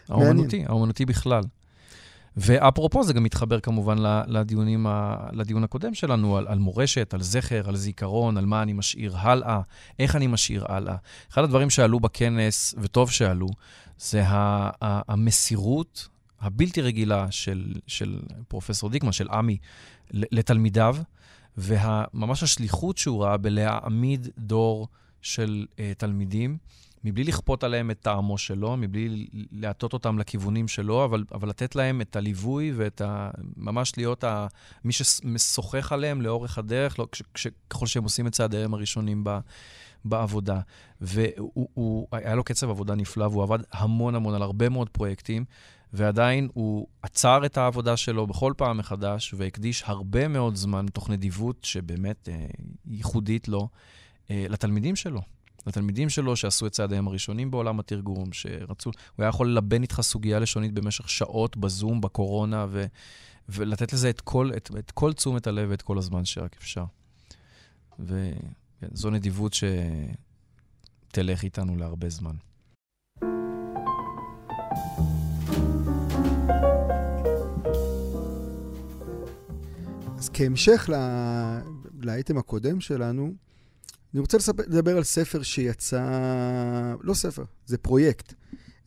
האומנותי, 0.09 0.63
האומנותי 0.67 1.05
בכלל. 1.05 1.43
ואפרופו, 2.37 3.03
זה 3.03 3.13
גם 3.13 3.23
מתחבר 3.23 3.59
כמובן 3.59 3.97
לדיונים, 4.27 4.87
לדיון 5.31 5.63
הקודם 5.63 5.93
שלנו, 5.93 6.37
על, 6.37 6.47
על 6.47 6.59
מורשת, 6.59 7.13
על 7.13 7.21
זכר, 7.21 7.69
על 7.69 7.75
זיכרון, 7.75 8.37
על 8.37 8.45
מה 8.45 8.61
אני 8.61 8.73
משאיר 8.73 9.17
הלאה, 9.17 9.59
איך 9.99 10.15
אני 10.15 10.27
משאיר 10.27 10.65
הלאה. 10.69 10.95
אחד 11.31 11.43
הדברים 11.43 11.69
שעלו 11.69 11.99
בכנס, 11.99 12.75
וטוב 12.77 13.11
שעלו, 13.11 13.47
זה 13.99 14.23
המסירות 14.81 16.07
הבלתי 16.41 16.81
רגילה 16.81 17.31
של, 17.31 17.73
של 17.87 18.19
פרופסור 18.47 18.89
דיקמן, 18.89 19.11
של 19.11 19.27
עמי, 19.29 19.57
לתלמידיו, 20.11 20.97
וממש 21.57 22.43
השליחות 22.43 22.97
שהוא 22.97 23.23
ראה 23.23 23.37
בלהעמיד 23.37 24.27
דור 24.37 24.87
של 25.21 25.65
uh, 25.71 25.77
תלמידים. 25.97 26.57
מבלי 27.05 27.23
לכפות 27.23 27.63
עליהם 27.63 27.91
את 27.91 27.99
טעמו 27.99 28.37
שלו, 28.37 28.77
מבלי 28.77 29.27
להטות 29.51 29.93
אותם 29.93 30.19
לכיוונים 30.19 30.67
שלו, 30.67 31.05
אבל, 31.05 31.23
אבל 31.31 31.49
לתת 31.49 31.75
להם 31.75 32.01
את 32.01 32.15
הליווי 32.15 32.71
ואת 32.75 33.01
ה... 33.01 33.31
ממש 33.57 33.97
להיות 33.97 34.23
ה, 34.23 34.47
מי 34.83 34.93
שמשוחח 34.93 35.91
עליהם 35.91 36.21
לאורך 36.21 36.57
הדרך, 36.57 36.99
לא, 36.99 37.07
כש, 37.11 37.21
כש, 37.33 37.47
ככל 37.69 37.87
שהם 37.87 38.03
עושים 38.03 38.27
את 38.27 38.31
צעדיהם 38.31 38.73
הראשונים 38.73 39.23
ב, 39.23 39.39
בעבודה. 40.05 40.59
והיה 41.01 42.35
לו 42.35 42.43
קצב 42.43 42.69
עבודה 42.69 42.95
נפלא, 42.95 43.25
והוא 43.25 43.43
עבד 43.43 43.59
המון 43.71 44.15
המון 44.15 44.35
על 44.35 44.41
הרבה 44.41 44.69
מאוד 44.69 44.89
פרויקטים, 44.89 45.45
ועדיין 45.93 46.49
הוא 46.53 46.87
עצר 47.01 47.45
את 47.45 47.57
העבודה 47.57 47.97
שלו 47.97 48.27
בכל 48.27 48.53
פעם 48.57 48.77
מחדש, 48.77 49.33
והקדיש 49.37 49.83
הרבה 49.85 50.27
מאוד 50.27 50.55
זמן, 50.55 50.85
תוך 50.93 51.09
נדיבות 51.09 51.63
שבאמת 51.63 52.29
אה, 52.29 52.45
ייחודית 52.87 53.47
לו, 53.47 53.69
אה, 54.31 54.45
לתלמידים 54.49 54.95
שלו. 54.95 55.21
לתלמידים 55.67 56.09
שלו 56.09 56.35
שעשו 56.35 56.67
את 56.67 56.71
צעדיהם 56.71 57.07
הראשונים 57.07 57.51
בעולם 57.51 57.79
התרגום, 57.79 58.33
שרצו, 58.33 58.89
הוא 59.15 59.23
היה 59.23 59.29
יכול 59.29 59.49
ללבן 59.49 59.81
איתך 59.81 60.01
סוגיה 60.01 60.39
לשונית 60.39 60.73
במשך 60.73 61.09
שעות 61.09 61.57
בזום, 61.57 62.01
בקורונה, 62.01 62.65
ו, 62.69 62.85
ולתת 63.49 63.93
לזה 63.93 64.09
את 64.09 64.21
כל, 64.21 64.51
את, 64.57 64.71
את 64.79 64.91
כל 64.91 65.13
תשומת 65.13 65.47
הלב 65.47 65.67
ואת 65.69 65.81
כל 65.81 65.97
הזמן 65.97 66.25
שרק 66.25 66.55
אפשר. 66.57 66.85
וזו 67.99 69.09
נדיבות 69.09 69.55
שתלך 71.11 71.43
איתנו 71.43 71.77
להרבה 71.77 72.09
זמן. 72.09 72.35
כהמשך. 80.35 80.89
לאייטם 82.01 82.37
הקודם 82.37 82.81
שלנו, 82.81 83.33
אני 84.13 84.19
רוצה 84.19 84.37
לספר, 84.37 84.63
לדבר 84.67 84.97
על 84.97 85.03
ספר 85.03 85.41
שיצא, 85.43 86.03
לא 87.01 87.13
ספר, 87.13 87.43
זה 87.65 87.77
פרויקט 87.77 88.33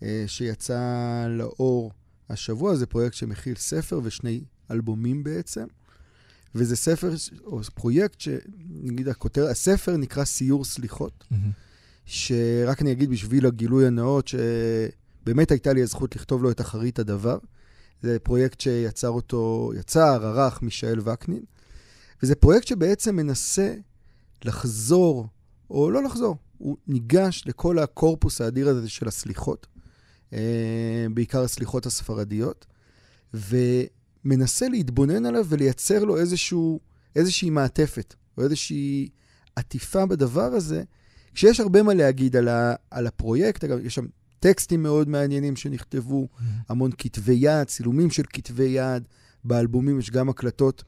אה, 0.03 0.25
שיצא 0.27 0.81
לאור 1.29 1.93
השבוע, 2.29 2.77
זה 2.77 2.87
פרויקט 2.87 3.15
שמכיל 3.15 3.55
ספר 3.55 4.01
ושני 4.03 4.41
אלבומים 4.71 5.25
בעצם, 5.25 5.65
וזה 6.55 6.77
ספר, 6.77 7.15
או 7.45 7.63
פרויקט 7.63 8.21
שנגיד 8.21 9.09
הכותר, 9.09 9.47
הספר 9.47 9.97
נקרא 9.97 10.25
סיור 10.25 10.65
סליחות, 10.65 11.25
שרק 12.07 12.83
אני 12.83 12.93
אגיד 12.93 13.11
בשביל 13.11 13.47
הגילוי 13.47 13.87
הנאות, 13.87 14.29
שבאמת 14.29 15.51
הייתה 15.51 15.73
לי 15.73 15.83
הזכות 15.83 16.17
לכתוב 16.17 16.43
לו 16.43 16.51
את 16.51 16.61
אחרית 16.61 16.99
הדבר. 16.99 17.39
זה 18.03 18.19
פרויקט 18.19 18.61
שיצר 18.61 19.09
אותו, 19.09 19.73
יצר, 19.77 20.27
ערך 20.27 20.63
מישאל 20.63 21.01
וקנין, 21.01 21.43
וזה 22.23 22.35
פרויקט 22.35 22.67
שבעצם 22.67 23.17
מנסה 23.17 23.75
לחזור, 24.45 25.27
או 25.71 25.91
לא 25.91 26.03
לחזור, 26.03 26.37
הוא 26.59 26.77
ניגש 26.87 27.45
לכל 27.47 27.79
הקורפוס 27.79 28.41
האדיר 28.41 28.69
הזה 28.69 28.89
של 28.89 29.09
הסליחות, 29.09 29.67
בעיקר 31.11 31.43
הסליחות 31.43 31.87
הספרדיות, 31.87 32.67
מנסה 34.25 34.69
להתבונן 34.69 35.27
עליו 35.27 35.47
ולייצר 35.49 36.05
לו 36.05 36.17
איזשהו, 36.19 36.81
איזושהי 37.17 37.51
מעטפת, 37.51 38.15
או 38.39 38.43
איזושהי 38.43 39.09
עטיפה 39.57 40.07
בדבר 40.07 40.55
הזה, 40.55 40.83
כשיש 41.35 41.61
הרבה 41.61 41.83
מה 41.83 41.95
להגיד 41.95 42.37
על, 42.37 42.49
ה, 42.49 42.75
על 42.91 43.07
הפרויקט, 43.07 43.65
אגב, 43.65 43.79
יש 43.87 43.95
שם 43.95 44.07
טקסטים 44.41 44.83
מאוד 44.83 45.09
מעניינים 45.09 45.57
שנכתבו, 45.57 46.29
mm-hmm. 46.33 46.43
המון 46.69 46.91
כתבי 46.99 47.33
יד, 47.33 47.65
צילומים 47.65 48.11
של 48.11 48.23
כתבי 48.33 48.65
יד, 48.65 49.03
באלבומים 49.45 49.99
יש 49.99 50.11
גם 50.11 50.29
הקלטות 50.29 50.85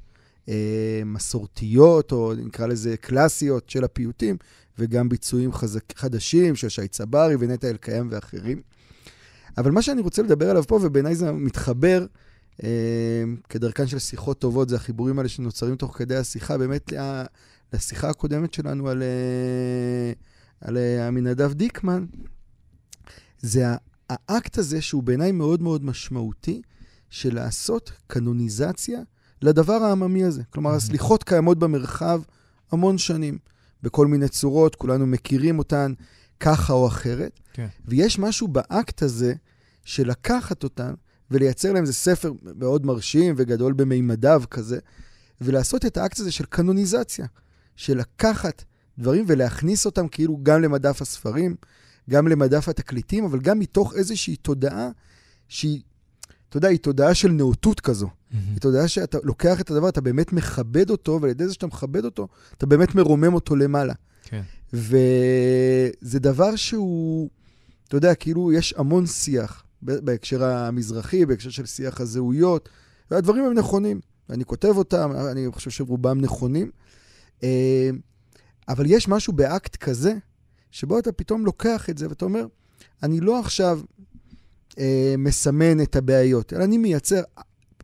אה, 0.49 1.03
מסורתיות, 1.07 2.13
או 2.13 2.33
נקרא 2.35 2.67
לזה 2.67 2.97
קלאסיות 2.97 3.71
של 3.71 3.85
הפיוטים, 3.85 4.37
וגם 4.79 5.09
ביצועים 5.09 5.53
חזק, 5.53 5.99
חדשים 5.99 6.57
של 6.57 6.69
שי 6.69 6.89
צברי 6.89 7.35
ונטע 7.39 7.69
אלקיים 7.69 8.09
ואחרים. 8.11 8.63
אבל 9.59 9.71
מה 9.71 9.83
שאני 9.83 10.01
רוצה 10.01 10.23
לדבר 10.23 10.51
עליו 10.51 10.63
פה, 10.63 10.79
ובעיניי 10.83 11.15
זה 11.15 11.33
מתחבר, 11.33 12.07
אה, 12.65 13.25
כדרכן 13.49 13.87
של 13.87 13.99
שיחות 13.99 14.39
טובות, 14.39 14.69
זה 14.69 14.77
החיבורים 14.77 15.19
האלה 15.19 15.29
שנוצרים 15.29 15.77
תוך 15.77 15.99
כדי 15.99 16.17
השיחה, 16.17 16.59
באמת 16.59 16.93
לשיחה 17.73 18.09
הקודמת 18.09 18.55
שלנו 18.55 18.89
על, 18.89 19.03
אה, 19.03 20.13
על 20.61 20.77
אה, 20.77 21.07
עמינדב 21.07 21.53
דיקמן, 21.53 22.07
זה 23.41 23.65
האקט 24.11 24.59
הזה 24.59 24.83
שהוא 24.83 25.03
בעיניי 25.03 25.33
מאוד 25.33 25.63
מאוד 25.63 25.85
משמעותי, 25.85 26.63
של 27.11 27.35
לעשות 27.35 27.93
קנוניזציה 28.07 29.01
לדבר 29.43 29.73
העממי 29.73 30.25
הזה. 30.25 30.43
כלומר, 30.51 30.71
הסליחות 30.71 31.25
קיימות 31.25 31.59
במרחב 31.59 32.23
המון 32.73 32.99
שנים, 32.99 33.39
בכל 33.83 34.07
מיני 34.07 34.29
צורות, 34.29 34.75
כולנו 34.77 35.07
מכירים 35.07 35.59
אותן 35.59 35.93
ככה 36.41 36.73
או 36.73 36.87
אחרת. 36.87 37.41
כן. 37.53 37.67
ויש 37.85 38.19
משהו 38.19 38.49
באקט 38.49 39.03
הזה 39.03 39.35
של 39.85 40.09
לקחת 40.09 40.65
אותן 40.65 40.95
ולייצר 41.31 41.73
להם 41.73 41.83
איזה 41.83 41.93
ספר 41.93 42.33
מאוד 42.43 42.87
מרשים 42.87 43.35
וגדול 43.39 43.73
במימדיו 43.73 44.43
כזה, 44.51 44.79
ולעשות 45.41 45.87
את 45.87 45.97
האקט 45.97 46.19
הזה 46.19 46.33
של 46.33 46.45
קנוניזציה, 46.45 47.27
של 47.77 47.99
לקחת 47.99 48.65
דברים 48.99 49.25
ולהכניס 49.29 49.87
אותם 49.87 50.09
כאילו 50.09 50.39
גם 50.43 50.63
למדף 50.63 51.03
הספרים, 51.03 51.57
גם 52.11 52.29
למדף 52.29 52.69
התקליטים, 52.69 53.25
אבל 53.25 53.41
גם 53.41 53.59
מתוך 53.59 53.95
איזושהי 53.95 54.37
תודעה 54.37 54.89
שהיא 55.49 55.81
אתה 56.51 56.57
יודע, 56.57 56.69
היא 56.69 56.79
תודעה 56.79 57.15
של 57.15 57.31
נאותות 57.31 57.81
כזו. 57.81 58.07
Mm-hmm. 58.07 58.37
היא 58.51 58.61
תודעה 58.61 58.89
שאתה 58.89 59.19
לוקח 59.23 59.61
את 59.61 59.71
הדבר, 59.71 59.89
אתה 59.89 60.01
באמת 60.01 60.33
מכבד 60.33 60.91
אותו, 60.91 61.19
ועל 61.21 61.31
ידי 61.31 61.47
זה 61.47 61.55
שאתה 61.55 61.67
מכבד 61.67 62.05
אותו, 62.05 62.29
אתה 62.59 62.67
באמת 62.67 62.95
מרומם 62.95 63.35
אותו 63.35 63.57
למעלה. 63.57 63.95
כן. 64.25 64.43
וזה 64.73 66.19
דבר 66.19 66.57
שהוא, 66.57 67.31
אתה 67.89 67.97
יודע, 67.97 68.15
כאילו 68.15 68.53
יש 68.53 68.75
המון 68.77 69.07
שיח 69.07 69.65
בהקשר 69.83 70.45
המזרחי, 70.45 71.27
בהקשר 71.27 71.51
של 71.51 71.67
שיח 71.67 72.01
הזהויות, 72.01 72.69
והדברים 73.11 73.45
הם 73.45 73.55
נכונים. 73.55 74.01
אני 74.31 74.45
כותב 74.45 74.77
אותם, 74.77 75.13
אני 75.31 75.47
חושב 75.51 75.71
שרובם 75.71 76.21
נכונים. 76.21 76.71
אה, 77.43 77.91
אבל 78.69 78.85
יש 78.87 79.09
משהו 79.09 79.33
באקט 79.33 79.77
כזה, 79.77 80.15
שבו 80.71 80.99
אתה 80.99 81.13
פתאום 81.13 81.45
לוקח 81.45 81.91
את 81.91 81.99
זה 81.99 82.09
ואתה 82.09 82.25
אומר, 82.25 82.47
אני 83.03 83.21
לא 83.21 83.41
עכשיו 83.41 83.81
אה, 84.79 85.15
מסמן 85.19 85.83
את 85.83 85.97
הבעיות, 85.97 86.53
אלא 86.53 86.65
אני 86.65 86.79
מייצר 86.79 87.23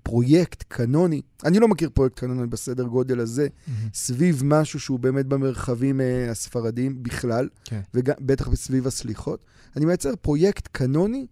פרויקט 0.03 0.64
קנוני. 0.68 1.22
אני 1.45 1.59
לא 1.59 1.68
מכיר 1.68 1.91
פרויקט 1.95 2.18
קנוני 2.18 2.47
בסדר 2.47 2.84
גודל 2.84 3.20
הזה, 3.20 3.47
mm-hmm. 3.47 3.70
סביב 3.95 4.43
משהו 4.45 4.80
שהוא 4.80 4.99
באמת 4.99 5.26
במרחבים 5.26 6.01
אה, 6.01 6.30
הספרדיים 6.30 7.03
בכלל, 7.03 7.49
אוקיי. 7.55 7.70
כן. 7.70 7.80
ובטח 7.95 8.55
סביב 8.55 8.87
הסליחות. 8.87 9.45
אני 9.76 9.84
מייצר 9.84 10.16
פרויקט 10.22 10.68
קנוני 10.72 11.26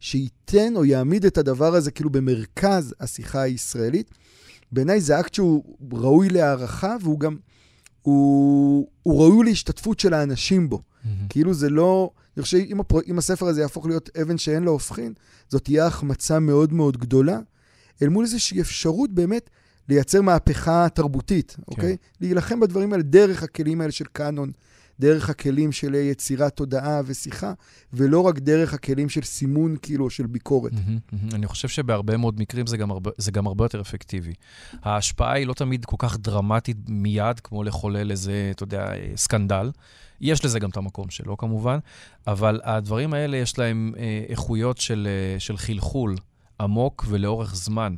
שייתן 0.00 0.76
או 0.76 0.84
יעמיד 0.84 1.24
את 1.24 1.38
הדבר 1.38 1.74
הזה 1.74 1.90
כאילו 1.90 2.10
במרכז 2.10 2.94
השיחה 3.00 3.40
הישראלית. 3.40 4.10
בעיניי 4.72 5.00
זה 5.00 5.20
אקט 5.20 5.34
שהוא 5.34 5.76
ראוי 5.92 6.28
להערכה, 6.28 6.96
והוא 7.02 7.20
גם, 7.20 7.36
הוא, 8.02 8.88
הוא 9.02 9.20
ראוי 9.20 9.46
להשתתפות 9.46 10.00
של 10.00 10.14
האנשים 10.14 10.68
בו. 10.68 10.82
Mm-hmm. 11.08 11.26
כאילו 11.28 11.54
זה 11.54 11.70
לא... 11.70 12.10
אני 12.36 12.42
חושב 12.42 12.58
שאם 12.58 12.80
הפר... 12.80 12.98
הספר 13.18 13.46
הזה 13.46 13.60
יהפוך 13.60 13.86
להיות 13.86 14.10
אבן 14.22 14.38
שאין 14.38 14.62
לה 14.62 14.70
הופכין, 14.70 15.12
זאת 15.48 15.64
תהיה 15.64 15.86
החמצה 15.86 16.38
מאוד 16.38 16.72
מאוד 16.72 16.96
גדולה, 16.96 17.38
אל 18.02 18.08
מול 18.08 18.24
איזושהי 18.24 18.60
אפשרות 18.60 19.10
באמת 19.12 19.50
לייצר 19.88 20.22
מהפכה 20.22 20.88
תרבותית, 20.94 21.54
כן. 21.56 21.62
אוקיי? 21.68 21.96
להילחם 22.20 22.60
בדברים 22.60 22.92
האלה 22.92 23.02
דרך 23.02 23.42
הכלים 23.42 23.80
האלה 23.80 23.92
של 23.92 24.04
קאנון, 24.12 24.52
דרך 25.00 25.30
הכלים 25.30 25.72
של 25.72 25.94
יצירת 25.94 26.56
תודעה 26.56 27.00
ושיחה, 27.06 27.52
ולא 27.92 28.20
רק 28.20 28.38
דרך 28.38 28.74
הכלים 28.74 29.08
של 29.08 29.22
סימון, 29.22 29.76
כאילו, 29.82 30.10
של 30.10 30.26
ביקורת. 30.26 30.72
אני 31.34 31.46
חושב 31.46 31.68
שבהרבה 31.68 32.16
מאוד 32.16 32.40
מקרים 32.40 32.66
זה 32.66 32.76
גם, 32.76 32.90
הרבה, 32.90 33.10
זה 33.18 33.30
גם 33.30 33.46
הרבה 33.46 33.64
יותר 33.64 33.80
אפקטיבי. 33.80 34.32
ההשפעה 34.82 35.32
היא 35.32 35.46
לא 35.46 35.54
תמיד 35.54 35.84
כל 35.84 35.96
כך 35.98 36.18
דרמטית 36.18 36.76
מיד, 36.88 37.40
כמו 37.40 37.64
לחולל 37.64 38.10
איזה, 38.10 38.48
אתה 38.54 38.62
יודע, 38.62 38.92
סקנדל. 39.16 39.70
יש 40.20 40.44
לזה 40.44 40.58
גם 40.58 40.70
את 40.70 40.76
המקום 40.76 41.10
שלו, 41.10 41.36
כמובן, 41.36 41.78
אבל 42.26 42.60
הדברים 42.64 43.14
האלה 43.14 43.36
יש 43.36 43.58
להם 43.58 43.92
אה, 43.98 44.24
איכויות 44.28 44.78
של, 44.78 45.08
אה, 45.10 45.40
של 45.40 45.56
חלחול 45.56 46.16
עמוק 46.60 47.04
ולאורך 47.08 47.54
זמן. 47.54 47.94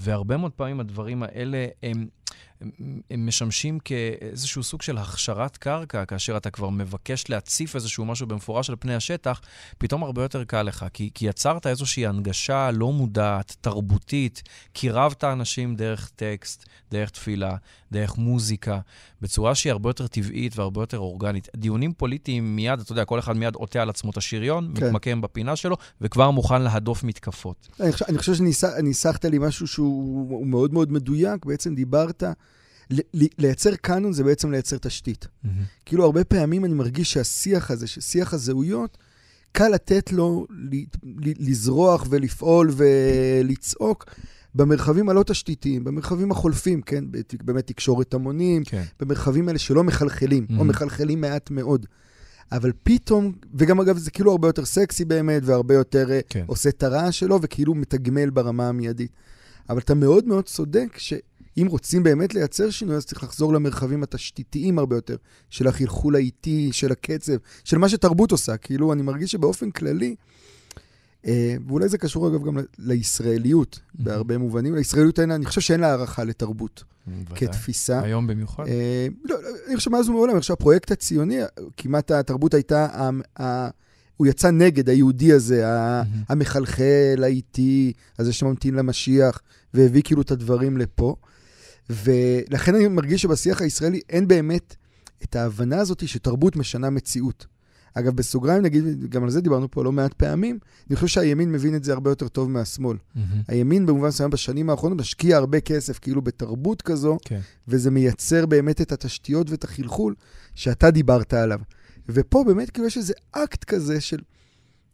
והרבה 0.00 0.36
מאוד 0.36 0.52
פעמים 0.52 0.80
הדברים 0.80 1.22
האלה 1.22 1.66
הם... 1.82 2.06
הם 3.10 3.26
משמשים 3.26 3.78
כאיזשהו 3.78 4.62
סוג 4.62 4.82
של 4.82 4.98
הכשרת 4.98 5.56
קרקע, 5.56 6.04
כאשר 6.04 6.36
אתה 6.36 6.50
כבר 6.50 6.68
מבקש 6.68 7.30
להציף 7.30 7.74
איזשהו 7.74 8.04
משהו 8.04 8.26
במפורש 8.26 8.70
על 8.70 8.76
פני 8.80 8.94
השטח, 8.94 9.40
פתאום 9.78 10.02
הרבה 10.02 10.22
יותר 10.22 10.44
קל 10.44 10.62
לך, 10.62 10.86
כי, 10.92 11.10
כי 11.14 11.26
יצרת 11.26 11.66
איזושהי 11.66 12.06
הנגשה 12.06 12.70
לא 12.70 12.92
מודעת, 12.92 13.56
תרבותית, 13.60 14.42
קירבת 14.72 15.24
אנשים 15.24 15.76
דרך 15.76 16.10
טקסט, 16.16 16.64
דרך 16.90 17.10
תפילה, 17.10 17.56
דרך 17.92 18.18
מוזיקה, 18.18 18.78
בצורה 19.22 19.54
שהיא 19.54 19.70
הרבה 19.70 19.88
יותר 19.88 20.06
טבעית 20.06 20.58
והרבה 20.58 20.82
יותר 20.82 20.98
אורגנית. 20.98 21.48
דיונים 21.56 21.92
פוליטיים 21.92 22.56
מיד, 22.56 22.80
אתה 22.80 22.92
יודע, 22.92 23.04
כל 23.04 23.18
אחד 23.18 23.36
מיד 23.36 23.54
עוטה 23.54 23.82
על 23.82 23.90
עצמו 23.90 24.10
את 24.10 24.16
השריון, 24.16 24.72
כן. 24.74 24.86
מתמקם 24.86 25.20
בפינה 25.20 25.56
שלו, 25.56 25.76
וכבר 26.00 26.30
מוכן 26.30 26.62
להדוף 26.62 27.04
מתקפות. 27.04 27.68
אני 27.80 27.92
חושב, 27.92 28.04
אני 28.08 28.18
חושב 28.18 28.34
שניסחת 28.34 29.24
לי 29.24 29.38
משהו 29.38 29.66
שהוא 29.66 30.46
מאוד 30.46 30.72
מאוד 30.72 30.92
מדויק, 30.92 31.44
בעצם 31.44 31.74
דיברת... 31.74 32.22
לייצר 33.38 33.74
קאנון 33.74 34.12
זה 34.12 34.24
בעצם 34.24 34.50
לייצר 34.50 34.78
תשתית. 34.78 35.24
Mm-hmm. 35.24 35.48
כאילו, 35.84 36.04
הרבה 36.04 36.24
פעמים 36.24 36.64
אני 36.64 36.74
מרגיש 36.74 37.12
שהשיח 37.12 37.70
הזה, 37.70 37.86
ששיח 37.86 38.34
הזהויות, 38.34 38.98
קל 39.52 39.68
לתת 39.68 40.12
לו 40.12 40.46
לזרוח 41.38 42.06
ולפעול 42.10 42.70
ולצעוק 42.76 44.04
במרחבים 44.54 45.08
הלא 45.08 45.22
תשתיתיים, 45.22 45.84
במרחבים 45.84 46.30
החולפים, 46.30 46.82
כן? 46.82 47.04
באמת 47.44 47.66
תקשורת 47.66 48.14
המונים, 48.14 48.64
כן. 48.64 48.82
במרחבים 49.00 49.48
האלה 49.48 49.58
שלא 49.58 49.84
מחלחלים, 49.84 50.46
mm-hmm. 50.48 50.58
או 50.58 50.64
מחלחלים 50.64 51.20
מעט 51.20 51.50
מאוד. 51.50 51.86
אבל 52.52 52.72
פתאום, 52.82 53.32
וגם 53.54 53.80
אגב, 53.80 53.98
זה 53.98 54.10
כאילו 54.10 54.30
הרבה 54.30 54.48
יותר 54.48 54.64
סקסי 54.64 55.04
באמת, 55.04 55.42
והרבה 55.44 55.74
יותר 55.74 56.12
אה, 56.12 56.20
כן. 56.28 56.44
עושה 56.46 56.68
את 56.68 56.82
הרעש 56.82 57.18
שלו, 57.18 57.38
וכאילו 57.42 57.74
מתגמל 57.74 58.30
ברמה 58.30 58.68
המיידית. 58.68 59.10
אבל 59.70 59.78
אתה 59.78 59.94
מאוד 59.94 60.26
מאוד 60.26 60.44
צודק 60.44 60.88
ש... 60.96 61.14
אם 61.58 61.66
רוצים 61.66 62.02
באמת 62.02 62.34
לייצר 62.34 62.70
שינוי, 62.70 62.96
אז 62.96 63.06
צריך 63.06 63.22
לחזור 63.22 63.52
למרחבים 63.52 64.02
התשתיתיים 64.02 64.78
הרבה 64.78 64.96
יותר, 64.96 65.16
של 65.50 65.66
החלחול 65.66 66.16
האיטי, 66.16 66.68
של 66.72 66.92
הקצב, 66.92 67.32
של 67.64 67.78
מה 67.78 67.88
שתרבות 67.88 68.32
עושה. 68.32 68.56
כאילו, 68.56 68.92
אני 68.92 69.02
מרגיש 69.02 69.32
שבאופן 69.32 69.70
כללי, 69.70 70.14
אה, 71.26 71.56
ואולי 71.66 71.88
זה 71.88 71.98
קשור 71.98 72.28
אגב 72.28 72.44
גם 72.44 72.58
לישראליות. 72.78 73.80
בהרבה 73.94 74.38
מובנים. 74.38 74.74
לישראליות 74.74 75.20
אין, 75.20 75.30
אני 75.30 75.46
חושב 75.46 75.60
שאין 75.60 75.80
לה 75.80 75.88
הערכה 75.88 76.24
לתרבות 76.24 76.84
כתפיסה. 77.34 78.00
היום 78.00 78.26
במיוחד? 78.26 78.66
אה, 78.66 79.06
לא, 79.24 79.42
לא, 79.42 79.48
אני 79.68 79.76
חושב 79.76 79.90
מאז 79.90 80.08
ומעולם, 80.08 80.32
אני 80.32 80.40
חושב 80.40 80.48
שהפרויקט 80.48 80.90
הציוני, 80.90 81.40
כמעט 81.76 82.10
התרבות 82.10 82.54
הייתה... 82.54 82.86
ה, 82.86 83.10
ה, 83.42 83.68
הוא 84.16 84.26
יצא 84.26 84.50
נגד 84.50 84.88
היהודי 84.88 85.32
הזה. 85.32 85.64
המחלחל, 86.28 87.20
האיטי, 87.22 87.92
הזה 88.18 88.32
שממתין 88.32 88.74
למשיח, 88.74 89.40
והביא 89.74 90.02
כאילו 90.02 90.22
את 90.22 90.30
הדברים 90.30 90.78
לפה. 90.78 91.16
ולכן 91.90 92.74
אני 92.74 92.88
מרגיש 92.88 93.22
שבשיח 93.22 93.62
הישראלי 93.62 94.00
אין 94.08 94.28
באמת 94.28 94.76
את 95.22 95.36
ההבנה 95.36 95.80
הזאת 95.80 96.08
שתרבות 96.08 96.56
משנה 96.56 96.90
מציאות. 96.90 97.46
אגב, 97.94 98.16
בסוגריים 98.16 98.62
נגיד, 98.62 98.84
גם 99.08 99.24
על 99.24 99.30
זה 99.30 99.40
דיברנו 99.40 99.70
פה 99.70 99.84
לא 99.84 99.92
מעט 99.92 100.12
פעמים, 100.12 100.58
אני 100.88 100.96
חושב 100.96 101.06
שהימין 101.06 101.52
מבין 101.52 101.76
את 101.76 101.84
זה 101.84 101.92
הרבה 101.92 102.10
יותר 102.10 102.28
טוב 102.28 102.50
מהשמאל. 102.50 102.96
Mm-hmm. 102.96 103.20
הימין 103.48 103.86
במובן 103.86 104.08
מסוים 104.08 104.30
בשנים 104.30 104.70
האחרונות 104.70 104.98
משקיע 104.98 105.36
הרבה 105.36 105.60
כסף 105.60 105.98
כאילו 105.98 106.22
בתרבות 106.22 106.82
כזו, 106.82 107.16
okay. 107.16 107.28
כן. 107.28 107.40
וזה 107.68 107.90
מייצר 107.90 108.46
באמת 108.46 108.80
את 108.80 108.92
התשתיות 108.92 109.50
ואת 109.50 109.64
החלחול 109.64 110.14
שאתה 110.54 110.90
דיברת 110.90 111.34
עליו. 111.34 111.60
ופה 112.08 112.44
באמת 112.46 112.70
כאילו 112.70 112.86
יש 112.86 112.96
איזה 112.96 113.12
אקט 113.32 113.64
כזה 113.64 114.00
של, 114.00 114.18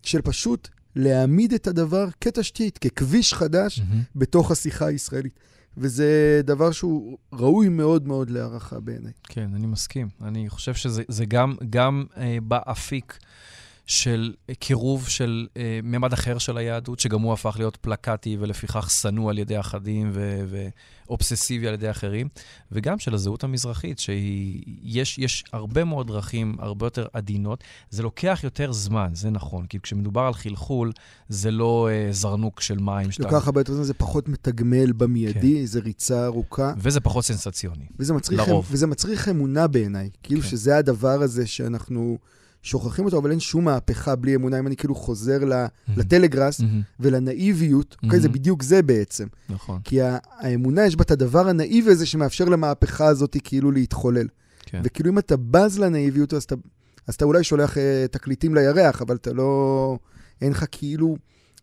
של 0.02 0.22
פשוט 0.22 0.68
להעמיד 0.96 1.52
את 1.52 1.66
הדבר 1.66 2.08
כתשתית, 2.20 2.78
ככביש 2.78 3.34
חדש 3.34 3.78
mm-hmm. 3.78 3.94
בתוך 4.16 4.50
השיחה 4.50 4.86
הישראלית. 4.86 5.38
וזה 5.76 6.40
דבר 6.44 6.70
שהוא 6.70 7.18
ראוי 7.32 7.68
מאוד 7.68 8.06
מאוד 8.08 8.30
להערכה 8.30 8.80
בעיניי. 8.80 9.12
כן, 9.28 9.50
אני 9.54 9.66
מסכים. 9.66 10.08
אני 10.22 10.48
חושב 10.48 10.74
שזה 10.74 11.24
גם, 11.28 11.54
גם 11.70 12.04
אה, 12.16 12.38
באפיק 12.42 13.18
של 13.90 14.32
קירוב 14.58 15.08
של 15.08 15.46
אה, 15.56 15.80
ממד 15.82 16.12
אחר 16.12 16.38
של 16.38 16.56
היהדות, 16.56 17.00
שגם 17.00 17.20
הוא 17.20 17.32
הפך 17.32 17.54
להיות 17.58 17.76
פלקטי 17.76 18.36
ולפיכך 18.40 18.90
שנוא 18.90 19.30
על 19.30 19.38
ידי 19.38 19.60
אחדים 19.60 20.10
ו- 20.12 20.44
ואובססיבי 21.06 21.68
על 21.68 21.74
ידי 21.74 21.90
אחרים, 21.90 22.28
וגם 22.72 22.98
של 22.98 23.14
הזהות 23.14 23.44
המזרחית, 23.44 23.98
שיש 23.98 25.18
יש 25.18 25.44
הרבה 25.52 25.84
מאוד 25.84 26.06
דרכים 26.06 26.56
הרבה 26.58 26.86
יותר 26.86 27.06
עדינות. 27.12 27.64
זה 27.90 28.02
לוקח 28.02 28.40
יותר 28.44 28.72
זמן, 28.72 29.10
זה 29.14 29.30
נכון, 29.30 29.66
כי 29.66 29.80
כשמדובר 29.80 30.20
על 30.20 30.34
חלחול, 30.34 30.92
זה 31.28 31.50
לא 31.50 31.88
אה, 31.90 32.08
זרנוק 32.12 32.60
של 32.60 32.78
מים. 32.78 33.10
שאתה... 33.10 33.24
לוקח 33.24 33.46
הרבה 33.46 33.60
יותר 33.60 33.74
זמן, 33.74 33.84
זה 33.84 33.94
פחות 33.94 34.28
מתגמל 34.28 34.92
במיידי, 34.92 35.60
כן. 35.60 35.66
זה 35.66 35.80
ריצה 35.80 36.24
ארוכה. 36.26 36.72
וזה 36.78 37.00
פחות 37.00 37.24
סנסציוני, 37.24 37.86
וזה 37.98 38.14
מצריך, 38.14 38.48
לרוב. 38.48 38.66
וזה 38.70 38.86
מצריך 38.86 39.28
אמונה 39.28 39.66
בעיניי, 39.66 40.10
כאילו 40.22 40.42
כן. 40.42 40.48
שזה 40.48 40.76
הדבר 40.76 41.22
הזה 41.22 41.46
שאנחנו... 41.46 42.18
שוכחים 42.62 43.04
אותו, 43.04 43.18
אבל 43.18 43.30
אין 43.30 43.40
שום 43.40 43.64
מהפכה 43.64 44.16
בלי 44.16 44.34
אמונה. 44.34 44.58
אם 44.58 44.66
אני 44.66 44.76
כאילו 44.76 44.94
חוזר 44.94 45.38
לטלגראס 45.96 46.60
ולנאיביות, 47.00 47.96
אוקיי, 48.02 48.20
זה 48.20 48.28
בדיוק 48.28 48.62
זה 48.62 48.82
בעצם. 48.82 49.26
נכון. 49.48 49.80
כי 49.84 49.98
האמונה, 50.02 50.86
יש 50.86 50.96
בה 50.96 51.02
את 51.02 51.10
הדבר 51.10 51.48
הנאיבי 51.48 51.90
הזה 51.90 52.06
שמאפשר 52.06 52.44
למהפכה 52.44 53.06
הזאת 53.06 53.36
כאילו 53.44 53.70
להתחולל. 53.70 54.26
כן. 54.66 54.82
וכאילו 54.84 55.10
אם 55.10 55.18
אתה 55.18 55.36
בז 55.36 55.78
לנאיביות, 55.78 56.34
אז 56.34 56.42
אתה, 56.42 56.54
אז 57.06 57.14
אתה 57.14 57.24
אולי 57.24 57.44
שולח 57.44 57.76
uh, 57.76 57.80
תקליטים 58.10 58.54
לירח, 58.54 59.02
אבל 59.02 59.16
אתה 59.16 59.32
לא... 59.32 59.98
אין 60.40 60.52
לך 60.52 60.64
כאילו 60.70 61.16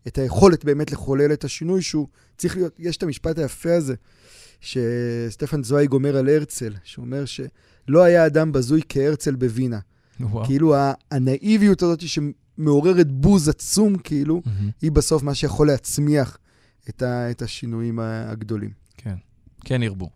את 0.06 0.18
היכולת 0.18 0.64
באמת 0.64 0.92
לחולל 0.92 1.32
את 1.32 1.44
השינוי 1.44 1.82
שהוא 1.82 2.08
צריך 2.36 2.56
להיות... 2.56 2.74
יש 2.78 2.96
את 2.96 3.02
המשפט 3.02 3.38
היפה 3.38 3.74
הזה, 3.74 3.94
שסטפן 4.60 5.62
זווייג 5.62 5.92
אומר 5.92 6.16
על 6.16 6.28
הרצל, 6.28 6.74
שאומר 6.84 7.24
שלא 7.24 8.02
היה 8.02 8.26
אדם 8.26 8.52
בזוי 8.52 8.80
כהרצל 8.88 9.34
בווינה. 9.34 9.78
וואו. 10.20 10.44
כאילו 10.44 10.74
הנאיביות 11.10 11.82
הזאת 11.82 12.00
שמעוררת 12.08 13.12
בוז 13.12 13.48
עצום, 13.48 13.98
כאילו, 13.98 14.42
mm-hmm. 14.44 14.70
היא 14.82 14.92
בסוף 14.92 15.22
מה 15.22 15.34
שיכול 15.34 15.66
להצמיח 15.66 16.38
את, 16.88 17.02
ה, 17.02 17.30
את 17.30 17.42
השינויים 17.42 17.98
הגדולים. 17.98 18.70
כן, 18.96 19.14
כן 19.64 19.82
ירבו. 19.82 20.10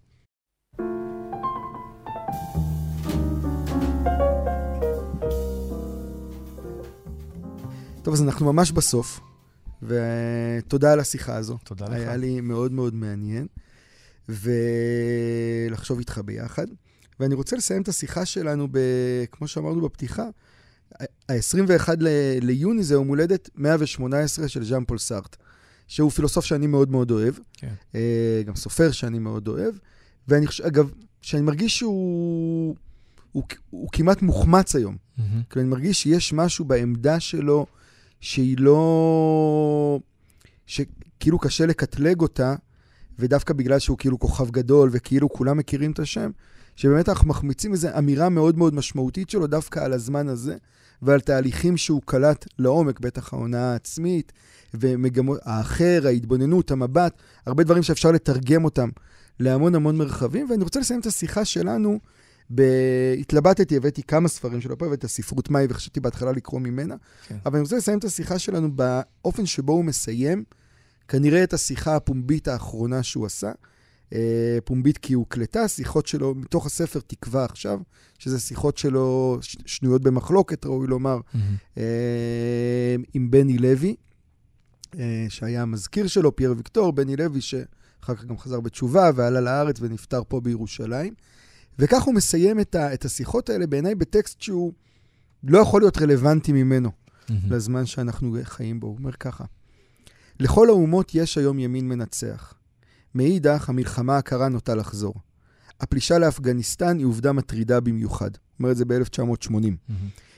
טוב, 8.03 8.14
אז 8.14 8.22
אנחנו 8.22 8.53
ממש 8.53 8.72
בסוף, 8.72 9.20
ותודה 9.82 10.92
על 10.92 11.00
השיחה 11.00 11.36
הזו. 11.36 11.59
תודה 11.64 11.86
לך. 11.86 11.92
היה 11.92 12.16
לי 12.16 12.40
מאוד 12.40 12.72
מאוד 12.72 12.94
מעניין, 12.94 13.46
ולחשוב 14.28 15.98
איתך 15.98 16.20
ביחד. 16.24 16.66
ואני 17.20 17.34
רוצה 17.34 17.56
לסיים 17.56 17.82
את 17.82 17.88
השיחה 17.88 18.26
שלנו, 18.26 18.68
ב, 18.70 18.78
כמו 19.32 19.48
שאמרנו 19.48 19.80
בפתיחה, 19.80 20.28
ה-21 21.00 21.88
ל- 21.98 22.38
ליוני 22.40 22.82
זה 22.82 22.94
יום 22.94 23.08
הולדת 23.08 23.50
118 23.56 24.48
של 24.48 24.64
ז'אן 24.64 24.84
פול 24.84 24.98
סארט, 24.98 25.36
שהוא 25.88 26.10
פילוסוף 26.10 26.44
שאני 26.44 26.66
מאוד 26.66 26.90
מאוד 26.90 27.10
אוהב, 27.10 27.34
כן. 27.52 27.74
אה, 27.94 28.42
גם 28.46 28.56
סופר 28.56 28.90
שאני 28.90 29.18
מאוד 29.18 29.48
אוהב, 29.48 29.74
ואני 30.28 30.46
חושב, 30.46 30.64
אגב, 30.64 30.90
שאני 31.22 31.42
מרגיש 31.42 31.78
שהוא 31.78 32.76
הוא, 33.32 33.42
הוא 33.70 33.88
כמעט 33.92 34.22
מוחמץ 34.22 34.76
היום. 34.76 34.96
Mm-hmm. 34.96 35.22
כאילו, 35.50 35.62
אני 35.62 35.70
מרגיש 35.70 36.02
שיש 36.02 36.32
משהו 36.32 36.64
בעמדה 36.64 37.20
שלו 37.20 37.66
שהיא 38.20 38.56
לא... 38.58 40.00
שכאילו 40.66 41.38
קשה 41.38 41.66
לקטלג 41.66 42.20
אותה, 42.20 42.54
ודווקא 43.18 43.54
בגלל 43.54 43.78
שהוא 43.78 43.98
כאילו 43.98 44.18
כוכב 44.18 44.50
גדול, 44.50 44.90
וכאילו 44.92 45.28
כולם 45.28 45.56
מכירים 45.56 45.92
את 45.92 45.98
השם, 45.98 46.30
שבאמת 46.77 47.09
אנחנו 47.09 47.29
מחמיצים 47.29 47.73
איזו 47.73 47.89
אמירה 47.99 48.29
מאוד 48.29 48.59
מאוד 48.59 48.75
משמעותית 48.75 49.31
שלו 49.31 49.47
דווקא 49.47 49.81
על 49.81 49.93
הזמן 49.93 50.29
הזה, 50.29 50.57
ועל 51.03 51.20
תהליכים 51.20 51.77
שהוא 51.77 52.03
קלט 52.05 52.47
לעומק, 52.59 53.01
בטח 53.01 53.33
ההונאה 53.33 53.73
העצמית, 53.73 54.33
ומגמות, 54.75 55.39
האחר, 55.43 56.03
ההתבוננות, 56.07 56.70
המבט, 56.70 57.12
הרבה 57.47 57.64
דברים 57.64 57.83
שאפשר 57.83 58.11
לתרגם 58.11 58.64
אותם 58.64 58.89
להמון 59.41 59.75
המון 59.75 59.99
מרחבים, 59.99 60.51
ואני 60.51 60.64
רוצה 60.64 60.81
לסיים 60.81 61.01
את 61.01 61.07
השיחה 61.07 61.45
שלנו. 61.45 61.99
ב... 62.55 62.62
התלבטתי, 63.20 63.77
הבאתי 63.77 64.03
כמה 64.03 64.29
ספרים 64.29 64.61
שלו 64.61 64.79
פה, 64.79 64.87
הבאתי 64.87 64.99
את 64.99 65.05
הספרות 65.05 65.51
מאי 65.51 65.66
וחשבתי 65.70 66.01
בהתחלה 66.01 66.33
לקרוא 66.33 66.61
ממנה, 66.61 66.95
כן. 67.27 67.37
אבל 67.47 67.55
אני 67.55 67.62
רוצה 67.62 67.77
לסיים 67.77 67.99
את 67.99 68.05
השיחה 68.05 68.39
שלנו 68.39 68.68
באופן 68.77 69.47
שבו 69.47 69.73
הוא 69.73 69.85
מסיים, 69.85 70.45
כנראה 71.09 71.45
את 71.45 71.53
השיחה 71.53 71.97
הפומבית 71.97 72.49
האחרונה 72.49 73.03
שהוא 73.03 73.27
עשה, 73.27 73.53
פומבית 74.64 74.98
כי 74.98 75.14
הוקלטה, 75.14 75.68
שיחות 75.68 76.06
שלו 76.06 76.34
מתוך 76.34 76.66
הספר 76.66 77.00
תקווה 77.06 77.44
עכשיו, 77.44 77.80
שזה 78.18 78.40
שיחות 78.40 78.78
שלו 78.78 79.38
שנויות 79.66 80.02
במחלוקת, 80.02 80.66
ראוי 80.66 80.86
לומר, 80.86 81.18
mm-hmm. 81.34 81.78
עם 83.14 83.30
בני 83.30 83.58
לוי, 83.58 83.96
אה, 84.98 85.26
שהיה 85.28 85.62
המזכיר 85.62 86.06
שלו, 86.06 86.36
פייר 86.36 86.54
ויקטור, 86.56 86.92
בני 86.92 87.16
לוי, 87.16 87.40
שאחר 87.40 88.14
כך 88.14 88.24
גם 88.24 88.38
חזר 88.38 88.60
בתשובה 88.60 89.10
ועלה 89.14 89.40
לארץ 89.40 89.76
ונפטר 89.80 90.22
פה 90.28 90.40
בירושלים. 90.40 91.14
וכך 91.78 92.02
הוא 92.02 92.14
מסיים 92.14 92.60
את, 92.60 92.74
ה, 92.74 92.94
את 92.94 93.04
השיחות 93.04 93.50
האלה 93.50 93.66
בעיניי 93.66 93.94
בטקסט 93.94 94.40
שהוא 94.40 94.72
לא 95.44 95.58
יכול 95.58 95.82
להיות 95.82 95.98
רלוונטי 95.98 96.52
ממנו 96.52 96.90
mm-hmm. 96.90 97.32
לזמן 97.50 97.86
שאנחנו 97.86 98.36
חיים 98.42 98.80
בו. 98.80 98.86
הוא 98.86 98.96
אומר 98.98 99.12
ככה: 99.12 99.44
לכל 100.40 100.68
האומות 100.68 101.14
יש 101.14 101.38
היום 101.38 101.58
ימין 101.58 101.88
מנצח. 101.88 102.54
מאידך, 103.14 103.68
המלחמה 103.68 104.16
הקרה 104.16 104.48
נוטה 104.48 104.74
לחזור. 104.74 105.14
הפלישה 105.80 106.18
לאפגניסטן 106.18 106.98
היא 106.98 107.06
עובדה 107.06 107.32
מטרידה 107.32 107.80
במיוחד. 107.80 108.30
אומר 108.58 108.70
את 108.70 108.76
זה 108.76 108.84
ב-1980. 108.84 109.50
Mm-hmm. 109.50 109.92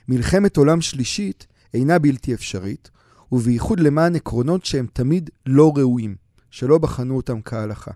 מלחמת 0.09 0.57
עולם 0.57 0.81
שלישית 0.81 1.47
אינה 1.75 1.99
בלתי 1.99 2.35
אפשרית, 2.35 2.91
ובייחוד 3.33 3.81
למען 3.81 4.17
עקרונות 4.17 4.65
שהם 4.65 4.87
תמיד 4.93 5.31
לא 5.47 5.73
ראויים, 5.77 6.17
שלא 6.51 6.79
בחנו 6.79 7.17
אותם 7.17 7.43
כהלכה. 7.43 7.91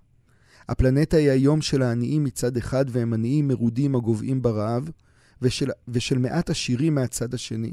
הפלנטה 0.68 1.16
היא 1.16 1.30
היום 1.30 1.60
של 1.60 1.82
העניים 1.82 2.24
מצד 2.24 2.56
אחד, 2.56 2.84
והם 2.88 3.14
עניים 3.14 3.48
מרודים 3.48 3.94
הגוועים 3.94 4.42
ברעב, 4.42 4.90
ושל, 5.42 5.70
ושל 5.88 6.18
מעט 6.18 6.50
עשירים 6.50 6.94
מהצד 6.94 7.34
השני, 7.34 7.72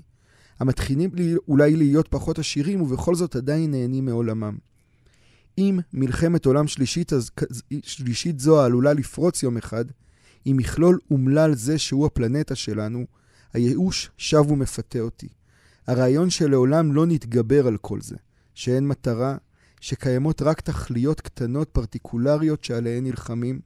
המתחילים 0.59 1.09
לי, 1.13 1.35
אולי 1.47 1.75
להיות 1.75 2.07
פחות 2.07 2.39
עשירים, 2.39 2.81
ובכל 2.81 3.15
זאת 3.15 3.35
עדיין 3.35 3.71
נהנים 3.71 4.05
מעולמם. 4.05 4.57
אם 5.57 5.79
מלחמת 5.93 6.45
עולם 6.45 6.67
שלישית, 6.67 7.13
אז, 7.13 7.31
שלישית 7.83 8.39
זו 8.39 8.61
העלולה 8.61 8.93
לפרוץ 8.93 9.43
יום 9.43 9.57
אחד, 9.57 9.85
עם 10.45 10.57
מכלול 10.57 10.99
אומלל 11.11 11.55
זה 11.55 11.77
שהוא 11.77 12.05
הפלנטה 12.05 12.55
שלנו, 12.55 13.05
הייאוש 13.53 14.11
שב 14.17 14.51
ומפתה 14.51 14.99
אותי. 14.99 15.27
הרעיון 15.87 16.29
שלעולם 16.29 16.93
לא 16.93 17.05
נתגבר 17.05 17.67
על 17.67 17.77
כל 17.77 18.01
זה, 18.01 18.15
שאין 18.53 18.87
מטרה, 18.87 19.37
שקיימות 19.81 20.41
רק 20.41 20.61
תכליות 20.61 21.21
קטנות 21.21 21.69
פרטיקולריות 21.69 22.63
שעליהן 22.63 23.03
נלחמים. 23.03 23.59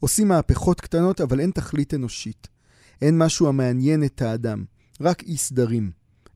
עושים 0.00 0.28
מהפכות 0.28 0.80
קטנות, 0.80 1.20
אבל 1.20 1.40
אין 1.40 1.50
תכלית 1.50 1.94
אנושית. 1.94 2.48
אין 3.02 3.18
משהו 3.18 3.48
המעניין 3.48 4.04
את 4.04 4.22
האדם, 4.22 4.64
רק 5.00 5.22
אי 5.22 5.36
סדרים. 5.36 5.90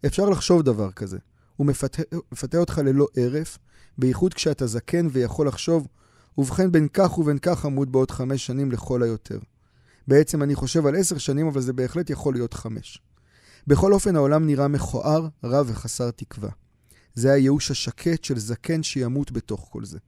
אפשר 0.06 0.28
לחשוב 0.28 0.62
דבר 0.62 0.92
כזה. 0.92 1.18
הוא 1.56 1.66
מפתה, 1.66 2.02
מפתה 2.32 2.58
אותך 2.58 2.78
ללא 2.78 3.06
הרף, 3.16 3.58
בייחוד 3.99 4.34
כשאתה 4.34 4.66
זקן 4.66 5.07
ויכול 5.11 5.49
לחשוב, 5.49 5.88
ובכן 6.38 6.72
בין 6.72 6.88
כך 6.93 7.18
ובין 7.18 7.38
כך 7.38 7.64
עמוד 7.64 7.93
בעוד 7.93 8.11
חמש 8.11 8.47
שנים 8.47 8.72
לכל 8.72 9.03
היותר. 9.03 9.38
בעצם 10.09 10.43
אני 10.43 10.55
חושב 10.55 10.86
על 10.86 10.97
עשר 10.97 11.18
שנים, 11.18 11.47
אבל 11.47 11.61
זה 11.61 11.72
בהחלט 11.72 12.11
יכול 12.11 12.34
להיות 12.34 12.55
חמש. 12.55 13.03
בכל 13.66 13.93
אופן, 13.93 14.16
העולם 14.16 14.47
נראה 14.47 14.68
מכוער, 14.68 15.28
רע 15.45 15.62
וחסר 15.66 16.11
תקווה. 16.11 16.51
זה 17.14 17.32
הייאוש 17.32 17.70
השקט 17.70 18.24
של 18.24 18.38
זקן 18.38 18.82
שימות 18.82 19.32
בתוך 19.32 19.68
כל 19.70 19.84
זה. 19.84 19.99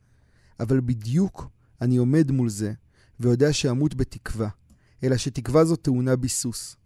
אבל 0.61 0.80
בדיוק 0.80 1.49
אני 1.80 1.97
עומד 1.97 2.30
מול 2.30 2.49
זה, 2.49 2.72
ויודע 3.20 3.53
שאמות 3.53 3.95
בתקווה, 3.95 4.49
אלא 5.05 5.16
שתקווה 5.16 5.64
זו 5.64 5.76
טעונה 5.76 6.16
ביסוס. 6.16 6.76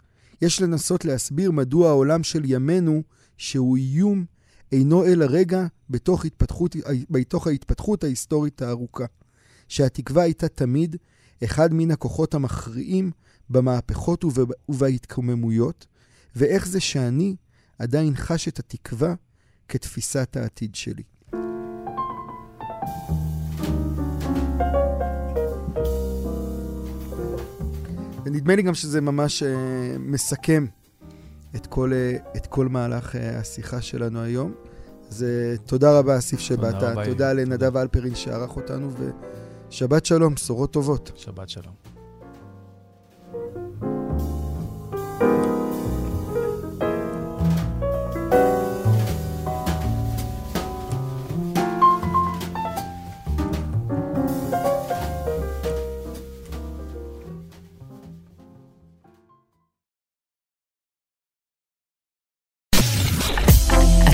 יש 0.42 0.62
לנסות 0.62 1.04
להסביר 1.04 1.50
מדוע 1.50 1.88
העולם 1.88 2.22
של 2.22 2.42
ימינו, 2.44 3.02
שהוא 3.36 3.76
איום 3.76 4.24
אינו 4.72 5.04
אלא 5.04 5.26
רגע 5.28 5.66
בתוך, 5.90 6.24
התפתחות, 6.24 6.76
בתוך 7.10 7.46
ההתפתחות 7.46 8.04
ההיסטורית 8.04 8.62
הארוכה, 8.62 9.04
שהתקווה 9.68 10.22
הייתה 10.22 10.48
תמיד 10.48 10.96
אחד 11.44 11.74
מן 11.74 11.90
הכוחות 11.90 12.34
המכריעים 12.34 13.10
במהפכות 13.50 14.24
ובהתקוממויות, 14.68 15.86
ואיך 16.36 16.68
זה 16.68 16.80
שאני 16.80 17.36
עדיין 17.78 18.14
חש 18.16 18.48
את 18.48 18.58
התקווה 18.58 19.14
כתפיסת 19.68 20.36
העתיד 20.36 20.74
שלי. 20.74 21.02
ונדמה 28.24 28.56
לי 28.56 28.62
גם 28.62 28.74
שזה 28.74 29.00
ממש 29.00 29.42
uh, 29.42 29.46
מסכם 29.98 30.66
את 31.56 31.66
כל, 31.66 31.92
אה, 31.92 32.16
את 32.36 32.46
כל 32.46 32.68
מהלך 32.68 33.16
אה, 33.16 33.38
השיחה 33.38 33.80
שלנו 33.80 34.22
היום. 34.22 34.52
אז 35.10 35.26
תודה 35.66 35.98
רבה, 35.98 36.18
אסיף, 36.18 36.40
שבאת. 36.40 36.74
תודה, 36.74 37.04
תודה 37.04 37.32
לנדב 37.32 37.76
אלפרין 37.76 38.14
שערך 38.14 38.56
אותנו, 38.56 38.90
ושבת 39.70 40.06
שלום, 40.06 40.34
בשורות 40.34 40.70
טובות. 40.70 41.12
שבת 41.16 41.48
שלום. 41.48 41.87